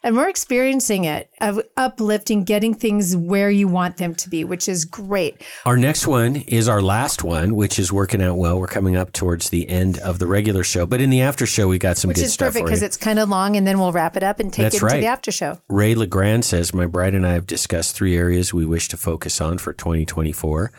and 0.02 0.16
we're 0.16 0.28
experiencing 0.28 1.04
it 1.04 1.30
of 1.40 1.60
uplifting, 1.76 2.44
getting 2.44 2.74
things 2.74 3.16
where 3.16 3.50
you 3.50 3.68
want 3.68 3.98
them 3.98 4.14
to 4.14 4.28
be, 4.28 4.44
which 4.44 4.68
is 4.68 4.84
great. 4.84 5.42
Our 5.66 5.76
next 5.76 6.06
one 6.06 6.36
is 6.36 6.68
our 6.68 6.80
last 6.80 7.22
one, 7.22 7.54
which 7.54 7.78
is 7.78 7.92
working 7.92 8.22
out 8.22 8.36
well. 8.36 8.58
We're 8.58 8.66
coming 8.66 8.96
up 8.96 9.12
towards 9.12 9.50
the 9.50 9.68
end 9.68 9.98
of 9.98 10.18
the 10.18 10.26
regular 10.26 10.64
show, 10.64 10.86
but 10.86 11.00
in 11.00 11.10
the 11.10 11.20
after 11.20 11.46
show, 11.46 11.68
we 11.68 11.78
got 11.78 11.96
some 11.96 12.08
Which 12.08 12.16
good 12.16 12.24
is 12.24 12.32
stuff 12.32 12.48
perfect 12.48 12.66
because 12.66 12.82
it's 12.82 12.96
kind 12.96 13.18
of 13.18 13.28
long 13.28 13.56
and 13.56 13.66
then 13.66 13.78
we'll 13.78 13.92
wrap 13.92 14.16
it 14.16 14.22
up 14.22 14.40
and 14.40 14.52
take 14.52 14.64
That's 14.64 14.76
it 14.76 14.82
right. 14.82 15.00
the 15.00 15.06
after 15.06 15.30
show. 15.30 15.60
Ray 15.68 15.94
LeGrand 15.94 16.44
says, 16.44 16.72
My 16.72 16.86
bride 16.86 17.14
and 17.14 17.26
I 17.26 17.32
have 17.32 17.46
discussed 17.46 17.94
three 17.94 18.16
areas 18.16 18.54
we 18.54 18.64
wish 18.64 18.88
to 18.88 18.96
focus 18.96 19.40
on 19.40 19.58
for 19.58 19.72
2024. 19.72 20.72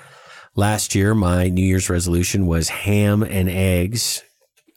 Last 0.56 0.96
year, 0.96 1.16
my 1.16 1.48
New 1.48 1.64
Year's 1.66 1.90
resolution 1.90 2.46
was 2.46 2.70
ham 2.70 3.24
and 3.24 3.50
eggs. 3.50 4.24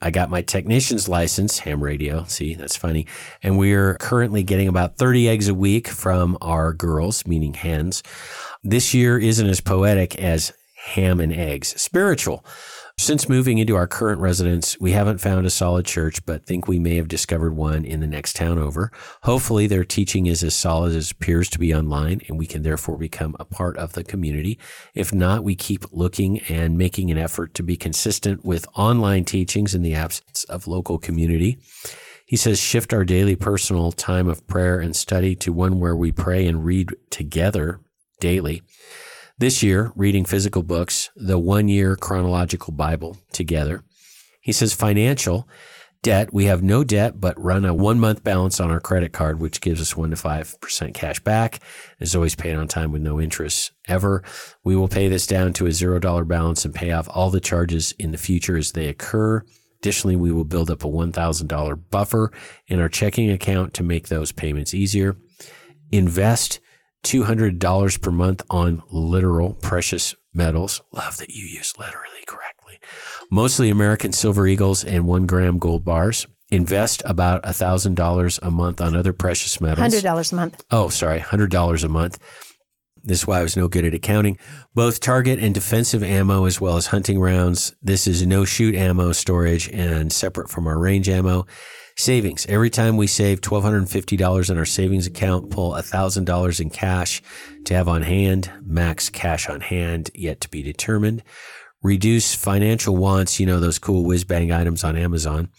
I 0.04 0.10
got 0.10 0.28
my 0.28 0.42
technician's 0.42 1.08
license, 1.08 1.60
ham 1.60 1.82
radio. 1.82 2.24
See, 2.24 2.54
that's 2.54 2.76
funny. 2.76 3.06
And 3.42 3.58
we're 3.58 3.94
currently 3.94 4.42
getting 4.42 4.68
about 4.68 4.98
30 4.98 5.30
eggs 5.30 5.48
a 5.48 5.54
week 5.54 5.88
from 5.88 6.36
our 6.42 6.74
girls, 6.74 7.26
meaning 7.26 7.54
hens. 7.54 8.02
This 8.62 8.92
year 8.92 9.18
isn't 9.18 9.48
as 9.48 9.62
poetic 9.62 10.14
as 10.16 10.52
ham 10.76 11.20
and 11.20 11.32
eggs, 11.32 11.80
spiritual. 11.80 12.44
Since 12.96 13.28
moving 13.28 13.58
into 13.58 13.76
our 13.76 13.86
current 13.86 14.20
residence, 14.20 14.80
we 14.80 14.92
haven't 14.92 15.18
found 15.18 15.44
a 15.44 15.50
solid 15.50 15.84
church, 15.84 16.24
but 16.24 16.46
think 16.46 16.66
we 16.66 16.78
may 16.78 16.96
have 16.96 17.08
discovered 17.08 17.54
one 17.54 17.84
in 17.84 18.00
the 18.00 18.06
next 18.06 18.34
town 18.34 18.58
over. 18.58 18.90
Hopefully, 19.24 19.66
their 19.66 19.84
teaching 19.84 20.26
is 20.26 20.42
as 20.42 20.54
solid 20.54 20.94
as 20.94 21.10
appears 21.10 21.50
to 21.50 21.58
be 21.58 21.74
online, 21.74 22.22
and 22.28 22.38
we 22.38 22.46
can 22.46 22.62
therefore 22.62 22.96
become 22.96 23.36
a 23.38 23.44
part 23.44 23.76
of 23.76 23.92
the 23.92 24.04
community. 24.04 24.58
If 24.94 25.12
not, 25.12 25.44
we 25.44 25.54
keep 25.54 25.84
looking 25.92 26.38
and 26.48 26.78
making 26.78 27.10
an 27.10 27.18
effort 27.18 27.52
to 27.54 27.62
be 27.62 27.76
consistent 27.76 28.44
with 28.44 28.66
online 28.74 29.24
teachings 29.24 29.74
in 29.74 29.82
the 29.82 29.94
absence 29.94 30.44
of 30.44 30.66
local 30.66 30.98
community. 30.98 31.58
He 32.24 32.36
says, 32.36 32.58
shift 32.58 32.94
our 32.94 33.04
daily 33.04 33.36
personal 33.36 33.92
time 33.92 34.28
of 34.28 34.46
prayer 34.46 34.78
and 34.78 34.96
study 34.96 35.34
to 35.36 35.52
one 35.52 35.78
where 35.78 35.96
we 35.96 36.10
pray 36.10 36.46
and 36.46 36.64
read 36.64 36.94
together 37.10 37.80
daily. 38.18 38.62
This 39.36 39.64
year, 39.64 39.90
reading 39.96 40.24
physical 40.24 40.62
books, 40.62 41.10
the 41.16 41.40
one 41.40 41.66
year 41.66 41.96
chronological 41.96 42.72
Bible 42.72 43.16
together. 43.32 43.82
He 44.40 44.52
says, 44.52 44.74
financial 44.74 45.48
debt. 46.04 46.32
We 46.32 46.44
have 46.44 46.62
no 46.62 46.84
debt, 46.84 47.18
but 47.18 47.42
run 47.42 47.64
a 47.64 47.74
one 47.74 47.98
month 47.98 48.22
balance 48.22 48.60
on 48.60 48.70
our 48.70 48.78
credit 48.78 49.12
card, 49.12 49.40
which 49.40 49.60
gives 49.60 49.80
us 49.80 49.96
one 49.96 50.10
to 50.10 50.16
5% 50.16 50.94
cash 50.94 51.18
back. 51.18 51.58
Is 51.98 52.14
always 52.14 52.36
paid 52.36 52.54
on 52.54 52.68
time 52.68 52.92
with 52.92 53.02
no 53.02 53.20
interest 53.20 53.72
ever. 53.88 54.22
We 54.62 54.76
will 54.76 54.86
pay 54.86 55.08
this 55.08 55.26
down 55.26 55.52
to 55.54 55.66
a 55.66 55.70
$0 55.70 56.28
balance 56.28 56.64
and 56.64 56.72
pay 56.72 56.92
off 56.92 57.08
all 57.10 57.30
the 57.30 57.40
charges 57.40 57.90
in 57.98 58.12
the 58.12 58.18
future 58.18 58.56
as 58.56 58.70
they 58.70 58.86
occur. 58.86 59.42
Additionally, 59.80 60.14
we 60.14 60.30
will 60.30 60.44
build 60.44 60.70
up 60.70 60.84
a 60.84 60.88
$1,000 60.88 61.82
buffer 61.90 62.30
in 62.68 62.78
our 62.78 62.88
checking 62.88 63.30
account 63.30 63.74
to 63.74 63.82
make 63.82 64.06
those 64.06 64.30
payments 64.30 64.74
easier. 64.74 65.16
Invest 65.90 66.60
$200 67.04 68.00
per 68.00 68.10
month 68.10 68.42
on 68.50 68.82
literal 68.90 69.54
precious 69.54 70.14
metals. 70.32 70.82
Love 70.92 71.18
that 71.18 71.30
you 71.30 71.46
use 71.46 71.74
literally 71.78 72.24
correctly. 72.26 72.78
Mostly 73.30 73.70
American 73.70 74.12
silver 74.12 74.46
eagles 74.46 74.84
and 74.84 75.06
one 75.06 75.26
gram 75.26 75.58
gold 75.58 75.84
bars. 75.84 76.26
Invest 76.50 77.02
about 77.06 77.42
$1,000 77.44 78.38
a 78.42 78.50
month 78.50 78.80
on 78.80 78.94
other 78.94 79.12
precious 79.12 79.60
metals. 79.60 79.94
$100 79.94 80.32
a 80.32 80.34
month. 80.34 80.64
Oh, 80.70 80.88
sorry, 80.88 81.20
$100 81.20 81.84
a 81.84 81.88
month. 81.88 82.18
This 83.02 83.20
is 83.20 83.26
why 83.26 83.40
I 83.40 83.42
was 83.42 83.56
no 83.56 83.68
good 83.68 83.84
at 83.84 83.92
accounting. 83.92 84.38
Both 84.74 85.00
target 85.00 85.38
and 85.38 85.54
defensive 85.54 86.02
ammo, 86.02 86.46
as 86.46 86.60
well 86.60 86.76
as 86.76 86.86
hunting 86.86 87.20
rounds. 87.20 87.74
This 87.82 88.06
is 88.06 88.26
no 88.26 88.46
shoot 88.46 88.74
ammo 88.74 89.12
storage 89.12 89.68
and 89.68 90.10
separate 90.10 90.48
from 90.48 90.66
our 90.66 90.78
range 90.78 91.08
ammo. 91.08 91.46
Savings. 91.96 92.44
Every 92.46 92.70
time 92.70 92.96
we 92.96 93.06
save 93.06 93.40
$1,250 93.40 94.50
in 94.50 94.58
our 94.58 94.64
savings 94.64 95.06
account, 95.06 95.50
pull 95.50 95.72
$1,000 95.72 96.60
in 96.60 96.70
cash 96.70 97.22
to 97.64 97.74
have 97.74 97.88
on 97.88 98.02
hand. 98.02 98.50
Max 98.66 99.08
cash 99.08 99.48
on 99.48 99.60
hand 99.60 100.10
yet 100.12 100.40
to 100.40 100.48
be 100.48 100.60
determined. 100.60 101.22
Reduce 101.82 102.34
financial 102.34 102.96
wants. 102.96 103.38
You 103.38 103.46
know, 103.46 103.60
those 103.60 103.78
cool 103.78 104.04
whiz 104.04 104.24
bang 104.24 104.50
items 104.50 104.82
on 104.82 104.96
Amazon. 104.96 105.50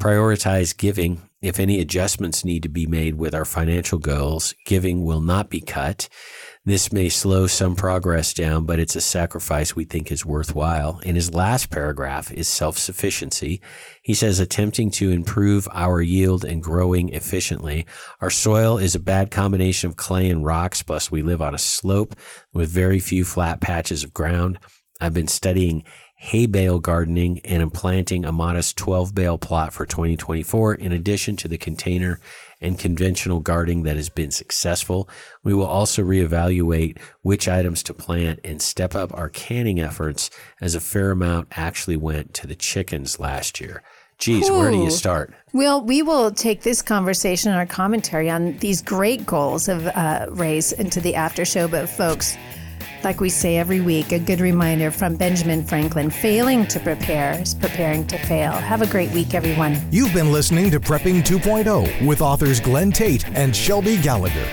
Prioritize 0.00 0.74
giving. 0.74 1.28
If 1.42 1.60
any 1.60 1.78
adjustments 1.78 2.42
need 2.42 2.62
to 2.62 2.70
be 2.70 2.86
made 2.86 3.16
with 3.16 3.34
our 3.34 3.44
financial 3.44 3.98
goals, 3.98 4.54
giving 4.64 5.04
will 5.04 5.20
not 5.20 5.50
be 5.50 5.60
cut. 5.60 6.08
This 6.66 6.92
may 6.92 7.08
slow 7.08 7.46
some 7.46 7.76
progress 7.76 8.34
down, 8.34 8.64
but 8.64 8.80
it's 8.80 8.96
a 8.96 9.00
sacrifice 9.00 9.76
we 9.76 9.84
think 9.84 10.10
is 10.10 10.26
worthwhile. 10.26 10.98
In 11.04 11.14
his 11.14 11.32
last 11.32 11.70
paragraph 11.70 12.32
is 12.32 12.48
self 12.48 12.76
sufficiency. 12.76 13.60
He 14.02 14.14
says, 14.14 14.40
attempting 14.40 14.90
to 14.92 15.12
improve 15.12 15.68
our 15.72 16.02
yield 16.02 16.44
and 16.44 16.60
growing 16.60 17.10
efficiently. 17.10 17.86
Our 18.20 18.30
soil 18.30 18.78
is 18.78 18.96
a 18.96 19.00
bad 19.00 19.30
combination 19.30 19.90
of 19.90 19.96
clay 19.96 20.28
and 20.28 20.44
rocks, 20.44 20.82
plus 20.82 21.08
we 21.08 21.22
live 21.22 21.40
on 21.40 21.54
a 21.54 21.58
slope 21.58 22.16
with 22.52 22.68
very 22.68 22.98
few 22.98 23.24
flat 23.24 23.60
patches 23.60 24.02
of 24.02 24.12
ground. 24.12 24.58
I've 25.00 25.14
been 25.14 25.28
studying 25.28 25.84
hay 26.18 26.46
bale 26.46 26.80
gardening 26.80 27.38
and 27.44 27.62
am 27.62 27.70
planting 27.70 28.24
a 28.24 28.32
modest 28.32 28.76
12 28.76 29.14
bale 29.14 29.38
plot 29.38 29.72
for 29.72 29.86
2024 29.86 30.74
in 30.74 30.90
addition 30.90 31.36
to 31.36 31.46
the 31.46 31.58
container 31.58 32.18
and 32.60 32.78
conventional 32.78 33.40
gardening 33.40 33.82
that 33.82 33.96
has 33.96 34.08
been 34.08 34.30
successful. 34.30 35.08
We 35.44 35.54
will 35.54 35.66
also 35.66 36.02
reevaluate 36.02 36.98
which 37.22 37.48
items 37.48 37.82
to 37.84 37.94
plant 37.94 38.40
and 38.44 38.60
step 38.60 38.94
up 38.94 39.12
our 39.16 39.28
canning 39.28 39.80
efforts 39.80 40.30
as 40.60 40.74
a 40.74 40.80
fair 40.80 41.10
amount 41.10 41.48
actually 41.52 41.96
went 41.96 42.34
to 42.34 42.46
the 42.46 42.56
chickens 42.56 43.20
last 43.20 43.60
year. 43.60 43.82
Geez, 44.18 44.50
where 44.50 44.70
do 44.70 44.78
you 44.78 44.90
start? 44.90 45.34
Well, 45.52 45.82
we 45.82 46.00
will 46.00 46.30
take 46.30 46.62
this 46.62 46.80
conversation 46.80 47.50
and 47.50 47.58
our 47.58 47.66
commentary 47.66 48.30
on 48.30 48.56
these 48.58 48.80
great 48.80 49.26
goals 49.26 49.68
of 49.68 49.86
uh, 49.88 50.26
Ray's 50.30 50.72
into 50.72 51.02
the 51.02 51.14
after 51.14 51.44
show. 51.44 51.68
But, 51.68 51.86
folks, 51.86 52.34
like 53.06 53.20
we 53.20 53.30
say 53.30 53.56
every 53.56 53.80
week, 53.80 54.10
a 54.10 54.18
good 54.18 54.40
reminder 54.40 54.90
from 54.90 55.14
Benjamin 55.14 55.64
Franklin 55.64 56.10
failing 56.10 56.66
to 56.66 56.80
prepare 56.80 57.40
is 57.40 57.54
preparing 57.54 58.04
to 58.08 58.18
fail. 58.18 58.50
Have 58.50 58.82
a 58.82 58.86
great 58.86 59.12
week, 59.12 59.32
everyone. 59.32 59.80
You've 59.92 60.12
been 60.12 60.32
listening 60.32 60.72
to 60.72 60.80
Prepping 60.80 61.22
2.0 61.22 62.04
with 62.04 62.20
authors 62.20 62.58
Glenn 62.58 62.90
Tate 62.90 63.24
and 63.28 63.54
Shelby 63.54 63.96
Gallagher. 63.98 64.48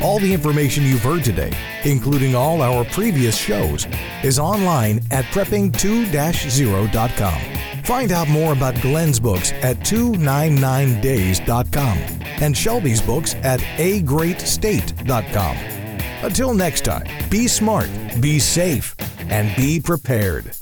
All 0.00 0.20
the 0.20 0.32
information 0.32 0.84
you've 0.84 1.02
heard 1.02 1.24
today, 1.24 1.52
including 1.84 2.36
all 2.36 2.62
our 2.62 2.84
previous 2.84 3.36
shows, 3.36 3.88
is 4.22 4.38
online 4.38 5.00
at 5.10 5.24
prepping2-0.com. 5.26 7.82
Find 7.82 8.12
out 8.12 8.28
more 8.28 8.52
about 8.52 8.80
Glenn's 8.80 9.18
books 9.18 9.50
at 9.62 9.78
299days.com 9.78 11.98
and 12.40 12.56
Shelby's 12.56 13.02
books 13.02 13.34
at 13.42 13.58
agreatstate.com. 13.58 15.79
Until 16.22 16.52
next 16.52 16.84
time, 16.84 17.06
be 17.30 17.48
smart, 17.48 17.88
be 18.20 18.38
safe, 18.38 18.94
and 19.30 19.54
be 19.56 19.80
prepared. 19.80 20.52